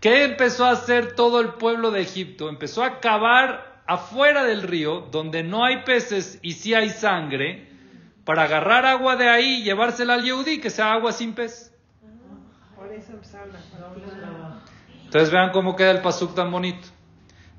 ¿Qué 0.00 0.24
empezó 0.24 0.66
a 0.66 0.72
hacer 0.72 1.14
todo 1.14 1.40
el 1.40 1.54
pueblo 1.54 1.90
de 1.90 2.02
Egipto? 2.02 2.48
Empezó 2.48 2.84
a 2.84 3.00
cavar 3.00 3.65
afuera 3.86 4.44
del 4.44 4.62
río, 4.62 5.08
donde 5.10 5.42
no 5.42 5.64
hay 5.64 5.82
peces 5.84 6.38
y 6.42 6.52
sí 6.52 6.74
hay 6.74 6.90
sangre, 6.90 7.68
para 8.24 8.42
agarrar 8.44 8.84
agua 8.86 9.16
de 9.16 9.28
ahí 9.28 9.60
y 9.60 9.62
llevársela 9.62 10.14
al 10.14 10.24
Yehudi, 10.24 10.60
que 10.60 10.70
sea 10.70 10.92
agua 10.92 11.12
sin 11.12 11.34
pez. 11.34 11.72
Entonces 15.04 15.30
vean 15.30 15.50
cómo 15.52 15.76
queda 15.76 15.92
el 15.92 16.02
pasuk 16.02 16.34
tan 16.34 16.50
bonito. 16.50 16.88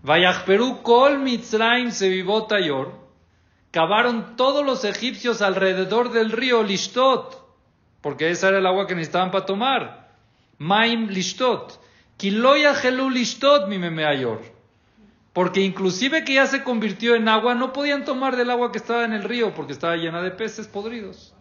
Vayachperu 0.04 0.82
kol 0.84 1.20
Mitzrayim 1.20 1.92
se 1.92 2.10
vivó 2.10 2.46
tayor. 2.46 2.92
Cavaron 3.72 4.36
todos 4.36 4.66
los 4.66 4.84
egipcios 4.84 5.42
alrededor 5.42 6.12
del 6.12 6.32
río 6.32 6.64
Lishtot, 6.64 7.36
porque 8.02 8.30
esa 8.30 8.50
era 8.50 8.60
el 8.60 8.66
agua 8.66 8.88
que 8.88 8.96
necesitaban 8.96 9.32
para 9.32 9.46
tomar. 9.46 10.10
Maim 10.58 11.08
Lishtot. 11.08 11.80
Kiloya 12.18 12.74
Helu 12.74 13.10
Lishtot 13.10 13.68
mi 13.68 13.78
memeayor. 13.78 14.57
Porque 15.38 15.62
inclusive 15.62 16.24
que 16.24 16.34
ya 16.34 16.48
se 16.48 16.64
convirtió 16.64 17.14
en 17.14 17.30
agua, 17.30 17.54
no 17.54 17.72
podían 17.72 18.06
tomar 18.06 18.36
del 18.36 18.50
agua 18.50 18.72
que 18.72 18.80
estaba 18.80 19.06
en 19.06 19.14
el 19.14 19.22
río, 19.24 19.54
porque 19.54 19.72
estaba 19.72 19.96
llena 19.96 20.24
de 20.24 20.32
peces 20.32 20.68
podridos. 20.68 21.32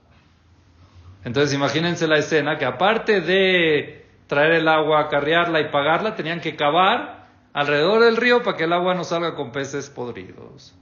Entonces 1.25 1.55
imagínense 1.55 2.07
la 2.07 2.19
escena 2.19 2.59
que 2.59 2.67
aparte 2.67 3.23
de 3.23 4.07
traer 4.27 4.53
el 4.57 4.69
agua, 4.69 5.01
acarrearla 5.01 5.63
y 5.63 5.71
pagarla, 5.71 6.15
tenían 6.15 6.43
que 6.43 6.57
cavar 6.57 7.27
alrededor 7.55 8.05
del 8.05 8.19
río 8.19 8.43
para 8.43 8.59
que 8.59 8.65
el 8.65 8.75
agua 8.75 8.93
no 8.93 9.03
salga 9.03 9.35
con 9.35 9.51
peces 9.51 9.89
podridos. 9.89 10.75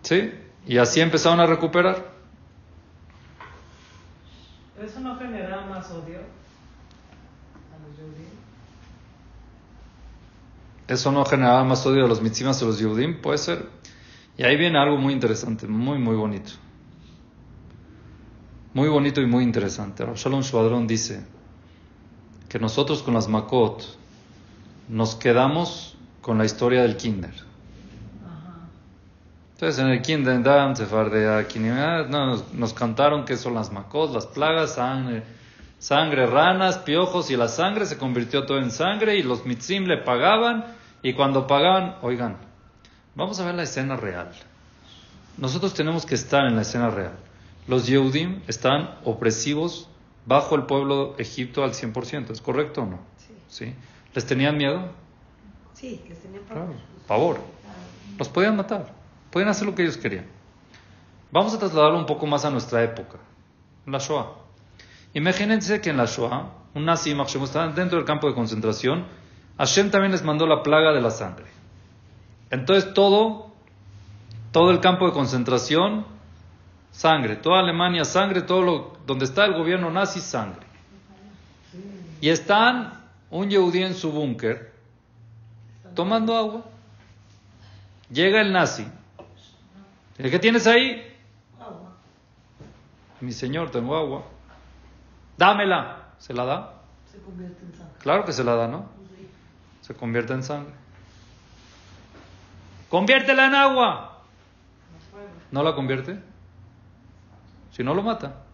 ¿Sí? 0.00 0.32
Y 0.66 0.78
así 0.78 1.02
empezaron 1.02 1.38
a 1.40 1.44
recuperar. 1.44 2.02
¿Eso 4.82 5.00
no 5.00 5.18
generaba 5.18 5.66
más 5.66 5.90
odio 5.90 6.20
a 7.70 7.76
los 7.86 7.94
judíos? 7.94 8.34
Eso 10.86 11.12
no 11.12 11.24
generaba 11.24 11.64
más 11.64 11.84
odio 11.86 12.04
a 12.04 12.08
los 12.08 12.20
mitzimas 12.20 12.62
o 12.62 12.66
los 12.66 12.78
Yehudim, 12.78 13.20
puede 13.20 13.38
ser. 13.38 13.68
Y 14.36 14.42
ahí 14.42 14.56
viene 14.56 14.78
algo 14.78 14.96
muy 14.96 15.12
interesante, 15.12 15.66
muy, 15.66 15.98
muy 15.98 16.16
bonito. 16.16 16.52
Muy 18.74 18.88
bonito 18.88 19.20
y 19.20 19.26
muy 19.26 19.44
interesante. 19.44 20.04
Shalom 20.14 20.40
Shuadrón 20.40 20.86
dice 20.86 21.24
que 22.48 22.58
nosotros 22.58 23.02
con 23.02 23.14
las 23.14 23.28
Makot 23.28 23.84
nos 24.88 25.14
quedamos 25.14 25.96
con 26.20 26.38
la 26.38 26.44
historia 26.44 26.82
del 26.82 26.96
Kinder. 26.96 27.34
Entonces 29.54 29.78
en 29.78 29.90
el 29.90 30.02
Kinder, 30.02 30.42
Dan, 30.42 30.74
Sefardea, 30.76 31.46
Kinimá, 31.46 32.02
no, 32.02 32.26
nos, 32.26 32.52
nos 32.52 32.74
cantaron 32.74 33.24
que 33.24 33.36
son 33.36 33.54
las 33.54 33.72
Makot, 33.72 34.12
las 34.12 34.26
plagas, 34.26 34.74
sangre, 34.74 35.22
sangre, 35.78 36.26
ranas, 36.26 36.78
piojos, 36.78 37.30
y 37.30 37.36
la 37.36 37.46
sangre 37.46 37.86
se 37.86 37.96
convirtió 37.96 38.44
todo 38.46 38.58
en 38.58 38.72
sangre, 38.72 39.16
y 39.16 39.22
los 39.22 39.46
mitzim 39.46 39.84
le 39.84 39.98
pagaban, 39.98 40.64
y 41.04 41.12
cuando 41.12 41.46
pagaban, 41.46 41.98
oigan, 42.00 42.38
vamos 43.14 43.38
a 43.38 43.44
ver 43.44 43.54
la 43.54 43.64
escena 43.64 43.94
real. 43.94 44.32
Nosotros 45.36 45.74
tenemos 45.74 46.06
que 46.06 46.14
estar 46.14 46.46
en 46.46 46.56
la 46.56 46.62
escena 46.62 46.88
real. 46.88 47.12
Los 47.68 47.86
Yehudim 47.86 48.40
están 48.46 48.96
opresivos 49.04 49.86
bajo 50.24 50.54
el 50.54 50.62
pueblo 50.62 51.14
Egipto 51.18 51.62
al 51.62 51.72
100%, 51.72 52.30
¿es 52.30 52.40
correcto 52.40 52.84
o 52.84 52.86
no? 52.86 53.00
Sí. 53.18 53.34
¿Sí? 53.48 53.74
¿Les 54.14 54.24
tenían 54.24 54.56
miedo? 54.56 54.92
Sí, 55.74 56.00
que 56.08 56.14
tenían 56.14 56.42
Claro, 56.44 56.72
pavor. 57.06 57.38
Los 58.18 58.30
podían 58.30 58.56
matar, 58.56 58.94
podían 59.30 59.50
hacer 59.50 59.66
lo 59.66 59.74
que 59.74 59.82
ellos 59.82 59.98
querían. 59.98 60.24
Vamos 61.30 61.52
a 61.52 61.58
trasladarlo 61.58 61.98
un 61.98 62.06
poco 62.06 62.26
más 62.26 62.46
a 62.46 62.50
nuestra 62.50 62.82
época, 62.82 63.18
la 63.84 63.98
Shoah. 63.98 64.28
Imagínense 65.12 65.82
que 65.82 65.90
en 65.90 65.98
la 65.98 66.06
Shoah, 66.06 66.48
un 66.74 66.86
nazi, 66.86 67.14
Mahshem, 67.14 67.42
estaban 67.42 67.74
dentro 67.74 67.98
del 67.98 68.06
campo 68.06 68.26
de 68.26 68.34
concentración, 68.34 69.04
Hashem 69.58 69.90
también 69.90 70.12
les 70.12 70.22
mandó 70.22 70.46
la 70.46 70.62
plaga 70.62 70.92
de 70.92 71.00
la 71.00 71.10
sangre. 71.10 71.46
Entonces 72.50 72.92
todo, 72.94 73.52
todo 74.52 74.70
el 74.70 74.80
campo 74.80 75.06
de 75.06 75.12
concentración, 75.12 76.06
sangre, 76.90 77.36
toda 77.36 77.60
Alemania, 77.60 78.04
sangre, 78.04 78.42
todo 78.42 78.62
lo, 78.62 78.96
donde 79.06 79.24
está 79.24 79.44
el 79.44 79.54
gobierno 79.54 79.90
nazi, 79.90 80.20
sangre. 80.20 80.66
Y 82.20 82.28
están 82.28 83.00
un 83.30 83.50
Yehudí 83.50 83.82
en 83.82 83.94
su 83.94 84.10
búnker, 84.12 84.72
tomando 85.94 86.36
agua. 86.36 86.62
Llega 88.10 88.40
el 88.40 88.52
nazi. 88.52 88.86
¿El 90.18 90.30
que 90.30 90.38
tienes 90.38 90.66
ahí? 90.66 91.02
agua. 91.58 91.92
Mi 93.20 93.32
señor, 93.32 93.70
tengo 93.70 93.96
agua. 93.96 94.24
Dámela. 95.36 96.00
¿Se 96.18 96.32
la 96.32 96.44
da? 96.44 96.74
Se 97.10 97.18
convierte 97.18 97.64
en 97.64 97.72
sangre. 97.72 97.94
Claro 98.00 98.24
que 98.24 98.32
se 98.32 98.44
la 98.44 98.54
da, 98.54 98.68
¿no? 98.68 98.88
Se 99.84 99.92
convierte 99.92 100.32
en 100.32 100.42
sangre. 100.42 100.72
Conviértela 102.88 103.46
en 103.46 103.54
agua. 103.54 104.22
¿No 105.50 105.62
la 105.62 105.74
convierte? 105.74 106.18
Si 107.70 107.84
no 107.84 107.92
lo 107.92 108.02
mata. 108.02 108.44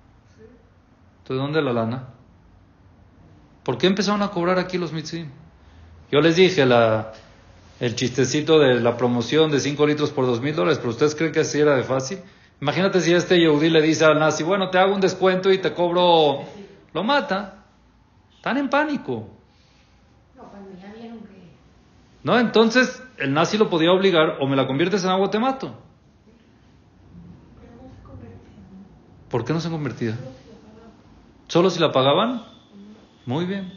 Entonces, 1.19 1.37
¿dónde 1.37 1.63
la 1.63 1.73
lana? 1.73 2.09
¿Por 3.63 3.79
qué 3.79 3.87
empezaron 3.87 4.23
a 4.23 4.31
cobrar 4.33 4.59
aquí 4.59 4.77
los 4.77 4.93
mitzim? 4.93 5.29
Yo 6.11 6.21
les 6.21 6.35
dije 6.35 6.67
la, 6.67 7.13
el 7.79 7.95
chistecito 7.95 8.59
de 8.59 8.81
la 8.81 8.97
promoción 8.97 9.53
de 9.53 9.61
5 9.61 9.87
litros 9.87 10.11
por 10.11 10.27
2 10.27 10.41
mil 10.41 10.57
dólares, 10.57 10.79
pero 10.79 10.91
¿ustedes 10.91 11.15
creen 11.15 11.31
que 11.31 11.41
así 11.41 11.61
era 11.61 11.77
de 11.77 11.85
fácil? 11.85 12.19
Imagínate 12.61 13.01
si 13.01 13.15
este 13.15 13.39
Yehudi 13.39 13.71
le 13.71 13.83
dice 13.83 14.05
al 14.05 14.19
nazi, 14.19 14.43
bueno, 14.43 14.71
te 14.71 14.79
hago 14.79 14.97
un 14.97 15.01
descuento 15.01 15.53
y 15.53 15.59
te 15.59 15.73
cobro... 15.75 16.41
Lo 16.93 17.05
mata. 17.05 17.63
Están 18.35 18.59
en 18.59 18.69
pánico. 18.69 19.29
No, 20.37 20.45
cuando 20.45 20.71
ya 20.81 20.93
vieron 20.93 21.21
que. 21.21 21.53
¿No? 22.23 22.39
Entonces, 22.39 23.03
el 23.19 23.33
nazi 23.33 23.59
lo 23.59 23.71
podía 23.71 23.93
obligar, 23.93 24.37
o 24.41 24.47
me 24.47 24.57
la 24.57 24.67
conviertes 24.67 25.05
en 25.05 25.11
agua 25.11 25.31
te 25.31 25.39
mato. 25.39 25.75
¿Por 29.31 29.45
qué 29.45 29.53
no 29.53 29.61
se 29.61 29.71
convertía? 29.71 30.19
¿Solo 31.47 31.71
si 31.71 31.81
la 31.81 31.93
pagaban? 31.93 32.43
Muy 33.27 33.47
bien. 33.47 33.73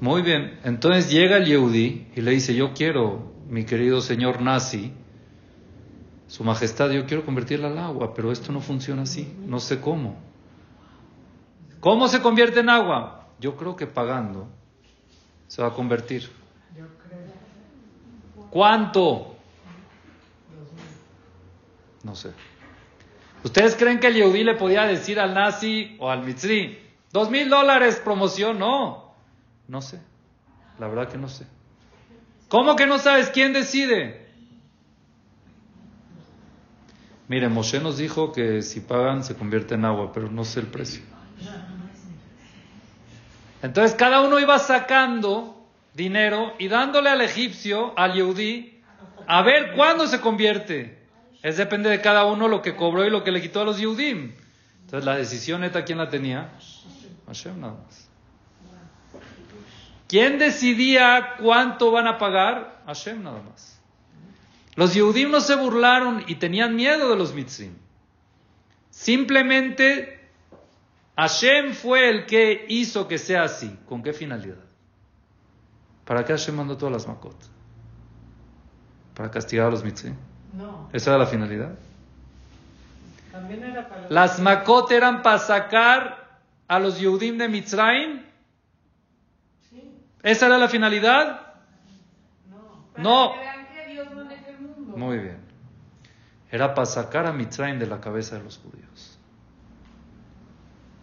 Muy 0.00 0.22
bien. 0.22 0.58
Entonces 0.64 1.10
llega 1.10 1.36
el 1.36 1.46
Yehudi 1.46 2.08
y 2.14 2.20
le 2.20 2.32
dice, 2.32 2.54
yo 2.54 2.72
quiero, 2.72 3.32
mi 3.48 3.64
querido 3.64 4.00
señor 4.00 4.40
nazi, 4.40 4.92
su 6.26 6.44
majestad, 6.44 6.90
yo 6.90 7.06
quiero 7.06 7.24
convertirla 7.24 7.68
al 7.68 7.78
agua, 7.78 8.12
pero 8.14 8.30
esto 8.30 8.52
no 8.52 8.60
funciona 8.60 9.02
así. 9.02 9.32
No 9.46 9.60
sé 9.60 9.80
cómo. 9.80 10.16
¿Cómo 11.80 12.08
se 12.08 12.20
convierte 12.20 12.60
en 12.60 12.68
agua? 12.68 13.28
Yo 13.40 13.56
creo 13.56 13.76
que 13.76 13.86
pagando 13.86 14.48
se 15.46 15.62
va 15.62 15.68
a 15.68 15.72
convertir. 15.72 16.28
¿Cuánto? 18.50 19.36
No 22.02 22.14
sé. 22.14 22.32
¿Ustedes 23.44 23.76
creen 23.76 24.00
que 24.00 24.08
el 24.08 24.14
Yehudí 24.14 24.44
le 24.44 24.54
podía 24.54 24.84
decir 24.84 25.20
al 25.20 25.34
nazi 25.34 25.96
o 26.00 26.10
al 26.10 26.24
mitzri, 26.24 26.78
dos 27.12 27.30
mil 27.30 27.48
dólares 27.48 28.00
promoción? 28.02 28.58
No, 28.58 29.14
no 29.68 29.82
sé. 29.82 30.00
La 30.78 30.88
verdad 30.88 31.08
que 31.08 31.18
no 31.18 31.28
sé. 31.28 31.46
¿Cómo 32.48 32.76
que 32.76 32.86
no 32.86 32.98
sabes 32.98 33.28
quién 33.28 33.52
decide? 33.52 34.26
Mire, 37.28 37.48
Moshe 37.48 37.78
nos 37.78 37.98
dijo 37.98 38.32
que 38.32 38.62
si 38.62 38.80
pagan 38.80 39.22
se 39.22 39.34
convierte 39.34 39.74
en 39.74 39.84
agua, 39.84 40.12
pero 40.12 40.30
no 40.30 40.44
sé 40.44 40.60
el 40.60 40.66
precio. 40.66 41.02
Entonces 43.60 43.94
cada 43.96 44.22
uno 44.22 44.38
iba 44.40 44.58
sacando 44.58 45.57
dinero 45.98 46.54
y 46.58 46.68
dándole 46.68 47.10
al 47.10 47.20
egipcio, 47.20 47.92
al 47.98 48.14
Yehudí, 48.14 48.80
a 49.26 49.42
ver 49.42 49.72
cuándo 49.74 50.06
se 50.06 50.22
convierte. 50.22 51.06
Es 51.42 51.58
depende 51.58 51.90
de 51.90 52.00
cada 52.00 52.24
uno 52.24 52.48
lo 52.48 52.62
que 52.62 52.74
cobró 52.74 53.04
y 53.04 53.10
lo 53.10 53.22
que 53.22 53.30
le 53.30 53.42
quitó 53.42 53.60
a 53.60 53.64
los 53.64 53.78
Yehudim. 53.78 54.32
Entonces 54.84 55.04
la 55.04 55.16
decisión 55.16 55.60
neta, 55.60 55.84
¿quién 55.84 55.98
la 55.98 56.08
tenía? 56.08 56.50
Hashem 57.26 57.60
nada 57.60 57.74
más. 57.74 58.08
¿Quién 60.08 60.38
decidía 60.38 61.34
cuánto 61.38 61.90
van 61.90 62.06
a 62.06 62.16
pagar? 62.16 62.82
Hashem 62.86 63.22
nada 63.22 63.42
más. 63.42 63.78
Los 64.74 64.94
Yehudim 64.94 65.30
no 65.30 65.40
se 65.40 65.56
burlaron 65.56 66.24
y 66.26 66.36
tenían 66.36 66.74
miedo 66.74 67.10
de 67.10 67.16
los 67.16 67.34
mitzim. 67.34 67.74
Simplemente 68.90 70.30
Hashem 71.16 71.74
fue 71.74 72.08
el 72.08 72.26
que 72.26 72.64
hizo 72.68 73.06
que 73.06 73.18
sea 73.18 73.42
así. 73.42 73.76
¿Con 73.86 74.02
qué 74.02 74.12
finalidad? 74.12 74.67
¿Para 76.08 76.24
qué 76.24 76.32
Hashem 76.32 76.56
mandó 76.56 76.74
todas 76.78 76.90
las 76.94 77.06
makot? 77.06 77.36
¿Para 79.14 79.30
castigar 79.30 79.66
a 79.66 79.70
los 79.70 79.84
mitzim? 79.84 80.14
No, 80.54 80.88
¿Esa 80.90 81.10
era 81.10 81.18
la 81.18 81.26
finalidad? 81.26 81.78
también 83.30 83.62
era 83.62 83.86
para. 83.86 84.08
Las 84.08 84.40
makot 84.40 84.90
eran 84.90 85.20
para 85.20 85.38
sacar 85.38 86.40
a 86.66 86.78
los 86.78 86.98
Yehudim 86.98 87.36
de 87.36 87.48
Mitzrayim. 87.50 88.22
Sí, 89.68 89.82
¿Esa 90.22 90.46
era 90.46 90.56
la 90.56 90.68
finalidad? 90.68 91.42
no. 92.48 92.86
No. 92.96 93.30
Para 93.34 93.42
que 93.42 93.44
vean 93.44 93.66
que 93.86 93.92
Dios 93.92 94.14
maneja 94.14 94.48
el 94.48 94.60
mundo. 94.60 94.96
Muy 94.96 95.18
bien. 95.18 95.36
Era 96.50 96.74
para 96.74 96.86
sacar 96.86 97.26
a 97.26 97.32
Mitzrayim 97.34 97.78
de 97.78 97.86
la 97.86 98.00
cabeza 98.00 98.38
de 98.38 98.44
los 98.44 98.56
judíos. 98.56 99.18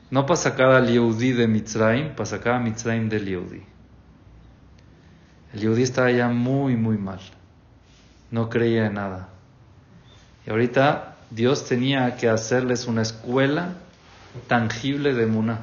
No 0.10 0.26
para 0.26 0.38
sacar 0.38 0.72
al 0.72 0.88
Yehudí 0.88 1.32
de 1.34 1.47
Mitzrayim, 1.47 2.16
para 2.16 2.26
sacar 2.26 2.56
a 2.56 2.60
Mitzrayim 2.60 3.08
del 3.08 3.26
Yehudí. 3.28 3.74
El 5.56 5.62
Yehudí 5.62 5.84
estaba 5.84 6.12
ya 6.12 6.28
muy, 6.28 6.76
muy 6.76 6.97
mal. 6.97 7.22
No 8.30 8.49
creía 8.49 8.88
en 8.88 8.95
nada. 8.95 9.30
Y 10.45 10.49
ahorita 10.49 11.16
Dios 11.30 11.64
tenía 11.66 12.18
que 12.18 12.28
hacerles 12.28 12.88
una 12.88 13.03
escuela 13.03 13.70
tangible 14.47 15.14
de 15.14 15.26
Muna 15.28 15.62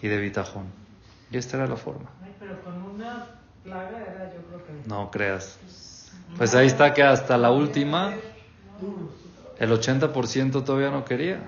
y 0.00 0.06
de 0.06 0.16
Bitajón. 0.18 0.66
Y 1.32 1.38
esta 1.38 1.56
era 1.56 1.66
la 1.66 1.74
forma. 1.74 2.08
Ay, 2.22 2.34
pero 2.38 2.62
con 2.62 2.80
una 2.82 3.26
plaga 3.64 3.98
era 3.98 4.32
yo 4.32 4.40
creo 4.42 4.64
que. 4.64 4.88
No 4.88 5.10
creas. 5.10 5.58
Pues 6.38 6.54
ahí 6.54 6.68
está 6.68 6.94
que 6.94 7.02
hasta 7.02 7.36
la 7.36 7.50
última, 7.50 8.12
el 9.58 9.70
80% 9.72 10.64
todavía 10.64 10.90
no 10.90 11.04
quería. 11.04 11.40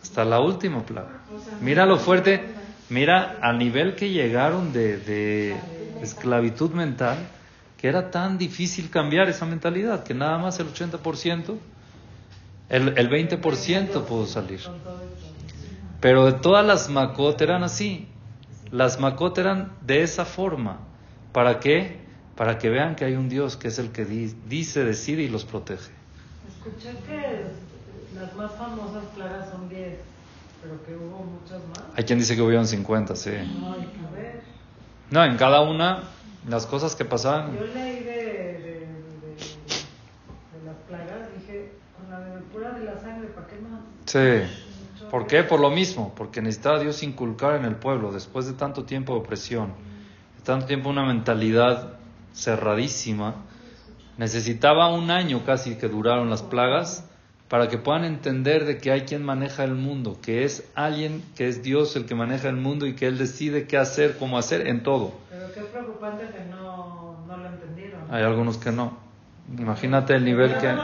Hasta 0.00 0.24
la 0.24 0.38
última 0.38 0.86
plaga. 0.86 1.22
Mira 1.60 1.86
lo 1.86 1.98
fuerte, 1.98 2.40
mira 2.88 3.36
al 3.40 3.58
nivel 3.58 3.96
que 3.96 4.10
llegaron 4.10 4.72
de, 4.72 4.98
de 4.98 5.77
esclavitud 6.00 6.70
mental, 6.72 7.30
que 7.76 7.88
era 7.88 8.10
tan 8.10 8.38
difícil 8.38 8.90
cambiar 8.90 9.28
esa 9.28 9.46
mentalidad, 9.46 10.04
que 10.04 10.14
nada 10.14 10.38
más 10.38 10.58
el 10.60 10.68
80%, 10.68 11.58
el, 12.68 12.96
el 12.98 13.08
20% 13.08 14.04
pudo 14.06 14.26
salir. 14.26 14.60
Pero 16.00 16.26
de 16.26 16.32
todas 16.32 16.64
las 16.64 16.88
Makot 16.88 17.40
eran 17.40 17.62
así. 17.62 18.08
Las 18.70 19.00
Makot 19.00 19.36
eran 19.38 19.72
de 19.80 20.02
esa 20.02 20.24
forma. 20.24 20.80
¿Para 21.32 21.60
qué? 21.60 22.06
Para 22.34 22.58
que 22.58 22.68
vean 22.70 22.94
que 22.94 23.04
hay 23.04 23.14
un 23.14 23.28
Dios 23.28 23.56
que 23.56 23.68
es 23.68 23.78
el 23.78 23.90
que 23.90 24.04
di- 24.04 24.34
dice, 24.46 24.84
decide 24.84 25.22
y 25.22 25.28
los 25.28 25.44
protege. 25.44 25.92
Escuché 26.46 26.98
que 27.06 27.46
las 28.14 28.34
más 28.34 28.52
famosas 28.56 29.06
plagas 29.14 29.50
son 29.50 29.68
10, 29.68 29.98
pero 30.62 30.82
que 30.84 30.94
hubo 30.96 31.24
muchas 31.24 31.60
más. 31.68 31.84
Hay 31.96 32.04
quien 32.04 32.18
dice 32.18 32.36
que 32.36 32.42
hubieron 32.42 32.66
50, 32.66 33.16
sí. 33.16 33.30
No, 33.30 33.72
hay 33.74 33.86
que 33.88 34.02
ver. 34.14 34.42
No, 35.10 35.24
en 35.24 35.36
cada 35.36 35.62
una 35.62 36.04
Las 36.48 36.66
cosas 36.66 36.94
que 36.94 37.04
pasaban. 37.04 37.56
Yo 37.58 37.66
leí 37.66 38.04
de, 38.04 38.12
de, 38.12 38.58
de, 38.62 38.80
de 38.80 40.64
las 40.64 40.76
plagas, 40.88 41.28
dije, 41.38 41.72
con 41.96 42.10
la 42.10 42.18
bebida 42.20 42.78
de 42.78 42.84
la 42.84 43.00
sangre, 43.00 43.28
¿para 43.28 43.46
qué 43.46 43.56
más? 43.56 43.80
Sí. 44.06 44.66
¿Por 45.10 45.26
qué? 45.26 45.42
Por 45.42 45.60
lo 45.60 45.70
mismo, 45.70 46.12
porque 46.14 46.42
necesitaba 46.42 46.80
Dios 46.80 47.02
inculcar 47.02 47.56
en 47.56 47.64
el 47.64 47.76
pueblo, 47.76 48.12
después 48.12 48.46
de 48.46 48.52
tanto 48.52 48.84
tiempo 48.84 49.14
de 49.14 49.20
opresión, 49.20 49.72
de 50.36 50.42
tanto 50.42 50.66
tiempo 50.66 50.90
una 50.90 51.04
mentalidad 51.06 51.94
cerradísima, 52.34 53.36
necesitaba 54.18 54.88
un 54.88 55.10
año 55.10 55.44
casi 55.44 55.76
que 55.76 55.88
duraron 55.88 56.28
las 56.28 56.42
plagas 56.42 57.07
para 57.48 57.68
que 57.68 57.78
puedan 57.78 58.04
entender 58.04 58.66
de 58.66 58.78
que 58.78 58.90
hay 58.90 59.02
quien 59.02 59.24
maneja 59.24 59.64
el 59.64 59.74
mundo, 59.74 60.18
que 60.20 60.44
es 60.44 60.70
alguien, 60.74 61.24
que 61.34 61.48
es 61.48 61.62
Dios 61.62 61.96
el 61.96 62.04
que 62.04 62.14
maneja 62.14 62.48
el 62.48 62.56
mundo 62.56 62.86
y 62.86 62.94
que 62.94 63.06
Él 63.06 63.16
decide 63.16 63.66
qué 63.66 63.78
hacer, 63.78 64.18
cómo 64.18 64.36
hacer, 64.36 64.68
en 64.68 64.82
todo. 64.82 65.12
Pero 65.30 65.52
qué 65.54 65.62
preocupante 65.62 66.24
que 66.26 66.44
no, 66.44 67.24
no 67.26 67.36
lo 67.36 67.48
entendieron. 67.48 68.02
Hay 68.10 68.22
algunos 68.22 68.58
que 68.58 68.70
no. 68.70 68.98
Imagínate 69.56 70.14
el 70.14 70.24
nivel 70.24 70.54
que... 70.58 70.76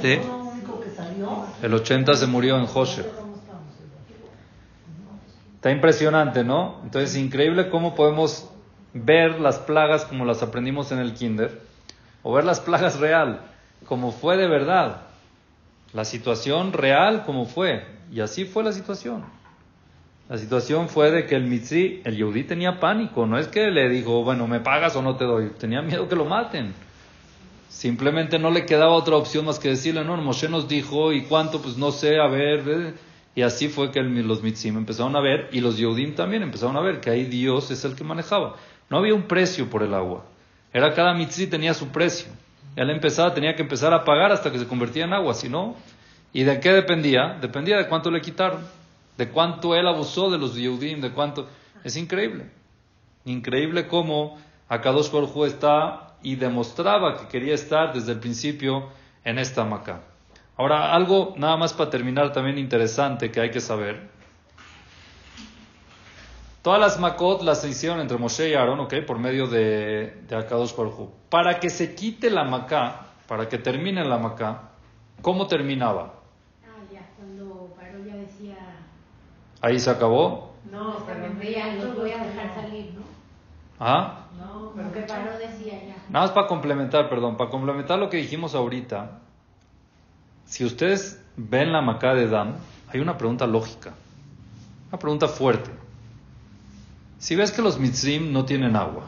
Sí. 0.00 0.20
El 1.62 1.74
80 1.74 2.14
se 2.14 2.26
murió 2.26 2.56
en 2.56 2.66
José. 2.66 3.04
Está 5.56 5.72
impresionante, 5.72 6.44
¿no? 6.44 6.80
Entonces, 6.84 7.16
increíble 7.16 7.68
cómo 7.68 7.94
podemos 7.94 8.48
ver 8.94 9.40
las 9.40 9.58
plagas 9.58 10.04
como 10.04 10.24
las 10.24 10.42
aprendimos 10.42 10.92
en 10.92 11.00
el 11.00 11.14
kinder, 11.14 11.60
o 12.22 12.32
ver 12.32 12.44
las 12.44 12.60
plagas 12.60 12.98
real, 12.98 13.49
como 13.86 14.12
fue 14.12 14.36
de 14.36 14.46
verdad. 14.48 15.02
La 15.92 16.04
situación 16.04 16.72
real 16.72 17.24
como 17.24 17.46
fue. 17.46 17.84
Y 18.12 18.20
así 18.20 18.44
fue 18.44 18.62
la 18.62 18.72
situación. 18.72 19.24
La 20.28 20.38
situación 20.38 20.88
fue 20.88 21.10
de 21.10 21.26
que 21.26 21.34
el 21.34 21.44
Mitzi, 21.44 22.00
el 22.04 22.16
Yehudí 22.16 22.44
tenía 22.44 22.78
pánico. 22.78 23.26
No 23.26 23.38
es 23.38 23.48
que 23.48 23.70
le 23.70 23.88
dijo, 23.88 24.22
bueno, 24.22 24.46
me 24.46 24.60
pagas 24.60 24.94
o 24.94 25.02
no 25.02 25.16
te 25.16 25.24
doy. 25.24 25.50
Tenía 25.58 25.82
miedo 25.82 26.08
que 26.08 26.14
lo 26.14 26.24
maten. 26.24 26.72
Simplemente 27.68 28.38
no 28.38 28.50
le 28.50 28.66
quedaba 28.66 28.92
otra 28.92 29.16
opción 29.16 29.44
más 29.46 29.58
que 29.58 29.70
decirle, 29.70 30.04
no, 30.04 30.16
Moshe 30.16 30.48
nos 30.48 30.68
dijo, 30.68 31.12
¿y 31.12 31.22
cuánto? 31.22 31.60
Pues 31.62 31.76
no 31.76 31.90
sé, 31.92 32.18
a 32.20 32.26
ver. 32.26 32.62
eh". 32.68 32.94
Y 33.34 33.42
así 33.42 33.68
fue 33.68 33.90
que 33.90 34.00
el- 34.00 34.26
los 34.26 34.42
Mitzim 34.42 34.76
empezaron 34.76 35.14
a 35.16 35.20
ver, 35.20 35.48
y 35.52 35.60
los 35.60 35.76
Yehudim 35.78 36.14
también 36.14 36.42
empezaron 36.42 36.76
a 36.76 36.80
ver 36.80 37.00
que 37.00 37.10
ahí 37.10 37.24
Dios 37.24 37.70
es 37.70 37.84
el 37.84 37.94
que 37.94 38.02
manejaba. 38.04 38.56
No 38.88 38.98
había 38.98 39.14
un 39.14 39.22
precio 39.22 39.70
por 39.70 39.82
el 39.84 39.94
agua. 39.94 40.24
Era 40.72 40.94
cada 40.94 41.14
Mitzi 41.14 41.46
tenía 41.46 41.72
su 41.74 41.88
precio. 41.88 42.28
Él 42.76 42.90
empezaba, 42.90 43.34
tenía 43.34 43.54
que 43.54 43.62
empezar 43.62 43.92
a 43.92 44.04
pagar 44.04 44.32
hasta 44.32 44.50
que 44.50 44.58
se 44.58 44.66
convertía 44.66 45.04
en 45.04 45.12
agua, 45.12 45.34
si 45.34 45.48
no. 45.48 45.76
¿Y 46.32 46.44
de 46.44 46.60
qué 46.60 46.72
dependía? 46.72 47.38
Dependía 47.40 47.76
de 47.76 47.88
cuánto 47.88 48.10
le 48.10 48.20
quitaron, 48.20 48.60
de 49.18 49.28
cuánto 49.28 49.74
él 49.74 49.86
abusó 49.86 50.30
de 50.30 50.38
los 50.38 50.54
Yehudim, 50.54 51.00
de 51.00 51.10
cuánto. 51.10 51.48
Es 51.82 51.96
increíble. 51.96 52.50
Increíble 53.24 53.86
cómo 53.86 54.38
Akadosh 54.68 55.10
Baruj 55.10 55.46
está 55.46 56.14
y 56.22 56.36
demostraba 56.36 57.16
que 57.18 57.28
quería 57.28 57.54
estar 57.54 57.92
desde 57.92 58.12
el 58.12 58.20
principio 58.20 58.88
en 59.24 59.38
esta 59.38 59.64
Maca. 59.64 60.02
Ahora, 60.56 60.94
algo 60.94 61.34
nada 61.36 61.56
más 61.56 61.72
para 61.72 61.90
terminar 61.90 62.32
también 62.32 62.58
interesante 62.58 63.30
que 63.30 63.40
hay 63.40 63.50
que 63.50 63.60
saber. 63.60 64.08
Todas 66.62 66.78
las 66.78 67.00
Makot 67.00 67.42
las 67.42 67.64
hicieron 67.64 68.00
entre 68.00 68.18
Moshe 68.18 68.50
y 68.50 68.54
Aarón, 68.54 68.80
¿ok? 68.80 68.94
Por 69.06 69.18
medio 69.18 69.46
de, 69.46 70.22
de 70.28 70.36
Akadosh 70.36 70.76
Baruj 70.76 71.00
Hu. 71.00 71.10
Para 71.30 71.58
que 71.58 71.70
se 71.70 71.94
quite 71.94 72.28
la 72.28 72.44
Maca, 72.44 73.06
para 73.26 73.48
que 73.48 73.56
termine 73.56 74.04
la 74.04 74.18
Maca, 74.18 74.72
¿cómo 75.22 75.46
terminaba? 75.46 76.16
Ah, 76.62 76.82
ya, 76.92 77.08
cuando 77.16 77.74
Paró 77.76 78.04
ya 78.04 78.14
decía, 78.16 78.56
Ahí 79.62 79.78
se 79.78 79.90
acabó. 79.90 80.54
No, 80.70 80.98
me 81.06 81.28
veía, 81.42 81.74
los 81.76 81.96
voy 81.96 82.10
a 82.12 82.24
dejar 82.24 82.54
salir, 82.54 82.92
¿no? 82.94 83.02
¿Ah? 83.78 84.26
No, 84.38 84.72
pero 84.74 84.88
Como 84.88 84.92
que 84.92 85.00
qué 85.00 85.06
Paró 85.06 85.38
decía 85.38 85.82
ya. 85.82 85.96
Nada 86.10 86.26
más 86.26 86.30
para 86.32 86.46
complementar, 86.46 87.08
perdón, 87.08 87.38
para 87.38 87.48
complementar 87.48 87.98
lo 87.98 88.10
que 88.10 88.18
dijimos 88.18 88.54
ahorita, 88.54 89.20
si 90.44 90.66
ustedes 90.66 91.24
ven 91.36 91.72
la 91.72 91.80
Macá 91.80 92.14
de 92.14 92.28
Dan, 92.28 92.56
hay 92.92 93.00
una 93.00 93.16
pregunta 93.16 93.46
lógica, 93.46 93.94
una 94.90 94.98
pregunta 94.98 95.26
fuerte. 95.26 95.79
Si 97.20 97.36
ves 97.36 97.52
que 97.52 97.60
los 97.60 97.78
Mitzrim 97.78 98.32
no 98.32 98.46
tienen 98.46 98.74
agua, 98.76 99.04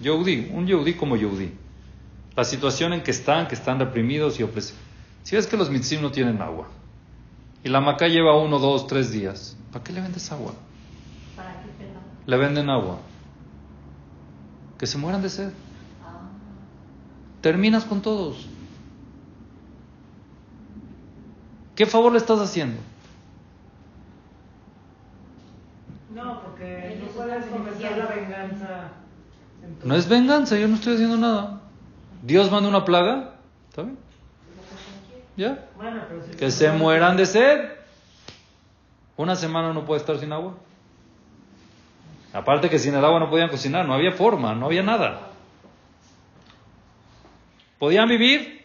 Yehudi, 0.00 0.50
un 0.54 0.66
Yehudi 0.66 0.94
como 0.94 1.16
Yehudi, 1.16 1.52
la 2.34 2.44
situación 2.44 2.94
en 2.94 3.02
que 3.02 3.10
están, 3.10 3.46
que 3.46 3.54
están 3.54 3.78
reprimidos 3.78 4.40
y 4.40 4.42
oprimidos, 4.42 4.74
si 5.22 5.36
ves 5.36 5.46
que 5.46 5.58
los 5.58 5.68
Mitzrim 5.68 6.00
no 6.00 6.10
tienen 6.10 6.40
agua, 6.40 6.66
y 7.62 7.68
la 7.68 7.82
Macá 7.82 8.08
lleva 8.08 8.38
uno, 8.38 8.58
dos, 8.58 8.86
tres 8.86 9.12
días, 9.12 9.54
¿para 9.70 9.84
qué 9.84 9.92
le 9.92 10.00
vendes 10.00 10.32
agua? 10.32 10.54
¿Para 11.36 11.52
qué? 11.60 11.68
Le 12.26 12.36
venden 12.38 12.70
agua. 12.70 12.98
Que 14.78 14.86
se 14.86 14.96
mueran 14.96 15.20
de 15.20 15.28
sed. 15.28 15.52
Terminas 17.42 17.84
con 17.84 18.00
todos. 18.00 18.48
¿Qué 21.76 21.84
favor 21.84 22.12
le 22.12 22.18
estás 22.18 22.40
haciendo? 22.40 22.80
No, 26.14 26.40
porque 26.42 26.93
puedes 27.14 27.46
comenzar 27.46 27.98
la 27.98 28.06
venganza. 28.06 28.88
No 29.82 29.94
es 29.94 30.08
venganza, 30.08 30.58
yo 30.58 30.68
no 30.68 30.74
estoy 30.74 30.94
haciendo 30.94 31.16
nada. 31.16 31.60
Dios 32.22 32.50
manda 32.50 32.68
una 32.68 32.84
plaga, 32.84 33.34
¿está 33.68 33.82
bien? 33.82 33.98
¿Ya? 35.36 35.66
Bueno, 35.76 36.02
pero 36.08 36.24
si 36.24 36.36
Que 36.36 36.50
se 36.50 36.70
mueran 36.70 37.16
de 37.16 37.26
sed. 37.26 37.70
Una 39.16 39.36
semana 39.36 39.72
no 39.72 39.84
puede 39.84 40.00
estar 40.00 40.18
sin 40.18 40.32
agua. 40.32 40.54
Aparte 42.32 42.68
que 42.68 42.78
sin 42.78 42.94
el 42.94 43.04
agua 43.04 43.20
no 43.20 43.30
podían 43.30 43.48
cocinar, 43.48 43.86
no 43.86 43.94
había 43.94 44.12
forma, 44.12 44.54
no 44.54 44.66
había 44.66 44.82
nada. 44.82 45.28
¿Podían 47.78 48.08
vivir? 48.08 48.64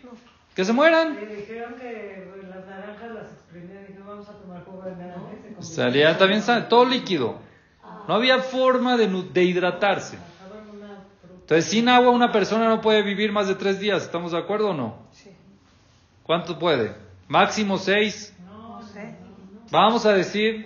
Que 0.55 0.65
se 0.65 0.73
mueran. 0.73 1.15
Dijeron 1.19 1.75
que 1.75 2.31
las 2.49 2.65
naranjas 2.65 3.11
las 3.11 3.31
exprimían 3.31 3.85
y 3.89 4.01
vamos 4.01 4.27
a 4.27 4.33
tomar 4.33 4.63
jugo 4.65 4.83
de 4.83 4.95
naranja. 4.95 5.21
Salía 5.59 6.17
también 6.17 6.43
todo 6.67 6.85
líquido. 6.85 7.48
No 8.09 8.15
había 8.15 8.39
forma 8.39 8.97
de, 8.97 9.05
de 9.07 9.43
hidratarse. 9.43 10.17
Entonces, 11.41 11.65
sin 11.65 11.87
agua 11.87 12.09
una 12.09 12.31
persona 12.31 12.67
no 12.67 12.81
puede 12.81 13.03
vivir 13.03 13.31
más 13.31 13.47
de 13.47 13.53
tres 13.53 13.79
días. 13.79 14.01
¿Estamos 14.01 14.31
de 14.31 14.39
acuerdo 14.39 14.69
o 14.69 14.73
no? 14.73 14.95
Sí. 15.11 15.29
¿Cuánto 16.23 16.57
puede? 16.57 16.95
Máximo 17.27 17.77
seis. 17.77 18.33
No, 18.43 18.79
No 18.79 18.87
sé. 18.87 19.15
Vamos 19.69 20.07
a 20.07 20.13
decir 20.13 20.65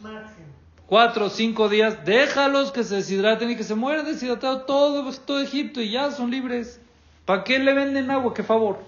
máximo. 0.00 0.46
cuatro 0.86 1.24
o 1.24 1.30
cinco 1.30 1.68
días. 1.68 2.04
Déjalos 2.04 2.70
que 2.70 2.84
se 2.84 2.94
deshidraten 2.94 3.50
y 3.50 3.56
que 3.56 3.64
se 3.64 3.74
mueran 3.74 4.04
deshidratados 4.06 4.66
todo, 4.66 5.12
todo 5.26 5.40
Egipto 5.40 5.80
y 5.80 5.90
ya 5.90 6.12
son 6.12 6.30
libres. 6.30 6.80
¿Para 7.24 7.42
qué 7.42 7.58
le 7.58 7.74
venden 7.74 8.08
agua? 8.08 8.32
¿Qué 8.32 8.44
favor? 8.44 8.78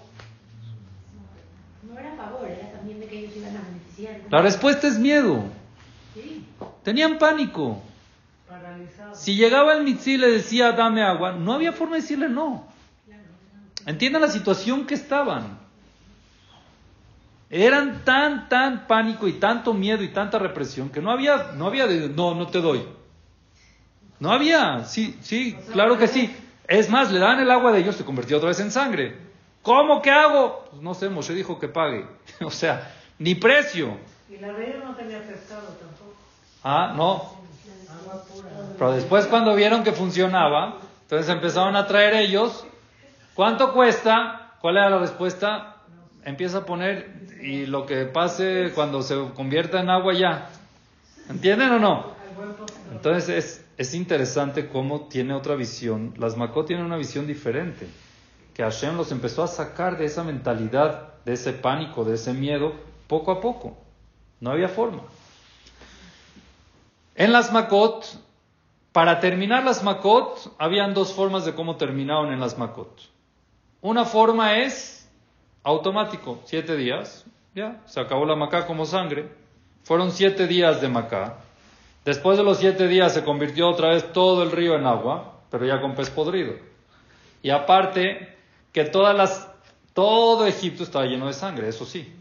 No 1.82 1.98
era 1.98 2.14
favor, 2.14 2.48
era 2.48 2.70
también 2.70 3.00
de 3.00 3.06
que 3.08 3.18
ellos 3.18 3.36
iban 3.36 3.56
a 3.56 3.62
beneficiar. 3.62 4.20
La 4.30 4.42
respuesta 4.42 4.86
es 4.86 4.96
miedo. 4.96 5.57
Tenían 6.82 7.18
pánico. 7.18 7.82
Paralizado. 8.48 9.14
Si 9.14 9.36
llegaba 9.36 9.74
el 9.74 9.84
Mitzi 9.84 10.14
y 10.14 10.16
le 10.18 10.30
decía 10.30 10.72
dame 10.72 11.02
agua, 11.02 11.32
no 11.32 11.52
había 11.52 11.72
forma 11.72 11.96
de 11.96 12.02
decirle 12.02 12.28
no. 12.28 12.66
Entiendan 13.86 14.22
la 14.22 14.28
situación 14.28 14.86
que 14.86 14.94
estaban. 14.94 15.58
Eran 17.50 18.04
tan, 18.04 18.48
tan 18.48 18.86
pánico 18.86 19.26
y 19.26 19.34
tanto 19.34 19.72
miedo 19.72 20.02
y 20.02 20.08
tanta 20.08 20.38
represión 20.38 20.90
que 20.90 21.00
no 21.00 21.10
había, 21.10 21.52
no 21.56 21.66
había 21.66 21.86
de, 21.86 22.08
no, 22.10 22.34
no 22.34 22.48
te 22.48 22.60
doy. 22.60 22.84
No 24.20 24.32
había, 24.32 24.84
sí, 24.84 25.16
sí, 25.22 25.56
claro 25.72 25.96
que 25.96 26.08
sí. 26.08 26.34
Es 26.66 26.90
más, 26.90 27.10
le 27.10 27.18
daban 27.18 27.40
el 27.40 27.50
agua 27.50 27.72
de 27.72 27.78
ellos, 27.78 27.96
se 27.96 28.04
convirtió 28.04 28.36
otra 28.36 28.50
vez 28.50 28.60
en 28.60 28.70
sangre. 28.70 29.16
¿Cómo 29.62 30.02
que 30.02 30.10
hago? 30.10 30.66
Pues 30.70 30.82
no 30.82 30.94
sé, 30.94 31.08
Moshe 31.08 31.34
dijo 31.34 31.58
que 31.58 31.68
pague. 31.68 32.04
o 32.40 32.50
sea, 32.50 32.94
ni 33.18 33.34
precio. 33.34 33.96
Y 34.28 34.36
la 34.36 34.48
ellos 34.48 34.84
no 34.84 34.94
tenía 34.94 35.22
pescado 35.22 35.68
tampoco. 35.68 36.07
Ah, 36.62 36.92
no. 36.96 37.38
Pero 38.78 38.92
después 38.92 39.26
cuando 39.26 39.54
vieron 39.54 39.82
que 39.82 39.92
funcionaba, 39.92 40.76
entonces 41.02 41.28
empezaron 41.28 41.76
a 41.76 41.86
traer 41.86 42.14
ellos. 42.14 42.64
¿Cuánto 43.34 43.72
cuesta? 43.72 44.52
¿Cuál 44.60 44.76
era 44.76 44.90
la 44.90 44.98
respuesta? 44.98 45.76
Empieza 46.24 46.58
a 46.58 46.64
poner 46.64 47.38
y 47.40 47.66
lo 47.66 47.86
que 47.86 48.04
pase 48.04 48.72
cuando 48.74 49.02
se 49.02 49.16
convierta 49.34 49.80
en 49.80 49.90
agua 49.90 50.12
ya. 50.14 50.50
¿Entienden 51.28 51.70
o 51.72 51.78
no? 51.78 52.12
Entonces 52.92 53.28
es, 53.28 53.64
es 53.76 53.94
interesante 53.94 54.68
cómo 54.68 55.02
tiene 55.08 55.34
otra 55.34 55.54
visión. 55.54 56.14
Las 56.18 56.36
Makot 56.36 56.66
tienen 56.66 56.84
una 56.84 56.96
visión 56.96 57.26
diferente. 57.26 57.86
Que 58.54 58.62
Hashem 58.62 58.96
los 58.96 59.12
empezó 59.12 59.42
a 59.42 59.46
sacar 59.46 59.98
de 59.98 60.04
esa 60.04 60.24
mentalidad, 60.24 61.14
de 61.24 61.34
ese 61.34 61.52
pánico, 61.52 62.04
de 62.04 62.14
ese 62.14 62.32
miedo, 62.32 62.72
poco 63.06 63.30
a 63.30 63.40
poco. 63.40 63.76
No 64.40 64.50
había 64.50 64.68
forma. 64.68 65.02
En 67.18 67.32
las 67.32 67.50
Makot, 67.50 68.06
para 68.92 69.18
terminar 69.18 69.64
las 69.64 69.82
Makot, 69.82 70.54
habían 70.56 70.94
dos 70.94 71.12
formas 71.12 71.44
de 71.44 71.52
cómo 71.52 71.74
terminaron 71.74 72.32
en 72.32 72.38
las 72.38 72.56
Makot. 72.56 72.96
Una 73.80 74.04
forma 74.04 74.58
es 74.58 75.10
automático, 75.64 76.38
siete 76.44 76.76
días, 76.76 77.26
ya, 77.56 77.82
se 77.86 77.98
acabó 77.98 78.24
la 78.24 78.36
Macá 78.36 78.68
como 78.68 78.86
sangre. 78.86 79.28
Fueron 79.82 80.12
siete 80.12 80.46
días 80.46 80.80
de 80.80 80.88
Macá. 80.88 81.38
Después 82.04 82.38
de 82.38 82.44
los 82.44 82.58
siete 82.58 82.86
días 82.86 83.14
se 83.14 83.24
convirtió 83.24 83.68
otra 83.68 83.88
vez 83.88 84.12
todo 84.12 84.44
el 84.44 84.52
río 84.52 84.76
en 84.76 84.86
agua, 84.86 85.40
pero 85.50 85.66
ya 85.66 85.80
con 85.80 85.96
pez 85.96 86.10
podrido. 86.10 86.52
Y 87.42 87.50
aparte, 87.50 88.36
que 88.72 88.84
todas 88.84 89.16
las, 89.16 89.50
todo 89.92 90.46
Egipto 90.46 90.84
estaba 90.84 91.06
lleno 91.06 91.26
de 91.26 91.32
sangre, 91.32 91.68
eso 91.68 91.84
sí. 91.84 92.14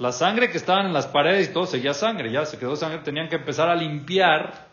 La 0.00 0.12
sangre 0.12 0.50
que 0.50 0.56
estaban 0.56 0.86
en 0.86 0.94
las 0.94 1.06
paredes 1.06 1.50
y 1.50 1.52
todo 1.52 1.66
seguía 1.66 1.92
sangre, 1.92 2.32
ya 2.32 2.46
se 2.46 2.58
quedó 2.58 2.74
sangre, 2.74 3.00
tenían 3.00 3.28
que 3.28 3.36
empezar 3.36 3.68
a 3.68 3.74
limpiar 3.74 4.66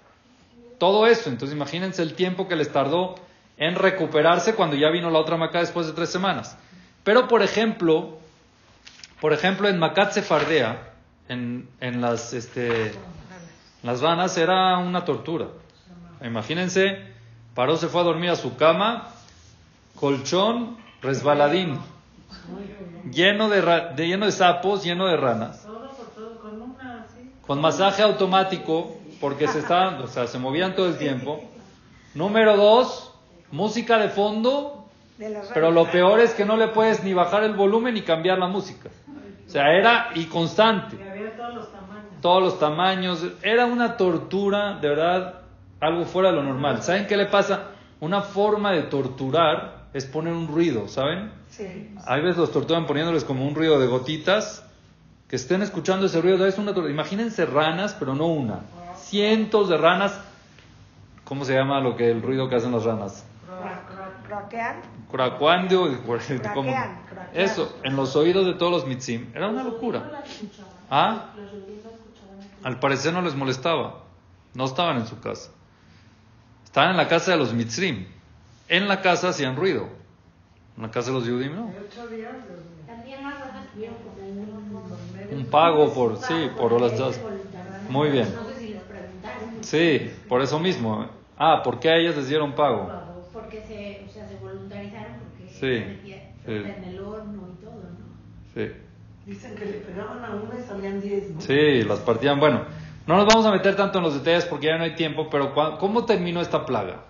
todo 0.78 1.06
eso. 1.06 1.30
Entonces 1.30 1.54
imagínense 1.54 2.02
el 2.02 2.14
tiempo 2.14 2.48
que 2.48 2.56
les 2.56 2.72
tardó 2.72 3.16
en 3.58 3.76
recuperarse 3.76 4.56
cuando 4.56 4.78
ya 4.78 4.90
vino 4.90 5.10
la 5.10 5.20
otra 5.20 5.36
Maca 5.36 5.60
después 5.60 5.86
de 5.86 5.92
tres 5.92 6.10
semanas. 6.10 6.58
Pero 7.04 7.28
por 7.28 7.44
ejemplo, 7.44 8.20
por 9.20 9.34
ejemplo 9.34 9.68
en 9.68 9.80
Macat 9.80 10.14
Sefardea, 10.14 10.94
en, 11.28 11.68
en 11.82 12.00
las, 12.00 12.32
este, 12.32 12.94
las 13.84 14.00
vanas 14.00 14.38
era 14.38 14.78
una 14.78 15.04
tortura. 15.04 15.48
Imagínense, 16.24 17.06
paró, 17.54 17.76
se 17.76 17.90
fue 17.90 18.00
a 18.00 18.06
dormir 18.06 18.30
a 18.30 18.38
su 18.38 18.56
cama, 18.56 19.10
colchón, 20.00 20.78
resbaladín, 21.02 21.78
lleno 23.12 23.50
de, 23.50 23.62
ra- 23.62 23.94
de- 23.94 24.08
lleno 24.08 24.26
de 24.26 24.32
sapos, 24.32 24.84
lleno 24.84 25.08
de 25.08 25.18
ranas, 25.18 25.66
con 27.46 27.62
masaje 27.62 28.02
automático, 28.04 28.98
porque 29.22 29.48
se 29.48 29.60
estaban, 29.60 29.96
o 30.02 30.08
sea, 30.08 30.28
se 30.28 30.38
movían 30.40 30.76
todo 30.76 30.88
el 30.88 30.98
tiempo. 30.98 31.42
Número 32.14 32.58
dos, 32.58 33.14
música 33.52 33.98
de 33.98 34.10
fondo, 34.10 34.86
pero 35.54 35.72
lo 35.72 35.86
peor 35.90 36.20
es 36.20 36.34
que 36.34 36.46
no 36.46 36.58
le 36.58 36.68
puedes 36.70 37.04
ni 37.04 37.14
bajar 37.14 37.44
el 37.44 37.54
volumen 37.54 37.94
ni 37.94 38.02
cambiar 38.02 38.38
la 38.40 38.48
música. 38.48 38.90
O 39.48 39.50
sea, 39.50 39.72
era 39.74 40.10
y 40.16 40.26
constante. 40.26 40.98
Y 40.98 41.08
había 41.08 41.36
todos 41.38 41.56
los 41.56 41.72
tamaños. 41.72 42.22
todos 42.22 42.44
los 42.44 42.60
tamaños. 42.60 43.26
Era 43.42 43.66
una 43.66 43.96
tortura, 43.96 44.74
de 44.80 44.90
verdad, 44.90 45.36
algo 45.80 46.06
fuera 46.06 46.30
de 46.30 46.36
lo 46.36 46.44
normal. 46.44 46.84
¿Saben 46.84 47.08
qué 47.08 47.16
le 47.16 47.28
pasa? 47.28 47.70
Una 48.02 48.22
forma 48.22 48.72
de 48.74 48.84
torturar 48.84 49.87
es 49.98 50.06
poner 50.06 50.34
un 50.34 50.48
ruido, 50.48 50.88
¿saben? 50.88 51.32
Sí. 51.50 51.94
Hay 52.06 52.22
veces 52.22 52.38
los 52.38 52.52
torturan 52.52 52.86
poniéndoles 52.86 53.24
como 53.24 53.48
un 53.48 53.56
ruido 53.56 53.80
de 53.80 53.88
gotitas. 53.88 54.64
Que 55.28 55.36
estén 55.36 55.62
escuchando 55.62 56.06
ese 56.06 56.22
ruido, 56.22 56.46
es 56.48 56.58
una 56.58 56.74
tortura. 56.74 56.94
Imagínense 56.94 57.46
ranas, 57.46 57.96
pero 58.00 58.16
no 58.16 58.28
una. 58.28 58.62
Cientos 58.96 59.68
de 59.68 59.78
ranas. 59.78 60.18
¿Cómo 61.26 61.44
se 61.44 61.54
llama 61.54 61.82
lo 61.82 61.98
que 61.98 62.10
el 62.10 62.22
ruido 62.22 62.48
que 62.48 62.56
hacen 62.56 62.72
las 62.72 62.86
ranas? 62.86 63.26
Craquean, 65.12 67.04
craquean. 67.10 67.34
Eso, 67.34 67.78
en 67.84 67.96
los 67.96 68.16
oídos 68.16 68.46
de 68.46 68.54
todos 68.54 68.72
los 68.72 68.88
mitzim. 68.88 69.32
Era 69.34 69.50
una 69.50 69.64
locura. 69.64 70.24
¿Ah? 70.90 71.32
Al 72.64 72.80
parecer 72.80 73.14
no 73.14 73.22
les 73.22 73.36
molestaba. 73.36 74.04
No 74.54 74.66
estaban 74.66 74.98
en 74.98 75.08
su 75.08 75.20
casa. 75.20 75.52
Estaban 76.64 76.92
en 76.92 76.98
la 76.98 77.08
casa 77.08 77.32
de 77.32 77.38
los 77.38 77.54
mitzrim. 77.54 78.08
En 78.70 78.88
la 78.88 79.02
casa 79.02 79.30
hacían 79.30 79.56
ruido. 79.56 79.88
En 80.76 80.84
la 80.84 80.92
casa 80.92 81.12
de 81.12 81.18
los 81.18 81.26
Yudim 81.26 81.56
no. 81.56 81.74
Un 85.30 85.50
pago 85.50 85.94
por, 85.94 86.18
sí, 86.18 86.50
por 86.58 86.74
horas 86.74 86.98
dos. 86.98 87.20
Muy 87.88 88.10
bien. 88.10 88.36
Sí, 89.62 90.12
por 90.28 90.42
eso 90.42 90.60
mismo. 90.60 91.08
Ah, 91.38 91.62
¿por 91.64 91.80
qué 91.80 91.90
a 91.90 91.98
ellas 91.98 92.16
les 92.16 92.28
dieron 92.30 92.54
pago? 92.56 92.92
porque 93.34 93.62
se, 93.62 94.04
o 94.10 94.12
sea, 94.14 94.28
se 94.28 94.36
voluntarizaron 94.38 95.14
porque 95.20 95.44
Sí, 95.60 96.52
en 96.52 96.84
el 96.84 97.00
horno 97.00 97.48
y 97.54 97.62
todo, 97.64 97.84
¿no? 98.00 98.08
Sí. 98.54 98.72
Dicen 99.26 99.56
que 99.56 99.66
le 99.66 99.74
pegaban 99.80 100.24
a 100.24 100.32
una 100.34 100.56
y 100.60 100.64
salían 100.68 101.02
diez, 101.02 101.30
¿no? 101.30 101.42
Sí, 101.42 101.84
las 101.84 102.00
partían. 102.00 102.40
Bueno, 102.40 102.64
no 103.06 103.18
nos 103.18 103.26
vamos 103.28 103.46
a 103.46 103.52
meter 103.52 103.76
tanto 103.76 104.00
en 104.00 104.06
los 104.06 104.16
detalles 104.16 104.46
porque 104.46 104.68
ya 104.68 104.78
no 104.78 104.86
hay 104.86 104.96
tiempo, 104.96 105.30
pero 105.30 105.54
¿cuá- 105.54 105.78
¿cómo 105.78 106.06
terminó 106.06 106.42
esta 106.42 106.66
plaga? 106.66 107.04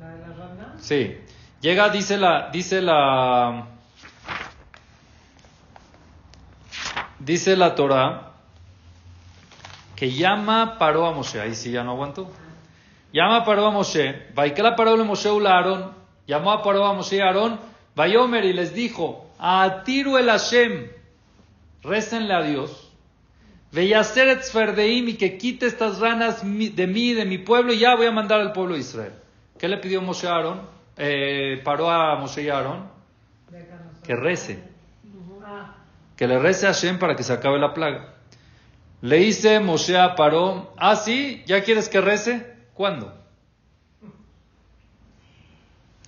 La 0.00 0.08
de 0.08 0.18
las 0.20 0.36
ranas. 0.38 0.71
Sí. 0.82 1.16
Llega, 1.60 1.88
dice 1.90 2.18
la, 2.18 2.50
dice 2.50 2.82
la, 2.82 3.68
dice 7.20 7.56
la 7.56 7.74
Torah 7.74 8.32
que 9.94 10.10
llama 10.10 10.76
paró 10.78 11.06
a 11.06 11.12
Moshe. 11.12 11.40
Ahí 11.40 11.54
sí 11.54 11.70
ya 11.70 11.84
no 11.84 11.92
aguanto. 11.92 12.30
Llama 13.12 13.44
paró 13.44 13.66
a 13.66 13.70
Moshe. 13.70 14.26
Vaikra 14.34 14.74
paró 14.74 14.94
a 14.94 15.04
Moshe 15.04 15.30
ula 15.30 15.52
Aarón. 15.52 15.92
Llamó 16.26 16.50
a 16.50 16.62
paró 16.62 16.84
a 16.84 16.94
Moshe 16.94 17.16
y 17.16 17.20
Aarón. 17.20 17.60
Vayomer 17.94 18.44
y 18.44 18.52
les 18.52 18.74
dijo, 18.74 19.30
a 19.38 19.82
Tiru 19.84 20.16
el 20.16 20.28
Hashem, 20.28 20.88
récenle 21.82 22.34
a 22.34 22.42
Dios. 22.42 22.90
Veyaser 23.70 24.28
et 24.28 24.42
Sferdeim 24.42 25.08
y 25.08 25.14
que 25.14 25.38
quite 25.38 25.66
estas 25.66 25.98
ranas 25.98 26.42
de 26.42 26.86
mí, 26.86 27.14
de 27.14 27.24
mi 27.24 27.38
pueblo, 27.38 27.72
y 27.72 27.78
ya 27.78 27.94
voy 27.94 28.06
a 28.06 28.10
mandar 28.10 28.40
al 28.40 28.52
pueblo 28.52 28.74
de 28.74 28.80
Israel. 28.80 29.12
¿Qué 29.62 29.68
le 29.68 29.76
pidió 29.76 30.02
Moshe 30.02 30.26
a 30.26 30.32
Aarón? 30.34 30.62
Eh, 30.96 31.62
paró 31.62 31.88
a 31.88 32.16
Moshe 32.16 32.42
y 32.42 32.48
a 32.48 32.56
Aarón 32.56 32.90
Déjanos. 33.48 33.96
que 34.02 34.16
rece, 34.16 34.60
que 36.16 36.26
le 36.26 36.40
rece 36.40 36.66
a 36.66 36.72
Hashem 36.72 36.98
para 36.98 37.14
que 37.14 37.22
se 37.22 37.32
acabe 37.32 37.60
la 37.60 37.72
plaga. 37.72 38.12
Le 39.02 39.18
dice 39.18 39.60
Moshe 39.60 39.96
a 39.96 40.16
Paró, 40.16 40.74
ah, 40.76 40.96
sí, 40.96 41.44
¿ya 41.46 41.62
quieres 41.62 41.88
que 41.88 42.00
rece? 42.00 42.56
¿Cuándo? 42.74 43.16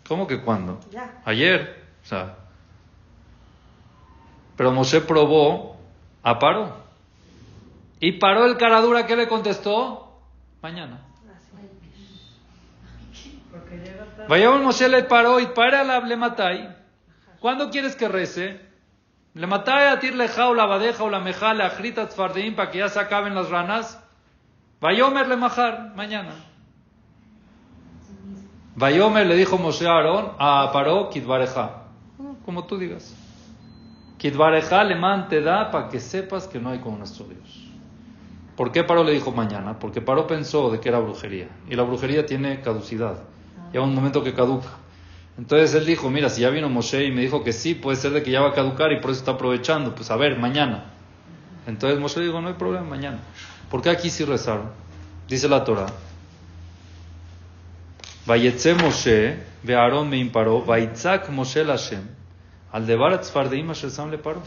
¿Cómo 0.09 0.27
que 0.27 0.41
cuándo? 0.41 0.81
Ya. 0.91 1.23
Ayer, 1.25 1.81
o 2.03 2.07
sea. 2.09 2.35
Pero 4.57 4.73
Moshe 4.73 5.01
probó 5.01 5.77
a 6.25 6.41
Paró. 6.41 6.77
Y 8.01 8.19
Paró 8.19 8.47
el 8.47 8.57
cara 8.57 8.81
dura, 8.81 9.07
¿qué 9.07 9.15
le 9.15 9.29
contestó? 9.29 10.19
Mañana. 10.61 11.14
Porque 14.17 14.39
llega 14.39 14.51
tarde. 14.51 14.51
Vaya 14.51 14.51
Moshe 14.65 14.89
le 14.89 15.03
paró 15.05 15.41
y 15.41 15.47
para 15.47 15.85
la 15.85 16.01
le 16.01 16.17
matai. 16.17 16.77
¿Cuándo 17.41 17.71
quieres 17.71 17.97
que 17.97 18.09
rece? 18.09 18.61
Le 19.35 19.47
matai 19.47 19.89
a 19.89 19.99
tir 19.99 20.15
leja 20.15 20.49
o 20.49 20.55
la 20.55 20.67
badeja 20.67 21.03
o 21.03 21.11
la 21.11 21.21
meja 21.21 21.51
agrita 21.51 22.09
tzfardeim 22.09 22.55
para 22.55 22.71
que 22.71 22.79
ya 22.79 22.89
se 22.89 23.01
acaben 23.01 23.35
las 23.35 23.51
ranas. 23.51 24.01
Vayomer 24.81 25.27
le 25.29 25.37
majar, 25.37 25.93
mañana. 25.97 26.35
Vayomer 28.77 29.27
le 29.27 29.37
dijo 29.37 29.57
Moshe 29.59 29.87
a 29.87 29.93
Aarón, 29.93 30.33
a 30.39 30.71
Paró, 30.73 31.09
Kidvareja. 31.11 31.85
Como 32.45 32.65
tú 32.65 32.79
digas. 32.79 33.15
Kidvareja 34.19 34.85
le 34.85 34.95
man 34.97 35.29
te 35.29 35.41
da 35.41 35.71
para 35.71 35.89
que 35.89 36.01
sepas 36.01 36.47
que 36.47 36.59
no 36.59 36.71
hay 36.71 36.79
como 36.79 36.99
nuestro 36.99 37.27
Dios. 37.27 37.71
¿Por 38.57 38.73
qué 38.73 38.85
Paró 38.85 39.03
le 39.03 39.13
dijo 39.13 39.33
mañana? 39.33 39.79
Porque 39.79 40.01
Paró 40.01 40.27
pensó 40.27 40.71
de 40.71 40.81
que 40.81 40.89
era 40.89 40.99
brujería. 40.99 41.49
Y 41.69 41.75
la 41.75 41.83
brujería 41.83 42.25
tiene 42.25 42.61
caducidad. 42.61 43.17
Llega 43.75 43.85
un 43.85 43.93
momento 43.93 44.23
que 44.23 44.33
caduca. 44.33 44.69
Entonces 45.37 45.75
él 45.75 45.85
dijo, 45.85 46.09
mira, 46.09 46.31
si 46.31 46.43
ya 46.43 46.51
vino 46.51 46.69
Moshe 46.69 47.07
y 47.07 47.11
me 47.11 47.23
dijo 47.23 47.43
que 47.43 47.53
sí, 47.53 47.75
puede 47.75 47.97
ser 47.97 48.13
de 48.13 48.23
que 48.23 48.31
ya 48.31 48.41
va 48.41 48.51
a 48.51 48.53
caducar 48.53 48.93
y 48.93 49.01
por 49.01 49.11
eso 49.11 49.19
está 49.19 49.33
aprovechando. 49.33 49.97
Pues 49.97 50.13
a 50.13 50.17
ver, 50.17 50.39
mañana. 50.39 50.93
Entonces 51.67 51.99
Moshe 51.99 52.21
dijo, 52.21 52.41
no 52.41 52.47
hay 52.47 52.55
problema, 52.55 52.87
mañana. 52.87 53.19
¿Por 53.69 53.83
qué 53.83 53.91
aquí 53.91 54.11
sí 54.11 54.25
rezaron? 54.25 54.71
Dice 55.29 55.49
la 55.49 55.65
Torah. 55.65 55.87
Vayetze 58.27 58.75
Moshe, 58.75 59.39
ve 59.65 59.75
Aarón 59.75 60.09
me 60.09 60.19
imparó, 60.19 60.63
vaitzak 60.63 61.29
Moshe 61.31 61.65
Hashem, 61.65 62.03
al 62.71 62.87
de 62.87 62.95
Asher 62.95 63.91
Sam 63.91 64.13
le 64.13 64.19
paró. 64.19 64.41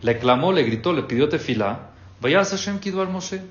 Le 0.00 0.18
clamó, 0.18 0.52
le 0.52 0.62
gritó, 0.62 0.94
le 0.94 1.02
pidió 1.02 1.28
tefilá, 1.28 1.90
vayas 2.22 2.50
Hashem 2.50 2.78
Kidvar 2.78 3.08
Moshe. 3.08 3.42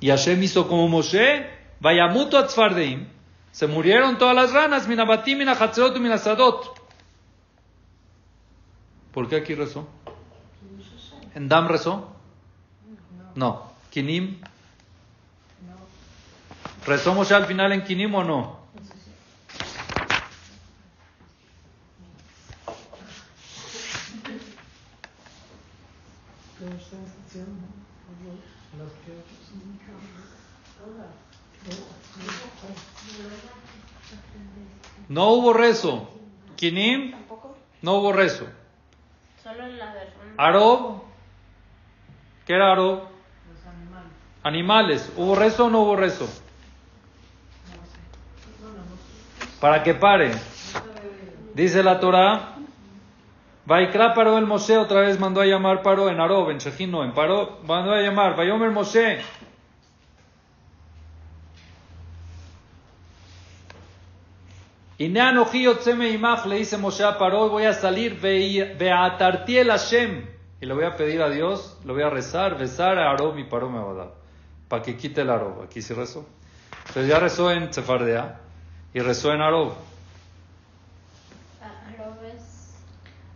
Y 0.00 0.08
Hashem 0.08 0.42
hizo 0.42 0.66
como 0.66 0.88
Moshe, 0.88 1.46
vayamuto 1.78 2.38
a 2.38 2.46
Tzfardeim. 2.46 3.11
Se 3.52 3.66
murieron 3.66 4.16
todas 4.18 4.34
las 4.34 4.52
ranas, 4.52 4.88
minabatim, 4.88 5.38
minachatzerot 5.38 5.94
y 5.96 6.00
minasadot. 6.00 6.80
¿Por 9.12 9.28
qué 9.28 9.36
aquí 9.36 9.54
rezó? 9.54 9.86
¿En 11.34 11.48
Dam 11.48 11.68
rezó? 11.68 12.16
No. 13.34 13.70
¿Kinim? 13.90 14.40
¿Rezó 16.86 17.14
Moshe 17.14 17.34
al 17.34 17.44
final 17.44 17.72
en 17.72 17.84
Kinim 17.84 18.14
o 18.14 18.24
no? 18.24 18.62
¿No? 35.08 35.28
Hubo 35.32 35.52
rezo. 35.52 36.08
Kinim, 36.56 37.10
¿Tampoco? 37.12 37.56
no 37.82 37.94
hubo 37.94 38.12
rezo. 38.12 38.46
Solo 39.42 39.64
en 39.64 39.78
la. 39.78 39.94
Arob, 40.36 41.02
¿qué 42.46 42.54
era 42.54 42.72
Arob? 42.72 43.00
los 43.00 43.66
animales. 43.66 44.12
Animales, 44.42 45.12
¿hubo 45.16 45.34
rezo 45.34 45.66
o 45.66 45.70
no 45.70 45.80
hubo 45.80 45.96
rezo? 45.96 46.28
Para 49.60 49.82
que 49.82 49.94
pare. 49.94 50.32
Dice 51.54 51.82
la 51.82 52.00
Torah, 52.00 52.56
Vaikra 53.66 54.14
paró 54.14 54.38
el 54.38 54.46
Moshe, 54.46 54.76
otra 54.76 55.02
vez 55.02 55.20
mandó 55.20 55.40
a 55.40 55.46
llamar 55.46 55.82
paró 55.82 56.08
en 56.08 56.18
Arob, 56.18 56.50
en 56.50 56.58
Shejino, 56.58 57.04
en 57.04 57.12
paró, 57.12 57.60
mandó 57.66 57.92
a 57.92 58.00
llamar, 58.00 58.34
Vayomer 58.36 58.70
Moshe, 58.70 59.20
le 65.08 66.56
dice 66.56 66.76
Moshe 66.76 67.02
a 67.02 67.18
Paró, 67.18 67.48
voy 67.48 67.64
a 67.64 67.72
salir, 67.72 68.20
Beatarti 68.20 69.58
el 69.58 69.70
Hashem. 69.70 70.26
Y 70.60 70.66
le 70.66 70.74
voy 70.74 70.84
a 70.84 70.96
pedir 70.96 71.22
a 71.22 71.30
Dios, 71.30 71.78
le 71.84 71.92
voy 71.92 72.02
a 72.02 72.10
rezar, 72.10 72.56
besar 72.56 72.98
a 72.98 73.10
Arob 73.10 73.38
y 73.38 73.44
Paró 73.44 73.68
me 73.68 73.80
va 73.80 73.90
a 73.90 73.94
dar. 73.94 74.14
Para 74.68 74.82
que 74.82 74.96
quite 74.96 75.22
el 75.22 75.30
Arob. 75.30 75.62
Aquí 75.62 75.82
sí 75.82 75.92
rezó. 75.94 76.26
Entonces 76.86 77.08
ya 77.08 77.18
rezó 77.18 77.50
en 77.50 77.72
Sefardea 77.72 78.40
y 78.94 79.00
rezó 79.00 79.32
en 79.32 79.40
Arob. 79.40 79.72
Arobes. 81.60 82.74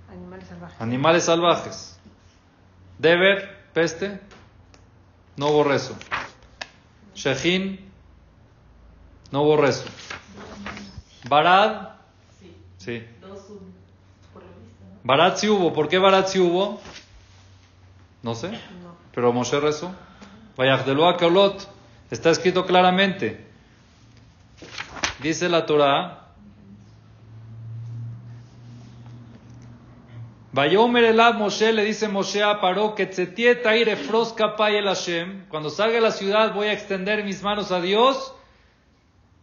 Animales 0.09 0.49
salvajes. 0.49 0.81
Animales 0.81 1.25
salvajes. 1.25 1.99
Deber, 2.99 3.57
peste, 3.73 4.21
no 5.37 5.49
hubo 5.49 5.65
rezo. 5.65 5.95
Shejin, 7.15 7.91
no 9.31 9.43
hubo 9.43 9.57
rezo. 9.57 9.85
Barad, 11.29 11.89
Sí, 12.39 12.55
sí. 12.79 13.05
Barad 15.03 15.37
sí 15.37 15.49
hubo. 15.49 15.73
¿Por 15.73 15.89
qué 15.89 15.99
Barad 15.99 16.27
sí 16.27 16.39
hubo? 16.39 16.81
No 18.23 18.35
sé. 18.35 18.51
No. 18.51 18.97
Pero 19.15 19.33
Moshe 19.33 19.59
rezó. 19.61 19.95
Vayagdelú 20.57 21.05
a 21.05 21.17
Keolot. 21.17 21.69
Está 22.11 22.31
escrito 22.31 22.67
claramente. 22.67 23.47
Dice 25.21 25.49
la 25.49 25.65
Torah. 25.65 26.23
Vayomer 30.53 31.05
Elab 31.05 31.37
Moshe 31.37 31.73
le 31.73 31.85
dice 31.85 32.09
Moshe 32.09 32.43
a 32.43 32.61
Paró 32.61 32.95
que 32.95 33.07
tzetiet 33.07 33.67
aire 33.67 33.97
fros 33.97 34.33
kapay 34.33 34.77
el 34.77 34.87
Hashem. 34.87 35.49
Cuando 35.49 35.71
salga 35.71 35.97
de 35.97 36.01
la 36.01 36.11
ciudad 36.13 36.55
voy 36.55 36.69
a 36.69 36.73
extender 36.73 37.23
mis 37.25 37.43
manos 37.43 37.71
a 37.71 37.81
Dios. 37.81 38.33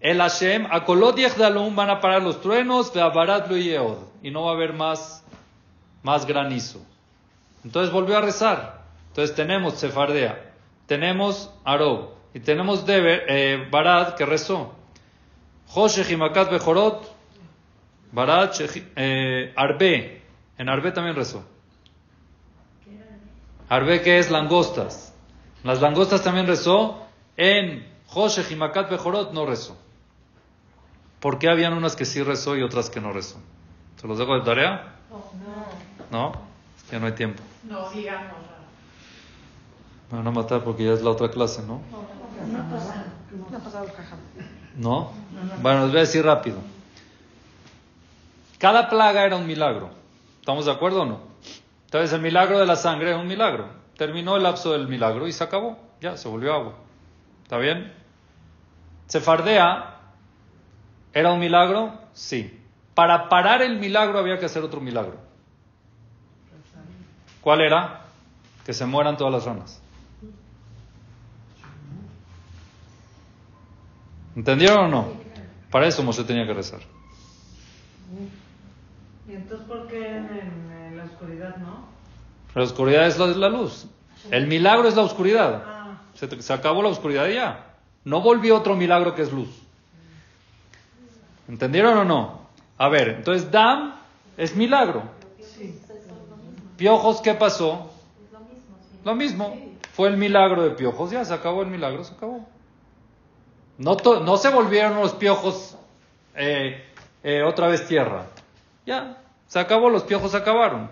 El 0.04 0.18
Hashem, 0.18 0.68
a 0.70 0.86
Yechdalum 0.86 1.78
van 1.78 1.90
a 1.90 2.02
parar 2.02 2.22
los 2.22 2.42
truenos, 2.42 2.92
y 2.94 4.32
no 4.32 4.44
va 4.44 4.52
a 4.52 4.54
haber 4.54 4.74
más, 4.74 5.24
más 6.04 6.26
granizo. 6.26 6.82
Entonces 7.64 7.90
volvió 7.90 8.18
a 8.18 8.22
rezar. 8.22 8.84
Entonces 9.08 9.34
tenemos 9.34 9.76
Sefardea, 9.76 10.52
tenemos 10.88 11.50
Arob 11.64 12.16
y 12.34 12.42
tenemos 12.42 12.86
Deber, 12.86 13.24
eh, 13.30 13.66
Barad 13.72 14.16
que 14.16 14.26
rezó. 14.26 14.74
Joshech 15.70 16.12
y 16.12 16.18
Makat 16.18 16.52
Bejorot, 16.52 17.10
Barad, 18.12 18.52
eh, 18.98 19.54
Arbe. 19.56 20.22
En 20.58 20.68
Arbe 20.68 20.92
también 20.92 21.16
rezó. 21.16 21.46
Arbe 23.70 24.02
que 24.02 24.20
es 24.20 24.30
langostas. 24.30 25.16
Las 25.64 25.80
langostas 25.80 26.22
también 26.22 26.46
rezó. 26.46 27.08
En 27.38 27.88
Joshech 28.08 28.52
y 28.52 28.58
Makat 28.58 28.90
Bejorot 28.92 29.32
no 29.32 29.46
rezó. 29.46 29.78
¿Por 31.24 31.40
qué 31.40 31.48
habían 31.48 31.72
unas 31.72 31.96
que 31.96 32.04
sí 32.04 32.22
rezó 32.22 32.58
y 32.58 32.64
otras 32.64 32.90
que 32.90 33.00
no 33.00 33.14
rezó? 33.14 33.38
¿Se 33.96 34.06
los 34.10 34.20
dejo 34.20 34.36
de 34.36 34.42
tarea? 34.42 34.96
No, 36.12 36.34
es 36.76 36.84
que 36.84 37.00
no 37.00 37.06
hay 37.06 37.14
tiempo. 37.14 37.42
No, 37.64 37.90
sigamos. 37.90 38.34
Me 40.12 40.18
van 40.18 40.28
a 40.28 40.32
matar 40.32 40.66
porque 40.66 40.84
ya 40.84 40.92
es 40.92 41.02
la 41.02 41.12
otra 41.12 41.32
clase, 41.32 41.62
¿no? 41.62 41.80
No 42.52 42.68
caja. 43.96 44.18
¿No? 44.76 45.14
Bueno, 45.62 45.84
les 45.84 45.92
voy 45.92 45.98
a 46.00 46.02
decir 46.02 46.26
rápido. 46.26 46.58
Cada 48.58 48.90
plaga 48.90 49.24
era 49.24 49.38
un 49.38 49.48
milagro. 49.48 49.92
¿Estamos 50.42 50.66
de 50.66 50.74
acuerdo 50.74 51.04
o 51.04 51.06
no? 51.06 51.20
Entonces 51.86 52.12
el 52.12 52.22
milagro 52.22 52.60
de 52.60 52.66
la 52.66 52.76
sangre 52.76 53.12
es 53.12 53.18
un 53.18 53.28
milagro. 53.28 53.70
Terminó 53.96 54.36
el 54.36 54.44
lapso 54.44 54.74
del 54.74 54.90
milagro 54.90 55.26
y 55.26 55.32
se 55.32 55.46
acabó. 55.46 55.80
Ya, 56.02 56.18
se 56.18 56.28
volvió 56.28 56.54
agua. 56.54 56.74
¿Está 57.44 57.60
bien? 57.60 57.94
Sefardea 59.08 59.93
era 61.14 61.32
un 61.32 61.40
milagro, 61.40 61.94
sí. 62.14 62.60
Para 62.96 63.30
parar 63.30 63.62
el 63.62 63.80
milagro 63.80 64.20
había 64.20 64.40
que 64.40 64.46
hacer 64.46 64.64
otro 64.64 64.82
milagro. 64.82 65.18
¿Cuál 67.42 67.62
era? 67.62 68.02
Que 68.66 68.74
se 68.74 68.86
mueran 68.86 69.18
todas 69.18 69.34
las 69.34 69.46
ranas. 69.46 69.82
¿Entendieron 74.36 74.86
o 74.86 74.88
no? 74.88 75.14
Para 75.70 75.88
eso 75.88 76.04
Moshe 76.04 76.24
tenía 76.24 76.46
que 76.46 76.54
rezar. 76.54 76.80
¿Y 79.28 79.34
entonces 79.34 79.68
por 79.68 79.88
qué 79.88 80.18
en, 80.18 80.98
la 80.98 81.04
oscuridad 81.04 81.58
no? 81.58 81.88
La 82.56 82.64
oscuridad 82.64 83.08
es 83.08 83.18
la, 83.18 83.28
la 83.28 83.50
luz. 83.50 83.88
El 84.32 84.48
milagro 84.48 84.88
es 84.88 84.96
la 84.96 85.02
oscuridad. 85.02 85.64
Ah, 85.66 86.02
Se, 86.14 86.42
se 86.42 86.54
acabó 86.54 86.82
la 86.82 86.90
oscuridad 86.90 87.28
y 87.28 87.36
ya. 87.36 87.76
No 88.06 88.22
volvió 88.22 88.58
otro 88.58 88.76
milagro 88.76 89.16
que 89.16 89.24
es 89.24 89.32
luz. 89.32 89.63
¿Entendieron 91.48 91.98
o 91.98 92.06
no? 92.06 92.42
A 92.78 92.90
ver, 92.90 93.10
entonces 93.10 93.52
Dam 93.52 93.96
es 94.38 94.56
milagro. 94.56 95.04
Piojos, 96.78 97.22
¿qué 97.22 97.34
pasó? 97.34 97.92
Lo 99.04 99.16
mismo. 99.16 99.56
Fue 99.94 100.10
el 100.10 100.18
milagro 100.18 100.64
de 100.64 100.72
piojos, 100.72 101.12
ya 101.12 101.24
se 101.24 101.34
acabó 101.34 101.62
el 101.62 101.68
milagro, 101.68 102.04
se 102.04 102.14
acabó. 102.14 102.48
No, 103.78 103.96
no 104.22 104.38
se 104.38 104.50
volvieron 104.50 105.00
los 105.00 105.14
piojos 105.14 105.78
eh, 106.36 106.84
eh, 107.24 107.44
otra 107.44 107.68
vez 107.68 107.88
tierra. 107.88 108.26
Ya, 108.86 109.22
se 109.48 109.60
acabó, 109.60 109.90
los 109.90 110.04
piojos 110.04 110.32
se 110.32 110.38
acabaron. 110.38 110.90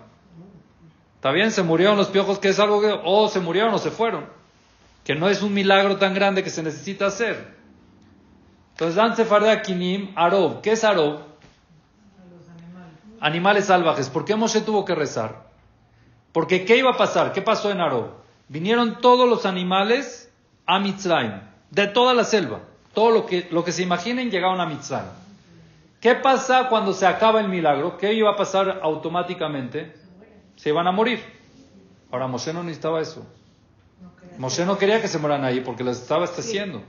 Está 1.16 1.30
bien, 1.30 1.50
se 1.50 1.62
murieron 1.62 1.96
los 1.96 2.08
piojos, 2.08 2.38
que 2.38 2.48
es 2.48 2.58
algo 2.58 2.80
que, 2.80 2.98
o 3.04 3.28
se 3.28 3.40
murieron 3.40 3.74
o 3.74 3.78
se 3.78 3.90
fueron. 3.90 4.26
Que 5.04 5.14
no 5.14 5.28
es 5.28 5.42
un 5.42 5.52
milagro 5.52 5.96
tan 5.96 6.14
grande 6.14 6.42
que 6.44 6.50
se 6.50 6.62
necesita 6.62 7.06
hacer. 7.06 7.61
Entonces, 8.72 8.96
Dan 8.96 9.16
Sefardea 9.16 9.62
Kinim, 9.62 10.12
Arob. 10.16 10.60
¿Qué 10.60 10.72
es 10.72 10.84
Arob? 10.84 11.14
A 11.14 12.24
los 12.28 12.48
animales. 12.48 12.98
Animales 13.20 13.64
salvajes. 13.66 14.10
¿Por 14.10 14.24
qué 14.24 14.34
Moshe 14.36 14.60
tuvo 14.60 14.84
que 14.84 14.94
rezar? 14.94 15.46
Porque 16.32 16.64
¿qué 16.64 16.78
iba 16.78 16.90
a 16.90 16.96
pasar? 16.96 17.32
¿Qué 17.32 17.42
pasó 17.42 17.70
en 17.70 17.80
Arob? 17.80 18.08
Vinieron 18.48 19.00
todos 19.00 19.28
los 19.28 19.46
animales 19.46 20.30
a 20.66 20.78
Mitzrayim, 20.78 21.40
de 21.70 21.86
toda 21.86 22.14
la 22.14 22.24
selva. 22.24 22.60
Todo 22.94 23.10
lo 23.10 23.26
que, 23.26 23.48
lo 23.50 23.64
que 23.64 23.72
se 23.72 23.82
imaginen 23.82 24.30
llegaron 24.30 24.60
a 24.60 24.66
Mitzrayim. 24.66 25.08
¿Qué 26.00 26.16
pasa 26.16 26.68
cuando 26.68 26.92
se 26.92 27.06
acaba 27.06 27.40
el 27.40 27.48
milagro? 27.48 27.96
¿Qué 27.96 28.12
iba 28.12 28.32
a 28.32 28.36
pasar 28.36 28.80
automáticamente? 28.82 29.94
Se 30.56 30.70
iban 30.70 30.86
a 30.86 30.92
morir. 30.92 31.22
Ahora 32.10 32.26
Moshe 32.26 32.52
no 32.52 32.62
necesitaba 32.62 33.00
eso. 33.00 33.24
No. 34.00 34.10
Moshe 34.38 34.66
no 34.66 34.76
quería 34.76 35.00
que 35.00 35.06
se 35.06 35.18
mueran 35.18 35.44
ahí 35.44 35.60
porque 35.60 35.84
les 35.84 36.00
estaba 36.00 36.24
esteciendo. 36.24 36.82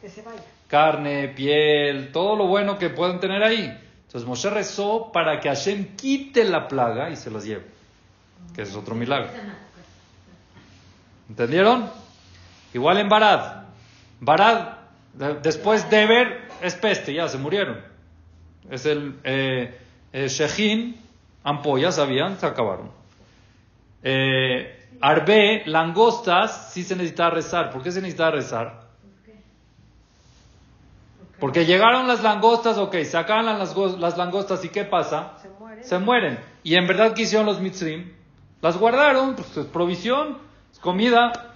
Que 0.00 0.08
se 0.08 0.22
vaya. 0.22 0.40
Carne, 0.74 1.28
piel, 1.28 2.10
todo 2.10 2.34
lo 2.34 2.48
bueno 2.48 2.76
que 2.78 2.90
pueden 2.90 3.20
tener 3.20 3.44
ahí. 3.44 3.72
Entonces 4.06 4.26
Moshe 4.26 4.50
rezó 4.50 5.12
para 5.12 5.38
que 5.38 5.48
Hashem 5.48 5.94
quite 5.94 6.42
la 6.42 6.66
plaga 6.66 7.10
y 7.10 7.16
se 7.16 7.30
las 7.30 7.44
lleve. 7.44 7.62
Que 8.56 8.62
es 8.62 8.74
otro 8.74 8.96
milagro. 8.96 9.28
¿Entendieron? 11.28 11.88
Igual 12.72 12.98
en 12.98 13.08
Barad. 13.08 13.62
Barad, 14.18 14.68
de- 15.12 15.34
después 15.34 15.88
de 15.90 16.06
ver, 16.06 16.48
es 16.60 16.74
peste, 16.74 17.14
ya 17.14 17.28
se 17.28 17.38
murieron. 17.38 17.80
Es 18.68 18.84
el 18.84 19.14
eh, 19.22 19.78
eh, 20.12 20.28
sabían, 21.92 22.36
se 22.40 22.46
acabaron. 22.46 22.90
Eh, 24.02 24.80
Arbe, 25.00 25.62
langostas, 25.66 26.72
sí 26.72 26.82
se 26.82 26.96
necesitaba 26.96 27.30
rezar. 27.30 27.70
¿Por 27.70 27.80
qué 27.84 27.92
se 27.92 28.00
necesitaba 28.00 28.32
rezar? 28.32 28.83
Porque 31.40 31.66
llegaron 31.66 32.06
las 32.06 32.22
langostas, 32.22 32.78
ok, 32.78 32.96
se 33.02 33.16
acaban 33.16 33.46
las, 33.46 33.76
las 33.98 34.16
langostas 34.16 34.64
y 34.64 34.68
¿qué 34.68 34.84
pasa? 34.84 35.34
Se 35.82 35.98
mueren. 35.98 36.38
Y 36.62 36.76
en 36.76 36.86
verdad, 36.86 37.14
¿qué 37.14 37.22
hicieron 37.22 37.46
los 37.46 37.60
mitzrim? 37.60 38.12
Las 38.62 38.78
guardaron, 38.78 39.34
pues 39.34 39.56
es 39.56 39.66
provisión, 39.66 40.38
es 40.72 40.78
comida. 40.78 41.54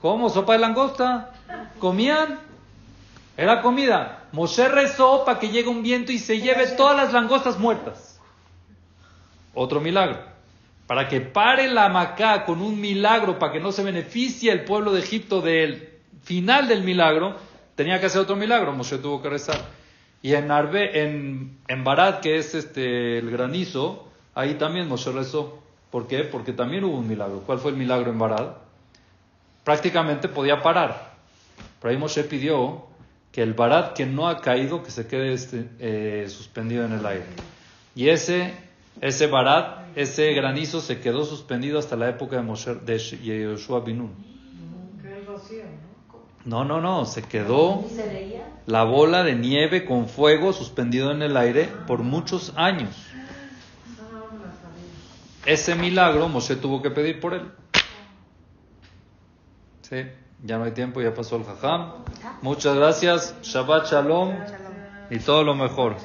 ¿Cómo? 0.00 0.28
¿Sopa 0.28 0.54
de 0.54 0.58
langosta? 0.58 1.32
¿Comían? 1.78 2.40
Era 3.36 3.60
comida. 3.60 4.24
Moshe 4.32 4.68
rezó 4.68 5.24
para 5.24 5.38
que 5.38 5.50
llegue 5.50 5.68
un 5.68 5.82
viento 5.82 6.10
y 6.10 6.18
se 6.18 6.40
lleve 6.40 6.66
todas 6.68 6.96
las 6.96 7.12
langostas 7.12 7.58
muertas. 7.58 8.20
Otro 9.54 9.80
milagro. 9.80 10.18
Para 10.86 11.08
que 11.08 11.20
pare 11.20 11.68
la 11.68 11.88
Macá 11.88 12.44
con 12.44 12.62
un 12.62 12.80
milagro, 12.80 13.38
para 13.38 13.52
que 13.52 13.60
no 13.60 13.72
se 13.72 13.82
beneficie 13.82 14.52
el 14.52 14.64
pueblo 14.64 14.92
de 14.92 15.00
Egipto 15.00 15.40
del 15.42 15.90
final 16.22 16.68
del 16.68 16.82
milagro, 16.82 17.36
tenía 17.76 18.00
que 18.00 18.06
hacer 18.06 18.20
otro 18.20 18.34
milagro. 18.34 18.72
Moshe 18.72 18.98
tuvo 18.98 19.22
que 19.22 19.28
rezar. 19.28 19.60
Y 20.22 20.34
en 20.34 20.50
Arbe, 20.50 21.02
en, 21.04 21.58
en 21.68 21.84
Barat, 21.84 22.20
que 22.20 22.38
es 22.38 22.54
este 22.54 23.18
el 23.18 23.30
granizo, 23.30 24.08
ahí 24.34 24.54
también 24.54 24.88
Moshe 24.88 25.12
rezó. 25.12 25.62
¿Por 25.90 26.08
qué? 26.08 26.24
Porque 26.24 26.52
también 26.52 26.82
hubo 26.82 26.98
un 26.98 27.06
milagro. 27.06 27.42
¿Cuál 27.46 27.60
fue 27.60 27.70
el 27.70 27.76
milagro 27.76 28.10
en 28.10 28.18
Barat? 28.18 28.56
Prácticamente 29.62 30.28
podía 30.28 30.62
parar. 30.62 31.14
Pero 31.80 31.92
ahí 31.92 31.96
Moshe 31.96 32.24
pidió 32.24 32.86
que 33.30 33.42
el 33.42 33.54
Barat 33.54 33.94
que 33.94 34.06
no 34.06 34.28
ha 34.28 34.40
caído, 34.40 34.82
que 34.82 34.90
se 34.90 35.06
quede 35.06 35.32
este, 35.32 35.68
eh, 35.78 36.26
suspendido 36.28 36.84
en 36.84 36.92
el 36.92 37.04
aire. 37.04 37.26
Y 37.94 38.08
ese, 38.08 38.54
ese 39.00 39.26
Barat, 39.26 39.96
ese 39.96 40.32
granizo 40.32 40.80
se 40.80 41.00
quedó 41.00 41.24
suspendido 41.24 41.78
hasta 41.78 41.96
la 41.96 42.08
época 42.08 42.36
de, 42.36 42.42
Moshe, 42.42 42.74
de 42.74 42.98
Yoshua 42.98 43.80
Binun. 43.80 44.35
¿No? 46.46 46.64
No, 46.64 46.80
no, 46.80 47.04
se 47.04 47.22
quedó 47.22 47.84
la 48.66 48.84
bola 48.84 49.22
de 49.22 49.34
nieve 49.34 49.84
con 49.84 50.08
fuego 50.08 50.52
suspendido 50.52 51.10
en 51.10 51.22
el 51.22 51.36
aire 51.36 51.68
por 51.86 51.98
muchos 52.00 52.52
años. 52.56 52.90
Ese 55.44 55.74
milagro 55.74 56.28
Moshe 56.28 56.56
tuvo 56.56 56.82
que 56.82 56.90
pedir 56.90 57.20
por 57.20 57.34
él. 57.34 57.50
Sí, 59.82 60.04
ya 60.42 60.58
no 60.58 60.64
hay 60.64 60.72
tiempo, 60.72 61.00
ya 61.00 61.14
pasó 61.14 61.36
el 61.36 61.44
jajam. 61.44 61.92
Muchas 62.42 62.76
gracias, 62.76 63.34
Shabbat 63.42 63.86
Shalom 63.86 64.34
y 65.10 65.18
todo 65.18 65.44
lo 65.44 65.54
mejor. 65.54 65.96